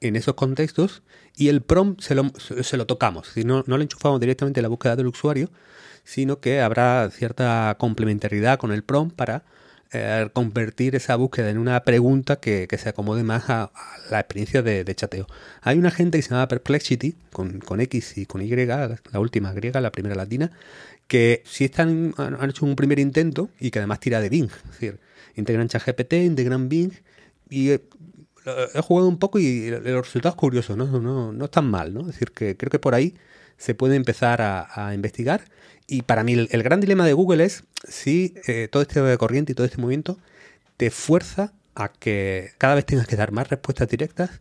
en 0.00 0.16
esos 0.16 0.34
contextos 0.34 1.02
y 1.36 1.48
el 1.48 1.62
prompt 1.62 2.00
se 2.00 2.14
lo, 2.14 2.30
se 2.38 2.76
lo 2.76 2.86
tocamos, 2.86 3.28
si 3.28 3.44
no, 3.44 3.64
no 3.66 3.76
lo 3.76 3.82
enchufamos 3.82 4.20
directamente 4.20 4.60
en 4.60 4.62
la 4.62 4.68
búsqueda 4.68 4.96
del 4.96 5.06
usuario, 5.06 5.50
sino 6.04 6.40
que 6.40 6.60
habrá 6.60 7.10
cierta 7.10 7.76
complementariedad 7.78 8.58
con 8.58 8.72
el 8.72 8.82
prompt 8.82 9.14
para 9.14 9.44
eh, 9.90 10.28
convertir 10.34 10.94
esa 10.96 11.16
búsqueda 11.16 11.48
en 11.48 11.56
una 11.56 11.82
pregunta 11.82 12.36
que, 12.36 12.68
se 12.78 12.88
acomode 12.90 13.24
más 13.24 13.48
a, 13.48 13.72
la 14.10 14.20
experiencia 14.20 14.62
de, 14.62 14.94
chateo. 14.94 15.26
Hay 15.62 15.78
una 15.78 15.90
gente 15.90 16.18
que 16.18 16.22
se 16.22 16.30
llama 16.30 16.46
Perplexity, 16.46 17.16
con, 17.32 17.60
con, 17.60 17.80
X 17.80 18.18
y 18.18 18.26
con 18.26 18.42
Y, 18.42 18.48
la 18.66 18.98
última 19.14 19.52
griega, 19.52 19.80
la 19.80 19.90
primera 19.90 20.14
latina, 20.14 20.50
que 21.06 21.42
sí 21.46 21.64
están, 21.64 22.14
han 22.18 22.50
hecho 22.50 22.66
un 22.66 22.76
primer 22.76 22.98
intento 22.98 23.48
y 23.58 23.70
que 23.70 23.78
además 23.78 24.00
tira 24.00 24.20
de 24.20 24.28
Bing. 24.28 24.50
Es 24.50 24.70
decir, 24.72 25.00
integran 25.36 25.68
ChatGPT, 25.68 26.12
integran 26.14 26.68
Bing 26.68 26.92
y 27.48 27.70
eh, 27.70 27.80
he 28.74 28.80
jugado 28.80 29.08
un 29.08 29.18
poco 29.18 29.38
y 29.38 29.70
los 29.70 30.06
resultados 30.06 30.36
curiosos, 30.36 30.76
¿no? 30.76 30.86
No, 30.86 31.32
no, 31.32 31.44
están 31.44 31.70
mal, 31.70 31.92
¿no? 31.94 32.00
Es 32.00 32.06
decir, 32.08 32.32
que 32.32 32.56
creo 32.56 32.70
que 32.70 32.78
por 32.78 32.94
ahí 32.94 33.14
se 33.56 33.74
puede 33.74 33.96
empezar 33.96 34.40
a, 34.42 34.94
investigar. 34.94 35.42
Y 35.86 36.02
para 36.02 36.22
mí 36.22 36.34
el, 36.34 36.62
gran 36.62 36.80
dilema 36.80 37.06
de 37.06 37.12
Google 37.12 37.44
es 37.44 37.64
si 37.88 38.34
eh, 38.46 38.68
todo 38.70 38.82
este 38.82 39.16
corriente 39.18 39.52
y 39.52 39.54
todo 39.54 39.66
este 39.66 39.78
movimiento 39.78 40.18
te 40.76 40.90
fuerza 40.90 41.52
a 41.74 41.88
que 41.88 42.52
cada 42.58 42.74
vez 42.74 42.84
tengas 42.84 43.06
que 43.06 43.16
dar 43.16 43.32
más 43.32 43.48
respuestas 43.48 43.88
directas 43.88 44.40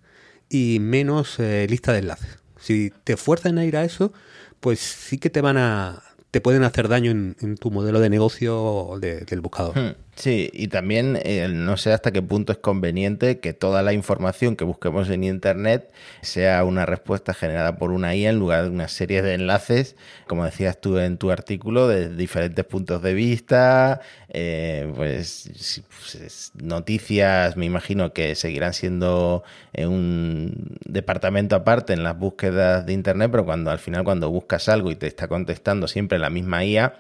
y 0.50 0.80
menos 0.80 1.40
eh, 1.40 1.68
lista 1.70 1.94
de 1.94 2.00
enlaces. 2.00 2.40
Si 2.60 2.92
te 3.04 3.18
fuerzan 3.18 3.58
a 3.58 3.66
ir 3.66 3.78
a 3.78 3.86
eso, 3.86 4.12
pues 4.60 4.80
sí 4.80 5.18
que 5.18 5.30
te 5.30 5.42
van 5.42 5.58
a, 5.58 6.04
te 6.32 6.42
pueden 6.42 6.64
hacer 6.64 6.88
daño 6.88 7.12
en, 7.12 7.58
tu 7.58 7.72
modelo 7.72 8.00
de 8.00 8.10
negocio 8.10 8.98
del 9.00 9.42
buscador. 9.42 9.78
Hmm. 9.78 10.07
Sí, 10.18 10.50
y 10.52 10.70
también 10.70 11.20
eh, 11.24 11.48
no 11.48 11.78
sé 11.78 11.94
hasta 11.94 12.12
qué 12.12 12.24
punto 12.24 12.52
es 12.52 12.58
conveniente 12.58 13.40
que 13.40 13.54
toda 13.54 13.84
la 13.84 13.94
información 13.94 14.56
que 14.56 14.64
busquemos 14.64 15.12
en 15.12 15.24
Internet 15.24 15.92
sea 16.22 16.64
una 16.64 16.88
respuesta 16.88 17.36
generada 17.36 17.78
por 17.78 17.92
una 17.92 18.16
IA 18.16 18.32
en 18.32 18.40
lugar 18.40 18.64
de 18.64 18.72
una 18.72 18.88
serie 18.88 19.22
de 19.22 19.36
enlaces, 19.36 19.96
como 20.26 20.44
decías 20.44 20.82
tú 20.82 20.98
en 20.98 21.20
tu 21.20 21.30
artículo, 21.30 21.88
de 21.88 22.10
diferentes 22.10 22.66
puntos 22.66 23.04
de 23.04 23.14
vista, 23.14 24.02
eh, 24.30 24.92
pues, 24.96 25.84
pues 26.12 26.52
noticias, 26.56 27.56
me 27.56 27.68
imagino 27.68 28.12
que 28.12 28.34
seguirán 28.34 28.74
siendo 28.74 29.44
eh, 29.74 29.86
un 29.86 30.78
departamento 30.84 31.56
aparte 31.56 31.94
en 31.94 32.02
las 32.02 32.18
búsquedas 32.18 32.88
de 32.88 32.94
Internet, 32.94 33.30
pero 33.30 33.46
cuando 33.46 33.70
al 33.70 33.78
final 33.78 34.04
cuando 34.04 34.32
buscas 34.32 34.68
algo 34.68 34.90
y 34.90 34.96
te 34.96 35.06
está 35.06 35.28
contestando 35.28 35.88
siempre 35.88 36.18
la 36.18 36.32
misma 36.32 36.66
IA, 36.66 36.96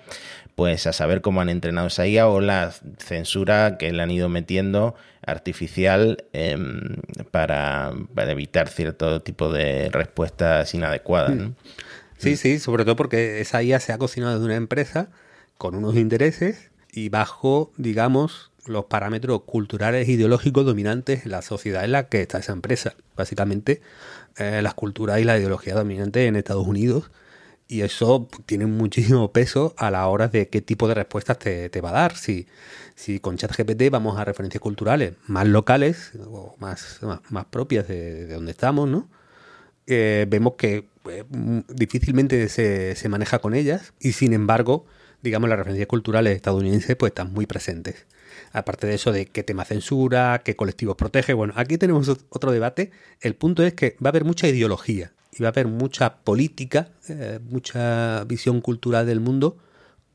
pues 0.55 0.88
a 0.88 0.93
saber 0.93 1.22
cómo 1.22 1.41
han 1.41 1.49
entrenado 1.49 1.88
esa 1.88 2.07
IA 2.07 2.28
o 2.28 2.41
la 2.41 2.74
censura 3.08 3.78
que 3.78 3.91
le 3.91 4.03
han 4.03 4.12
ido 4.12 4.30
metiendo 4.30 4.95
artificial 5.26 6.26
em, 6.34 6.95
para, 7.32 7.93
evitar 8.16 8.70
cierto 8.70 9.22
tipo 9.22 9.51
de 9.51 9.89
respuestas 9.89 10.74
inadecuadas. 10.74 11.36
Mm. 11.36 11.55
Sí, 12.18 12.36
sí, 12.36 12.60
sobre 12.60 12.84
todo 12.84 12.95
porque 12.95 13.41
esa 13.41 13.62
IA 13.62 13.80
se 13.80 13.93
ha 13.93 13.97
cocinado 13.97 14.39
de 14.39 14.45
una 14.45 14.55
empresa 14.55 15.10
con 15.58 15.76
unos 15.76 15.95
intereses 15.95 16.72
y 16.91 17.10
bajo, 17.10 17.72
digamos, 17.78 18.51
los 18.66 18.86
parámetros 18.86 19.41
culturales 19.43 20.08
e 20.08 20.12
ideológicos 20.14 20.66
dominantes 20.66 21.26
en 21.26 21.32
la 21.32 21.41
sociedad 21.41 21.84
en 21.86 21.91
la 21.91 22.10
que 22.10 22.22
está 22.22 22.39
esa 22.39 22.53
empresa. 22.53 22.95
Básicamente, 23.16 23.82
eh, 24.38 24.62
las 24.62 24.74
culturas 24.74 25.20
y 25.20 25.24
la 25.24 25.38
ideología 25.38 25.76
dominante 25.76 26.26
en 26.26 26.36
Estados 26.36 26.66
Unidos 26.66 27.12
y 27.68 27.82
eso 27.82 28.28
tiene 28.45 28.66
muchísimo 28.66 29.32
peso 29.32 29.74
a 29.78 29.91
la 29.91 30.08
hora 30.08 30.28
de 30.28 30.47
qué 30.47 30.62
tipo 30.62 30.88
de 30.88 30.93
respuestas 30.93 31.38
te, 31.38 31.82
va 31.82 31.89
a 31.89 31.93
dar. 31.93 32.16
Si, 32.16 32.47
si 32.98 33.20
con 33.20 33.38
ChatGPT 33.38 33.91
vamos 33.91 34.18
a 34.18 34.26
referencias 34.26 34.60
culturales 34.60 35.14
más 35.28 35.48
locales 35.48 36.14
o 36.26 36.56
más, 36.60 37.00
más, 37.30 37.45
propias 37.45 37.88
de, 37.88 38.26
donde 38.28 38.52
estamos, 38.52 38.89
¿no? 38.89 39.08
Eh, 39.86 40.26
vemos 40.28 40.54
que 40.58 40.89
eh, 41.08 41.24
difícilmente 41.70 42.50
se, 42.50 42.95
se, 42.95 43.08
maneja 43.08 43.38
con 43.38 43.54
ellas 43.54 43.93
y 44.00 44.14
sin 44.14 44.34
embargo, 44.34 44.88
digamos, 45.22 45.48
las 45.48 45.60
referencias 45.60 45.88
culturales 45.88 46.36
estadounidenses 46.36 46.95
pues 46.95 47.12
están 47.12 47.32
muy 47.32 47.45
presentes. 47.45 48.08
Aparte 48.52 48.88
de 48.88 48.95
eso 48.95 49.12
de 49.12 49.28
qué 49.28 49.43
tema 49.43 49.64
censura, 49.64 50.41
qué 50.43 50.56
colectivos 50.56 50.95
protege. 50.95 51.34
Bueno, 51.34 51.54
aquí 51.56 51.78
tenemos 51.78 52.10
otro 52.10 52.52
debate. 52.52 52.89
El 53.22 53.36
punto 53.36 53.62
es 53.62 53.76
que 53.76 53.95
va 54.04 54.08
a 54.08 54.10
haber 54.10 54.26
mucha 54.26 54.48
ideología 54.48 55.14
y 55.32 55.43
va 55.43 55.50
a 55.50 55.52
haber 55.52 55.68
mucha 55.68 56.18
política, 56.18 56.89
eh, 57.10 57.39
mucha 57.48 58.24
visión 58.24 58.60
cultural 58.60 59.06
del 59.06 59.20
mundo 59.20 59.58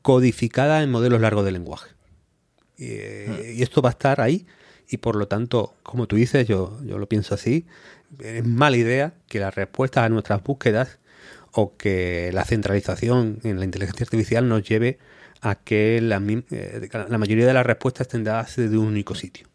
codificada 0.01 0.83
en 0.83 0.91
modelos 0.91 1.21
largos 1.21 1.45
de 1.45 1.53
lenguaje. 1.53 1.93
Y, 2.83 3.61
esto 3.61 3.81
va 3.81 3.89
a 3.89 3.91
estar 3.91 4.21
ahí 4.21 4.45
y 4.89 4.97
por 4.97 5.15
lo 5.15 5.27
tanto, 5.27 5.75
como 5.83 6.07
tú 6.07 6.15
dices, 6.15 6.47
yo, 6.47 6.79
yo 6.83 6.97
lo 6.97 7.07
pienso 7.07 7.35
así, 7.35 7.65
es 8.19 8.45
mala 8.45 8.77
idea 8.77 9.13
que 9.27 9.39
las 9.39 9.55
respuestas 9.55 10.03
a 10.03 10.09
nuestras 10.09 10.43
búsquedas 10.43 10.99
o 11.51 11.77
que 11.77 12.31
la 12.33 12.45
centralización 12.45 13.39
en 13.43 13.59
la 13.59 13.65
inteligencia 13.65 14.03
artificial 14.03 14.47
nos 14.47 14.67
lleve 14.67 14.99
a 15.41 15.55
que 15.55 15.99
la, 16.01 16.21
eh, 16.51 16.89
la 17.09 17.17
mayoría 17.17 17.45
de 17.45 17.53
las 17.53 17.65
respuestas 17.65 18.07
estén 18.07 18.23
dadas 18.23 18.55
desde 18.55 18.77
un 18.77 18.87
único 18.87 19.15
sitio. 19.15 19.47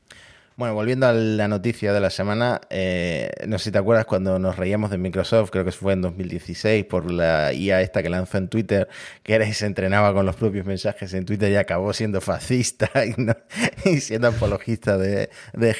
Bueno, 0.58 0.74
volviendo 0.74 1.06
a 1.06 1.12
la 1.12 1.46
noticia 1.46 1.92
de 1.92 2.00
la 2.00 2.10
semana, 2.10 2.60
eh, 2.68 3.30
no 3.46 3.58
sé 3.58 3.66
si 3.66 3.70
te 3.70 3.78
acuerdas 3.78 4.06
cuando 4.06 4.40
nos 4.40 4.56
reíamos 4.56 4.90
de 4.90 4.98
Microsoft, 4.98 5.50
creo 5.50 5.64
que 5.64 5.70
fue 5.70 5.92
en 5.92 6.02
2016, 6.02 6.84
por 6.86 7.12
la 7.12 7.52
IA 7.52 7.80
esta 7.80 8.02
que 8.02 8.08
lanzó 8.08 8.38
en 8.38 8.48
Twitter, 8.48 8.88
que 9.22 9.34
era 9.34 9.46
y 9.46 9.52
se 9.52 9.66
entrenaba 9.66 10.12
con 10.12 10.26
los 10.26 10.34
propios 10.34 10.66
mensajes 10.66 11.14
en 11.14 11.26
Twitter 11.26 11.52
y 11.52 11.54
acabó 11.54 11.92
siendo 11.92 12.20
fascista 12.20 12.90
y, 13.84 14.00
siendo 14.00 14.26
apologista 14.26 14.98
de, 14.98 15.30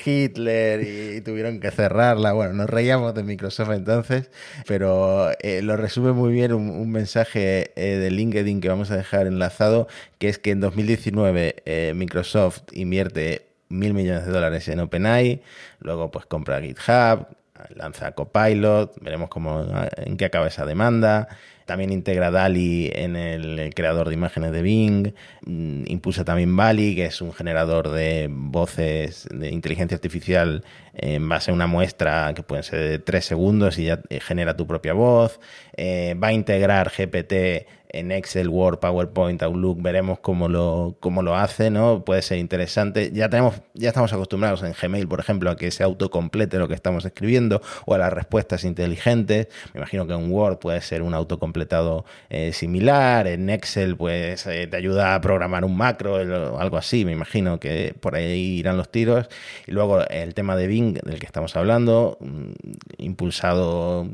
Hitler 0.04 0.82
y, 0.82 1.22
tuvieron 1.22 1.58
que 1.58 1.72
cerrarla. 1.72 2.32
Bueno, 2.32 2.52
nos 2.52 2.70
reíamos 2.70 3.16
de 3.16 3.24
Microsoft 3.24 3.72
entonces, 3.72 4.30
pero 4.68 5.32
eh, 5.40 5.60
lo 5.60 5.76
resume 5.76 6.12
muy 6.12 6.32
bien 6.32 6.52
un, 6.52 6.88
mensaje 6.88 7.72
eh, 7.74 7.96
de 7.96 8.12
LinkedIn 8.12 8.60
que 8.60 8.68
vamos 8.68 8.92
a 8.92 8.96
dejar 8.96 9.26
enlazado, 9.26 9.88
que 10.18 10.28
es 10.28 10.38
que 10.38 10.52
en 10.52 10.60
2019 10.60 11.94
Microsoft 11.96 12.60
invierte 12.70 13.47
mil 13.68 13.94
millones 13.94 14.26
de 14.26 14.32
dólares 14.32 14.68
en 14.68 14.80
OpenAI, 14.80 15.42
luego 15.80 16.10
pues 16.10 16.26
compra 16.26 16.60
GitHub, 16.60 17.26
lanza 17.74 18.12
Copilot, 18.12 18.94
veremos 19.00 19.28
cómo, 19.28 19.64
en 19.96 20.16
qué 20.16 20.26
acaba 20.26 20.46
esa 20.46 20.66
demanda. 20.66 21.28
También 21.66 21.92
integra 21.92 22.30
DALI 22.30 22.90
en 22.94 23.14
el 23.14 23.74
creador 23.74 24.08
de 24.08 24.14
imágenes 24.14 24.52
de 24.52 24.62
Bing. 24.62 25.12
Mm, 25.44 25.84
impulsa 25.86 26.24
también 26.24 26.56
Bali, 26.56 26.94
que 26.94 27.04
es 27.04 27.20
un 27.20 27.34
generador 27.34 27.90
de 27.90 28.28
voces 28.30 29.28
de 29.30 29.50
inteligencia 29.50 29.94
artificial 29.94 30.64
en 30.94 31.28
base 31.28 31.50
a 31.50 31.54
una 31.54 31.66
muestra 31.66 32.32
que 32.34 32.42
pueden 32.42 32.62
ser 32.64 32.88
de 32.88 32.98
tres 32.98 33.26
segundos 33.26 33.78
y 33.78 33.84
ya 33.84 34.00
eh, 34.08 34.18
genera 34.20 34.56
tu 34.56 34.66
propia 34.66 34.94
voz. 34.94 35.40
Eh, 35.76 36.16
va 36.22 36.28
a 36.28 36.32
integrar 36.32 36.90
GPT 36.90 37.66
en 37.90 38.12
Excel, 38.12 38.48
Word, 38.48 38.78
PowerPoint, 38.78 39.42
Outlook, 39.42 39.80
veremos 39.80 40.18
cómo 40.20 40.48
lo, 40.48 40.96
cómo 41.00 41.22
lo 41.22 41.36
hace, 41.36 41.70
¿no? 41.70 42.04
Puede 42.04 42.22
ser 42.22 42.38
interesante. 42.38 43.10
Ya 43.12 43.28
tenemos, 43.28 43.60
ya 43.74 43.88
estamos 43.88 44.12
acostumbrados 44.12 44.62
en 44.62 44.74
Gmail, 44.80 45.08
por 45.08 45.20
ejemplo, 45.20 45.50
a 45.50 45.56
que 45.56 45.70
se 45.70 45.82
autocomplete 45.82 46.58
lo 46.58 46.68
que 46.68 46.74
estamos 46.74 47.04
escribiendo 47.04 47.62
o 47.86 47.94
a 47.94 47.98
las 47.98 48.12
respuestas 48.12 48.64
inteligentes. 48.64 49.48
Me 49.72 49.78
imagino 49.78 50.06
que 50.06 50.14
en 50.14 50.30
Word 50.30 50.58
puede 50.58 50.80
ser 50.82 51.02
un 51.02 51.14
autocompletado 51.14 52.04
eh, 52.28 52.52
similar. 52.52 53.26
En 53.26 53.48
Excel, 53.48 53.96
pues 53.96 54.46
eh, 54.46 54.66
te 54.66 54.76
ayuda 54.76 55.14
a 55.14 55.20
programar 55.20 55.64
un 55.64 55.76
macro 55.76 56.14
o 56.14 56.58
algo 56.58 56.76
así. 56.76 57.04
Me 57.04 57.12
imagino 57.12 57.58
que 57.58 57.94
por 57.98 58.14
ahí 58.14 58.58
irán 58.58 58.76
los 58.76 58.90
tiros. 58.90 59.28
Y 59.66 59.72
luego 59.72 60.06
el 60.08 60.34
tema 60.34 60.56
de 60.56 60.66
Bing, 60.66 60.98
del 61.02 61.18
que 61.18 61.26
estamos 61.26 61.56
hablando, 61.56 62.18
mm, 62.20 62.50
impulsado 62.98 64.06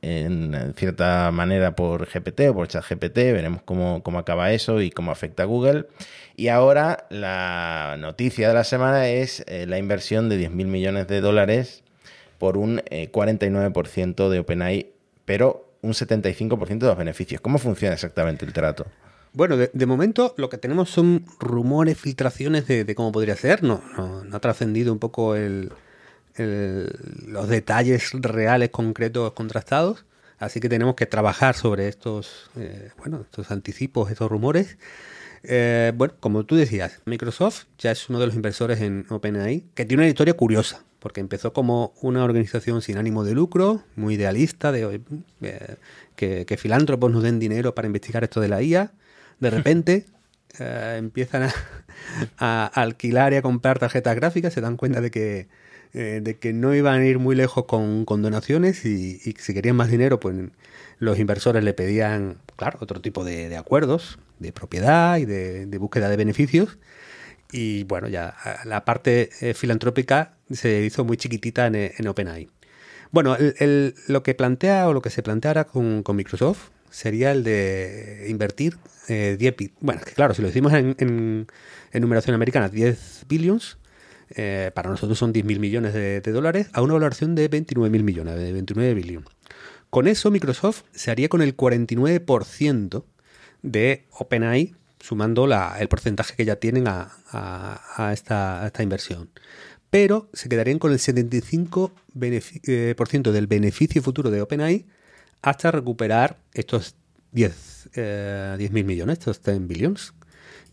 en 0.00 0.74
cierta 0.76 1.30
manera 1.32 1.74
por 1.74 2.06
GPT 2.06 2.50
o 2.50 2.54
por 2.54 2.68
ChatGPT, 2.68 3.16
veremos 3.16 3.62
cómo, 3.62 4.02
cómo 4.02 4.18
acaba 4.18 4.52
eso 4.52 4.80
y 4.80 4.90
cómo 4.90 5.10
afecta 5.10 5.42
a 5.42 5.46
Google. 5.46 5.86
Y 6.36 6.48
ahora 6.48 7.06
la 7.10 7.96
noticia 7.98 8.48
de 8.48 8.54
la 8.54 8.64
semana 8.64 9.08
es 9.08 9.44
eh, 9.48 9.66
la 9.66 9.78
inversión 9.78 10.28
de 10.28 10.40
10.000 10.40 10.50
millones 10.66 11.08
de 11.08 11.20
dólares 11.20 11.82
por 12.38 12.56
un 12.56 12.78
49% 12.78 14.26
eh, 14.26 14.30
de 14.30 14.38
OpenAI, 14.38 14.92
pero 15.24 15.68
un 15.82 15.92
75% 15.92 16.78
de 16.78 16.86
los 16.86 16.96
beneficios. 16.96 17.40
¿Cómo 17.40 17.58
funciona 17.58 17.94
exactamente 17.94 18.44
el 18.44 18.52
trato? 18.52 18.86
Bueno, 19.32 19.56
de, 19.56 19.86
momento 19.86 20.34
lo 20.36 20.48
que 20.48 20.58
tenemos 20.58 20.90
son 20.90 21.24
rumores, 21.38 21.98
filtraciones 21.98 22.66
de, 22.66 22.94
cómo 22.94 23.12
podría 23.12 23.36
ser. 23.36 23.62
No, 23.62 23.82
no 23.96 24.36
ha 24.36 24.40
trascendido 24.40 24.92
un 24.92 24.98
poco 24.98 25.36
el, 25.36 25.70
los 26.38 27.48
detalles 27.48 28.12
reales, 28.12 28.70
concretos, 28.70 29.32
contrastados. 29.32 30.04
Así 30.38 30.60
que 30.60 30.68
tenemos 30.68 30.94
que 30.94 31.06
trabajar 31.06 31.56
sobre 31.56 31.88
estos, 31.88 32.50
eh, 32.56 32.90
bueno, 32.96 33.22
estos 33.22 33.50
anticipos, 33.50 34.10
estos 34.10 34.30
rumores. 34.30 34.78
Eh, 35.42 35.92
bueno, 35.96 36.14
como 36.20 36.44
tú 36.44 36.56
decías, 36.56 37.00
Microsoft 37.04 37.64
ya 37.78 37.90
es 37.90 38.08
uno 38.08 38.18
de 38.18 38.26
los 38.26 38.34
inversores 38.34 38.80
en 38.80 39.06
OpenAI, 39.08 39.64
que 39.74 39.84
tiene 39.84 40.02
una 40.02 40.08
historia 40.08 40.34
curiosa. 40.34 40.84
porque 40.98 41.20
empezó 41.20 41.52
como 41.52 41.94
una 42.02 42.24
organización 42.24 42.82
sin 42.82 42.98
ánimo 42.98 43.22
de 43.22 43.32
lucro, 43.32 43.84
muy 43.94 44.14
idealista, 44.14 44.72
de 44.72 45.00
eh, 45.42 45.76
que, 46.16 46.56
filántropos 46.58 47.12
nos 47.12 47.22
den 47.22 47.38
dinero 47.38 47.72
para 47.72 47.86
investigar 47.86 48.24
esto 48.24 48.40
de 48.40 48.48
la 48.48 48.62
IA. 48.62 48.90
De 49.38 49.50
repente 49.50 50.06
eh, 50.58 50.96
empiezan 50.98 51.50
a, 52.38 52.66
alquilar 52.66 53.32
y 53.32 53.36
a 53.36 53.42
comprar 53.42 53.78
tarjetas 53.78 54.16
gráficas, 54.16 54.52
se 54.52 54.60
dan 54.60 54.76
cuenta 54.76 55.00
de 55.00 55.12
que, 55.12 55.48
eh, 55.94 56.20
de 56.22 56.38
que 56.38 56.52
no 56.52 56.74
iban 56.74 57.00
a 57.00 57.06
ir 57.06 57.18
muy 57.18 57.34
lejos 57.36 57.64
con, 57.64 58.04
donaciones 58.04 58.84
y, 58.84 59.18
si 59.18 59.54
querían 59.54 59.76
más 59.76 59.90
dinero, 59.90 60.20
pues 60.20 60.36
los 60.98 61.18
inversores 61.18 61.64
le 61.64 61.74
pedían, 61.74 62.38
claro, 62.56 62.78
otro 62.80 63.00
tipo 63.00 63.24
de, 63.24 63.56
acuerdos 63.56 64.18
de 64.38 64.52
propiedad 64.52 65.18
y 65.18 65.24
de, 65.24 65.78
búsqueda 65.78 66.08
de 66.08 66.16
beneficios. 66.16 66.78
Y 67.50 67.84
bueno, 67.84 68.08
ya 68.08 68.36
la 68.64 68.84
parte 68.84 69.30
eh, 69.40 69.54
filantrópica 69.54 70.34
se 70.50 70.82
hizo 70.84 71.04
muy 71.04 71.16
chiquitita 71.16 71.66
en, 71.66 71.76
en 71.76 72.06
OpenAI. 72.06 72.50
Bueno, 73.10 73.36
lo 74.06 74.22
que 74.22 74.34
plantea 74.34 74.86
o 74.88 74.92
lo 74.92 75.00
que 75.00 75.10
se 75.10 75.22
planteara 75.22 75.64
con, 75.64 76.02
con 76.02 76.16
Microsoft 76.16 76.68
sería 76.90 77.32
el 77.32 77.44
de 77.44 78.26
invertir 78.28 78.76
eh, 79.08 79.36
10 79.38 79.54
Bueno, 79.80 80.00
que 80.04 80.12
claro, 80.12 80.34
si 80.34 80.42
lo 80.42 80.48
decimos 80.48 80.72
en, 80.72 80.96
en, 80.98 81.46
numeración 82.00 82.34
americana, 82.34 82.68
10 82.68 83.24
billions, 83.28 83.78
eh, 84.30 84.70
para 84.74 84.90
nosotros 84.90 85.18
son 85.18 85.32
10.000 85.32 85.58
millones 85.58 85.94
de, 85.94 86.20
dólares, 86.20 86.68
a 86.72 86.82
una 86.82 86.94
valoración 86.94 87.34
de 87.34 87.50
29.000 87.50 88.02
millones, 88.02 88.36
de 88.36 88.52
29 88.52 88.94
billones. 88.94 89.28
Con 89.90 90.06
eso, 90.06 90.30
Microsoft 90.30 90.82
se 90.92 91.10
haría 91.10 91.28
con 91.28 91.40
el 91.40 91.56
49% 91.56 93.04
de 93.62 94.06
OpenAI, 94.10 94.74
sumando 95.00 95.48
el 95.78 95.88
porcentaje 95.88 96.36
que 96.36 96.44
ya 96.44 96.56
tienen 96.56 96.84
a, 96.88 98.10
esta, 98.12 98.70
inversión. 98.80 99.30
Pero 99.90 100.28
se 100.34 100.50
quedarían 100.50 100.78
con 100.78 100.92
el 100.92 100.98
75% 100.98 101.92
eh, 102.68 103.32
del 103.32 103.46
beneficio 103.46 104.02
futuro 104.02 104.30
de 104.30 104.42
OpenAI 104.42 104.86
hasta 105.40 105.70
recuperar 105.70 106.36
estos 106.52 106.96
10 107.32 107.90
eh, 107.94 108.68
mil 108.70 108.84
millones, 108.84 109.18
estos 109.18 109.42
10 109.42 109.66
billions. 109.66 110.12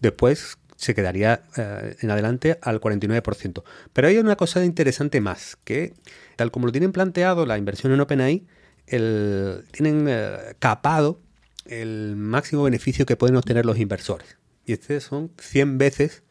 Después 0.01 0.58
se 0.76 0.93
quedaría 0.93 1.43
eh, 1.57 1.95
en 2.01 2.11
adelante 2.11 2.59
al 2.61 2.82
49%. 2.82 3.63
Pero 3.93 4.07
hay 4.07 4.17
una 4.17 4.36
cosa 4.36 4.63
interesante 4.63 5.21
más, 5.21 5.57
que 5.63 5.93
tal 6.36 6.51
como 6.51 6.65
lo 6.65 6.71
tienen 6.71 6.91
planteado 6.91 7.45
la 7.45 7.57
inversión 7.57 7.93
en 7.93 8.01
OpenAI, 8.01 8.45
tienen 8.86 10.05
eh, 10.07 10.55
capado 10.59 11.19
el 11.65 12.15
máximo 12.15 12.63
beneficio 12.63 13.05
que 13.05 13.15
pueden 13.15 13.36
obtener 13.36 13.65
los 13.65 13.80
inversores. 13.80 14.38
Y 14.65 14.73
este 14.73 14.99
son 14.99 15.32
100 15.39 15.78
veces, 15.78 16.23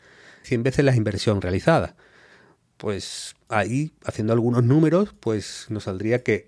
100 0.43 0.63
veces 0.63 0.85
la 0.85 0.95
inversión 0.95 1.41
realizada. 1.41 1.97
Pues 2.77 3.35
ahí, 3.49 3.93
haciendo 4.05 4.33
algunos 4.33 4.63
números, 4.63 5.15
pues 5.19 5.67
nos 5.69 5.85
saldría 5.85 6.23
que 6.23 6.47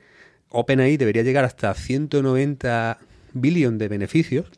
OpenAI 0.51 0.97
debería 0.97 1.23
llegar 1.23 1.45
hasta 1.45 1.73
190 1.75 2.99
billones 3.33 3.79
de 3.79 3.89
beneficios 3.89 4.51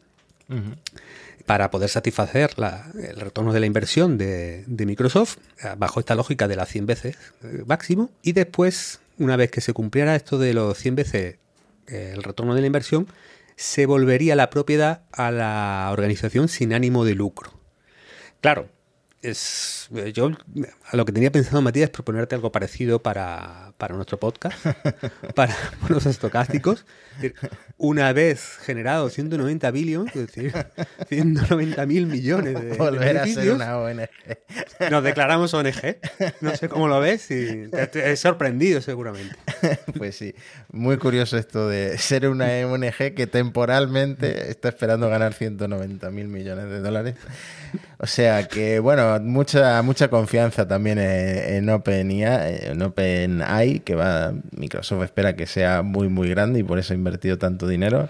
para 1.49 1.71
poder 1.71 1.89
satisfacer 1.89 2.51
el 2.59 3.19
retorno 3.19 3.55
de 3.55 3.61
la 3.61 3.65
inversión 3.65 4.19
de, 4.19 4.67
Microsoft 4.69 5.39
eh, 5.65 5.75
bajo 5.79 5.99
esta 5.99 6.15
lógica 6.15 6.47
de 6.47 6.57
las 6.57 6.69
100 6.69 6.85
veces 6.85 7.17
eh, 7.43 7.63
máximo. 7.67 8.11
Y 8.21 8.33
después, 8.33 9.01
una 9.17 9.35
vez 9.37 9.51
que 9.51 9.63
se 9.63 9.73
cumpliera 9.73 10.15
esto 10.15 10.39
de 10.39 10.53
los 10.53 10.77
100 10.77 10.95
veces 10.95 11.37
eh, 11.87 12.13
el 12.15 12.23
retorno 12.23 12.55
de 12.55 12.61
la 12.61 12.67
inversión, 12.67 13.09
se 13.57 13.87
volvería 13.87 14.37
la 14.37 14.51
propiedad 14.51 15.05
a 15.11 15.31
la 15.31 15.89
organización 15.91 16.49
sin 16.49 16.75
ánimo 16.75 17.07
de 17.07 17.15
lucro. 17.15 17.51
Claro, 18.43 18.69
es, 19.23 19.89
yo 20.13 20.31
a 20.85 20.97
lo 20.99 21.07
que 21.07 21.13
tenía 21.13 21.33
pensado, 21.33 21.63
Matías, 21.63 21.85
es 21.85 21.91
proponerte 21.91 22.35
algo 22.35 22.53
parecido 22.53 23.03
para, 23.03 23.68
nuestro 23.87 24.19
podcast, 24.19 24.59
para 25.35 25.57
los 25.89 26.05
estocásticos. 26.07 26.85
Una 27.77 28.13
vez 28.13 28.59
generado 28.61 29.09
190 29.09 29.71
billones, 29.71 30.15
es 30.15 30.27
decir, 30.27 30.53
190 31.09 31.87
mil 31.87 32.07
millones 32.07 32.61
de 32.61 32.77
Volver 32.77 33.19
a 33.19 33.27
ser 33.27 33.53
una 33.53 33.79
ONG. 33.79 34.09
Nos 34.91 35.03
declaramos 35.05 35.55
ONG. 35.55 35.99
No 36.41 36.55
sé 36.57 36.69
cómo 36.69 36.89
lo 36.89 37.01
ves 37.01 37.31
y 37.31 37.69
te, 37.69 38.11
he 38.13 38.17
sorprendido 38.17 38.81
seguramente. 38.81 39.37
Pues 39.97 40.17
sí, 40.17 40.35
muy 40.71 40.97
curioso 40.99 41.37
esto 41.37 41.69
de 41.69 41.99
ser 41.99 42.29
una 42.29 42.47
ONG 42.67 43.15
que 43.15 43.27
temporalmente 43.27 44.51
está 44.51 44.69
esperando 44.69 45.09
ganar 45.09 45.35
190 45.35 46.11
mil 46.11 46.29
millones 46.29 46.69
de 46.71 46.81
dólares. 46.81 47.15
O 47.99 48.07
sea 48.07 48.47
que, 48.47 48.79
bueno, 48.79 49.19
mucha, 49.21 49.83
mucha 49.83 50.09
confianza 50.09 50.69
también 50.69 50.99
en, 50.99 51.69
OpenAI, 51.69 52.67
en 52.67 52.83
Que 53.85 53.95
va, 53.95 54.33
Microsoft 54.57 55.05
espera 55.05 55.37
que 55.37 55.47
sea 55.47 55.83
muy, 55.83 56.09
muy 56.09 56.29
grande 56.29 56.61
y 56.61 56.63
por 56.63 56.79
eso 56.79 56.93
ha 56.93 56.97
invertido 56.97 57.39
tanto 57.39 57.67
dinero 57.67 58.09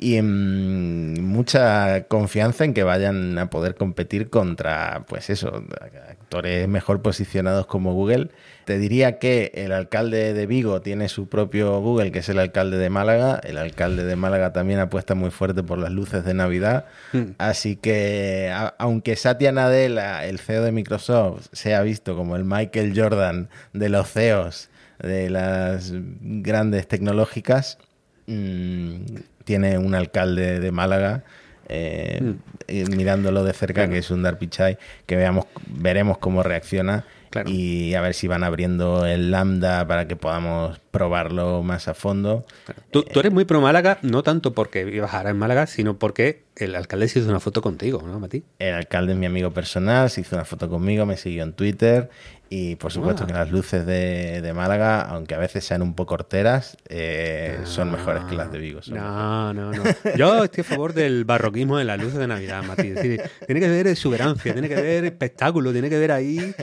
y 0.00 0.22
mucha 0.22 2.04
confianza 2.04 2.64
en 2.64 2.72
que 2.72 2.84
vayan 2.84 3.36
a 3.36 3.50
poder 3.50 3.74
competir 3.74 4.30
contra, 4.30 5.04
pues 5.08 5.28
eso, 5.28 5.64
actores 6.08 6.68
mejor 6.68 7.02
posicionados 7.02 7.66
como 7.66 7.94
Google. 7.94 8.28
Te 8.64 8.78
diría 8.78 9.18
que 9.18 9.50
el 9.54 9.72
alcalde 9.72 10.34
de 10.34 10.46
Vigo 10.46 10.82
tiene 10.82 11.08
su 11.08 11.28
propio 11.28 11.80
Google, 11.80 12.12
que 12.12 12.20
es 12.20 12.28
el 12.28 12.38
alcalde 12.38 12.78
de 12.78 12.90
Málaga. 12.90 13.40
El 13.42 13.58
alcalde 13.58 14.04
de 14.04 14.14
Málaga 14.14 14.52
también 14.52 14.78
apuesta 14.78 15.16
muy 15.16 15.30
fuerte 15.30 15.64
por 15.64 15.78
las 15.78 15.90
luces 15.90 16.24
de 16.24 16.34
Navidad. 16.34 16.84
Hmm. 17.12 17.32
Así 17.38 17.74
que, 17.74 18.54
aunque 18.78 19.16
Satya 19.16 19.50
Nadella, 19.50 20.24
el 20.26 20.38
CEO 20.38 20.62
de 20.62 20.70
Microsoft, 20.70 21.48
sea 21.52 21.82
visto 21.82 22.14
como 22.14 22.36
el 22.36 22.44
Michael 22.44 22.92
Jordan 22.94 23.48
de 23.72 23.88
los 23.88 24.12
CEOs 24.12 24.70
de 24.98 25.30
las 25.30 25.92
grandes 26.20 26.88
tecnológicas, 26.88 27.78
mmm, 28.26 28.96
tiene 29.44 29.78
un 29.78 29.94
alcalde 29.94 30.60
de 30.60 30.72
Málaga 30.72 31.24
eh, 31.68 32.20
mm. 32.22 32.96
mirándolo 32.96 33.44
de 33.44 33.52
cerca, 33.52 33.88
que 33.88 33.98
es 33.98 34.10
un 34.10 34.22
Darpichai, 34.22 34.78
que 35.06 35.16
veamos, 35.16 35.46
veremos 35.66 36.18
cómo 36.18 36.42
reacciona 36.42 37.04
y 37.46 37.94
a 37.94 38.00
ver 38.00 38.14
si 38.14 38.26
van 38.26 38.42
abriendo 38.42 39.04
el 39.04 39.30
lambda 39.30 39.86
para 39.86 40.08
que 40.08 40.16
podamos 40.16 40.78
probarlo 40.90 41.62
más 41.62 41.88
a 41.88 41.94
fondo. 41.94 42.46
Tú, 42.90 43.04
eres 43.14 43.32
muy 43.32 43.44
pro 43.44 43.60
Málaga, 43.60 43.98
no 44.02 44.22
tanto 44.22 44.54
porque 44.54 44.84
vivas 44.84 45.12
ahora 45.14 45.30
en 45.30 45.38
Málaga, 45.38 45.66
sino 45.66 45.98
porque 45.98 46.44
el 46.56 46.74
alcalde 46.74 47.08
se 47.08 47.18
hizo 47.18 47.28
una 47.28 47.40
foto 47.40 47.60
contigo, 47.60 48.02
¿no, 48.04 48.18
Mati? 48.18 48.42
El 48.58 48.74
alcalde 48.74 49.12
es 49.12 49.18
mi 49.18 49.26
amigo 49.26 49.52
personal, 49.52 50.10
se 50.10 50.22
hizo 50.22 50.36
una 50.36 50.44
foto 50.44 50.68
conmigo, 50.68 51.06
me 51.06 51.16
siguió 51.16 51.42
en 51.42 51.52
Twitter 51.52 52.10
y 52.50 52.76
por 52.76 52.92
supuesto 52.92 53.24
ah. 53.24 53.26
que 53.26 53.32
las 53.32 53.50
luces 53.50 53.84
de, 53.84 54.52
Málaga, 54.54 55.02
aunque 55.02 55.34
a 55.34 55.38
veces 55.38 55.64
sean 55.64 55.82
un 55.82 55.94
poco 55.94 56.14
horteras, 56.14 56.76
eh, 56.88 57.60
son 57.64 57.90
mejores 57.92 58.24
que 58.24 58.34
las 58.34 58.50
de 58.50 58.58
Vigo. 58.58 58.80
No, 58.88 59.52
no, 59.52 59.72
no. 59.72 59.84
Yo 60.16 60.44
estoy 60.44 60.62
a 60.62 60.64
favor 60.64 60.94
del 60.94 61.24
barroquismo 61.24 61.76
de 61.76 61.84
las 61.84 62.00
luces 62.00 62.18
de 62.18 62.26
Navidad, 62.26 62.62
Mati. 62.62 62.94
tiene 62.94 63.60
que 63.60 63.66
haber 63.66 63.86
exuberancia, 63.88 64.52
tiene 64.52 64.68
que 64.68 64.76
haber 64.76 65.04
espectáculo, 65.04 65.72
tiene 65.72 65.88
que 65.88 65.96
haber 65.96 66.12
ahí... 66.12 66.54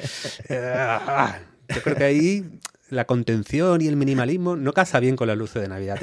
Eh, 0.49 0.97
yo 1.69 1.81
creo 1.81 1.95
que 1.95 2.03
ahí 2.03 2.59
la 2.89 3.05
contención 3.05 3.81
y 3.81 3.87
el 3.87 3.95
minimalismo 3.95 4.55
no 4.55 4.73
casa 4.73 4.99
bien 4.99 5.15
con 5.15 5.27
las 5.27 5.37
luces 5.37 5.61
de 5.61 5.67
Navidad. 5.67 5.99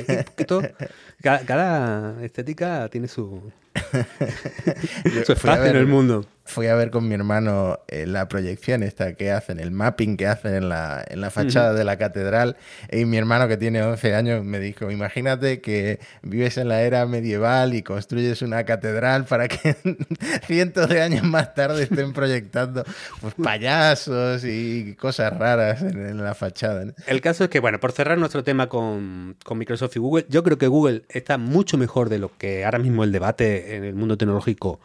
cada 1.23 2.23
estética 2.25 2.89
tiene 2.89 3.09
su, 3.09 3.53
Eso 5.05 5.33
es 5.33 5.39
fácil 5.39 5.69
en 5.69 5.77
el 5.77 5.87
mundo. 5.87 6.27
Fui 6.45 6.67
a 6.67 6.75
ver 6.75 6.91
con 6.91 7.07
mi 7.07 7.15
hermano 7.15 7.79
eh, 7.87 8.05
la 8.05 8.29
proyección 8.29 8.83
esta 8.83 9.15
que 9.15 9.31
hacen, 9.31 9.61
el 9.61 9.71
mapping 9.71 10.17
que 10.17 10.27
hacen 10.27 10.55
en 10.55 10.69
la, 10.69 11.05
en 11.09 11.21
la 11.21 11.31
fachada 11.31 11.73
de 11.73 11.85
la 11.85 11.97
catedral. 11.97 12.57
Y 12.91 13.05
mi 13.05 13.17
hermano 13.17 13.47
que 13.47 13.57
tiene 13.57 13.81
11 13.83 14.15
años 14.15 14.45
me 14.45 14.59
dijo, 14.59 14.91
imagínate 14.91 15.61
que 15.61 16.01
vives 16.23 16.59
en 16.59 16.69
la 16.69 16.83
era 16.83 17.07
medieval 17.07 17.75
y 17.75 17.83
construyes 17.83 18.43
una 18.43 18.65
catedral 18.65 19.25
para 19.25 19.47
que 19.47 19.77
cientos 20.47 20.89
de 20.89 21.01
años 21.01 21.23
más 21.23 21.55
tarde 21.55 21.85
estén 21.85 22.13
proyectando 22.13 22.85
pues, 23.21 23.35
payasos 23.35 24.45
y 24.45 24.97
cosas 24.97 25.33
raras 25.39 25.81
en, 25.83 26.23
la 26.23 26.35
fachada. 26.35 26.85
El 27.07 27.21
caso 27.21 27.45
es 27.45 27.51
que, 27.51 27.61
bueno, 27.61 27.79
por 27.79 27.93
cerrar 27.93 28.19
nuestro 28.19 28.43
tema 28.43 28.69
con, 28.69 29.37
con 29.45 29.59
Microsoft 29.59 29.95
y 29.95 30.01
Google, 30.01 30.27
yo 30.29 30.43
creo 30.43 30.59
que 30.59 30.67
Google 30.67 31.05
está 31.09 31.39
mucho 31.39 31.79
mejor 31.79 32.09
de 32.09 32.19
lo 32.19 32.37
que 32.37 32.65
ahora 32.65 32.81
mismo 32.81 33.05
el 33.05 33.13
debate 33.13 33.62
en 33.67 33.85
el 33.85 33.95
mundo 33.95 34.17
tecnológico 34.17 34.81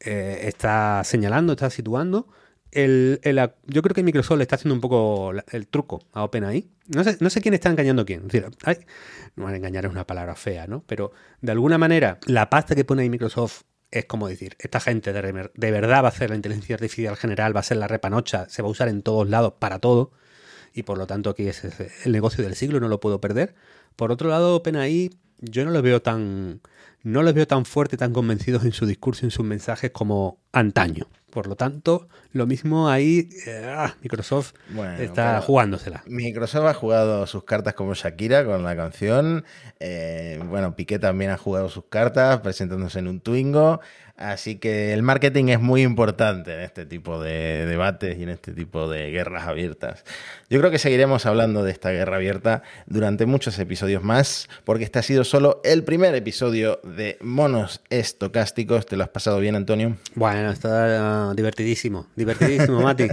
eh, 0.00 0.40
está 0.44 1.02
señalando, 1.04 1.52
está 1.52 1.70
situando. 1.70 2.28
El, 2.72 3.20
yo 3.66 3.82
creo 3.82 3.94
que 3.94 4.02
Microsoft 4.02 4.38
le 4.38 4.42
está 4.42 4.54
haciendo 4.54 4.74
un 4.74 4.80
poco 4.80 5.32
el 5.50 5.66
truco 5.66 6.02
a 6.12 6.22
OpenAI. 6.22 6.68
No 6.86 7.02
sé, 7.02 7.16
no 7.20 7.28
sé 7.28 7.40
quién 7.40 7.54
está 7.54 7.68
engañando 7.68 8.06
quién. 8.06 8.26
Es 8.26 8.32
decir, 8.32 8.46
no 9.36 9.48
engañar 9.50 9.86
es 9.86 9.90
una 9.90 10.06
palabra 10.06 10.36
fea, 10.36 10.66
¿no? 10.66 10.84
Pero 10.86 11.12
de 11.40 11.52
alguna 11.52 11.78
manera, 11.78 12.18
la 12.26 12.48
pasta 12.48 12.74
que 12.74 12.84
pone 12.84 13.02
ahí 13.02 13.10
Microsoft 13.10 13.62
es 13.90 14.04
como 14.04 14.28
decir, 14.28 14.56
esta 14.60 14.78
gente 14.78 15.12
de, 15.12 15.50
de 15.52 15.70
verdad 15.70 16.02
va 16.02 16.06
a 16.06 16.10
hacer 16.10 16.30
la 16.30 16.36
inteligencia 16.36 16.76
artificial 16.76 17.16
general, 17.16 17.54
va 17.54 17.60
a 17.60 17.64
ser 17.64 17.78
la 17.78 17.88
repanocha, 17.88 18.48
se 18.48 18.62
va 18.62 18.68
a 18.68 18.70
usar 18.70 18.88
en 18.88 19.02
todos 19.02 19.28
lados 19.28 19.54
para 19.58 19.80
todo. 19.80 20.12
Y 20.72 20.84
por 20.84 20.98
lo 20.98 21.06
tanto, 21.08 21.30
aquí 21.30 21.48
es 21.48 21.64
el 22.04 22.12
negocio 22.12 22.44
del 22.44 22.54
siglo, 22.54 22.78
no 22.78 22.88
lo 22.88 23.00
puedo 23.00 23.20
perder. 23.20 23.54
Por 23.96 24.12
otro 24.12 24.28
lado, 24.28 24.54
OpenAI, 24.54 25.10
yo 25.40 25.64
no 25.64 25.72
lo 25.72 25.82
veo 25.82 26.00
tan 26.02 26.60
no 27.02 27.22
los 27.22 27.34
veo 27.34 27.46
tan 27.46 27.64
fuertes, 27.64 27.98
tan 27.98 28.12
convencidos 28.12 28.64
en 28.64 28.72
su 28.72 28.86
discurso, 28.86 29.24
en 29.24 29.30
sus 29.30 29.44
mensajes 29.44 29.90
como 29.90 30.38
antaño. 30.52 31.06
Por 31.30 31.46
lo 31.46 31.54
tanto, 31.54 32.08
lo 32.32 32.46
mismo 32.46 32.88
ahí, 32.88 33.28
eh, 33.46 33.64
ah, 33.64 33.94
Microsoft 34.02 34.52
está 34.98 35.40
jugándosela. 35.40 36.02
Microsoft 36.06 36.66
ha 36.66 36.74
jugado 36.74 37.26
sus 37.28 37.44
cartas 37.44 37.74
como 37.74 37.94
Shakira 37.94 38.44
con 38.44 38.64
la 38.64 38.74
canción. 38.74 39.44
Eh, 39.78 40.42
bueno, 40.48 40.74
Piqué 40.74 40.98
también 40.98 41.30
ha 41.30 41.36
jugado 41.36 41.68
sus 41.68 41.84
cartas 41.84 42.40
presentándose 42.40 42.98
en 42.98 43.06
un 43.06 43.20
Twingo. 43.20 43.80
Así 44.20 44.56
que 44.56 44.92
el 44.92 45.02
marketing 45.02 45.46
es 45.46 45.60
muy 45.60 45.80
importante 45.80 46.52
en 46.52 46.60
este 46.60 46.84
tipo 46.84 47.22
de 47.22 47.64
debates 47.64 48.18
y 48.18 48.24
en 48.24 48.28
este 48.28 48.52
tipo 48.52 48.86
de 48.86 49.10
guerras 49.10 49.46
abiertas. 49.46 50.04
Yo 50.50 50.58
creo 50.58 50.70
que 50.70 50.78
seguiremos 50.78 51.24
hablando 51.24 51.64
de 51.64 51.72
esta 51.72 51.90
guerra 51.90 52.16
abierta 52.16 52.62
durante 52.84 53.24
muchos 53.24 53.58
episodios 53.58 54.02
más, 54.02 54.50
porque 54.64 54.84
este 54.84 54.98
ha 54.98 55.02
sido 55.02 55.24
solo 55.24 55.62
el 55.64 55.84
primer 55.84 56.14
episodio 56.14 56.80
de 56.84 57.16
Monos 57.22 57.80
Estocásticos. 57.88 58.84
¿Te 58.84 58.98
lo 58.98 59.04
has 59.04 59.08
pasado 59.08 59.40
bien, 59.40 59.56
Antonio? 59.56 59.96
Bueno, 60.40 60.54
está 60.54 61.34
divertidísimo, 61.34 62.06
divertidísimo, 62.16 62.80
Mati. 62.80 63.08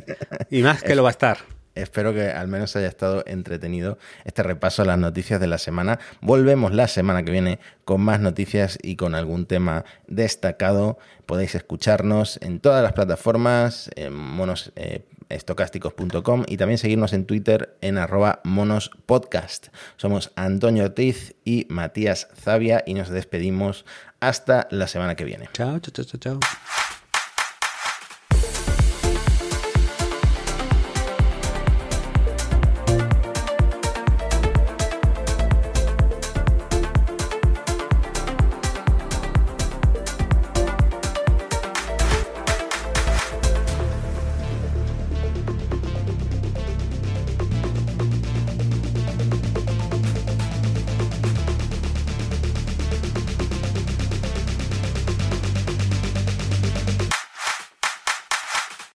Y 0.50 0.62
más 0.62 0.82
que 0.82 0.96
lo 0.96 1.04
va 1.04 1.10
a 1.10 1.12
estar. 1.12 1.40
Espero 1.76 2.14
que 2.14 2.30
al 2.30 2.48
menos 2.48 2.74
haya 2.78 2.88
estado 2.88 3.26
entretenido 3.28 3.98
este 4.24 4.44
repaso 4.44 4.84
a 4.84 4.86
las 4.86 4.98
noticias 4.98 5.42
de 5.42 5.48
la 5.48 5.58
semana. 5.58 6.00
Volvemos 6.22 6.74
la 6.74 6.88
semana 6.88 7.24
que 7.24 7.34
viene 7.34 7.60
con 7.84 8.00
más 8.00 8.22
noticias 8.22 8.80
y 8.82 8.96
con 8.96 9.14
algún 9.14 9.46
tema 9.46 9.84
destacado. 10.08 11.00
Podéis 11.26 11.54
escucharnos 11.56 12.40
en 12.42 12.62
todas 12.62 12.82
las 12.82 12.94
plataformas, 12.94 13.90
en 13.98 14.14
monosestocásticos.com 14.14 16.46
y 16.48 16.56
también 16.56 16.78
seguirnos 16.78 17.12
en 17.12 17.26
Twitter 17.26 17.76
en 17.82 17.98
arroba 17.98 18.40
monospodcast. 18.46 19.68
Somos 19.98 20.32
Antonio 20.38 20.86
Ortiz 20.86 21.36
y 21.44 21.66
Matías 21.68 22.30
Zavia 22.42 22.86
y 22.88 22.94
nos 22.94 23.10
despedimos 23.10 23.84
hasta 24.22 24.70
la 24.72 24.88
semana 24.88 25.16
que 25.16 25.26
viene. 25.26 25.50
Chao, 25.52 25.80
chao, 25.80 26.06
chao, 26.06 26.20
chao. 26.22 26.40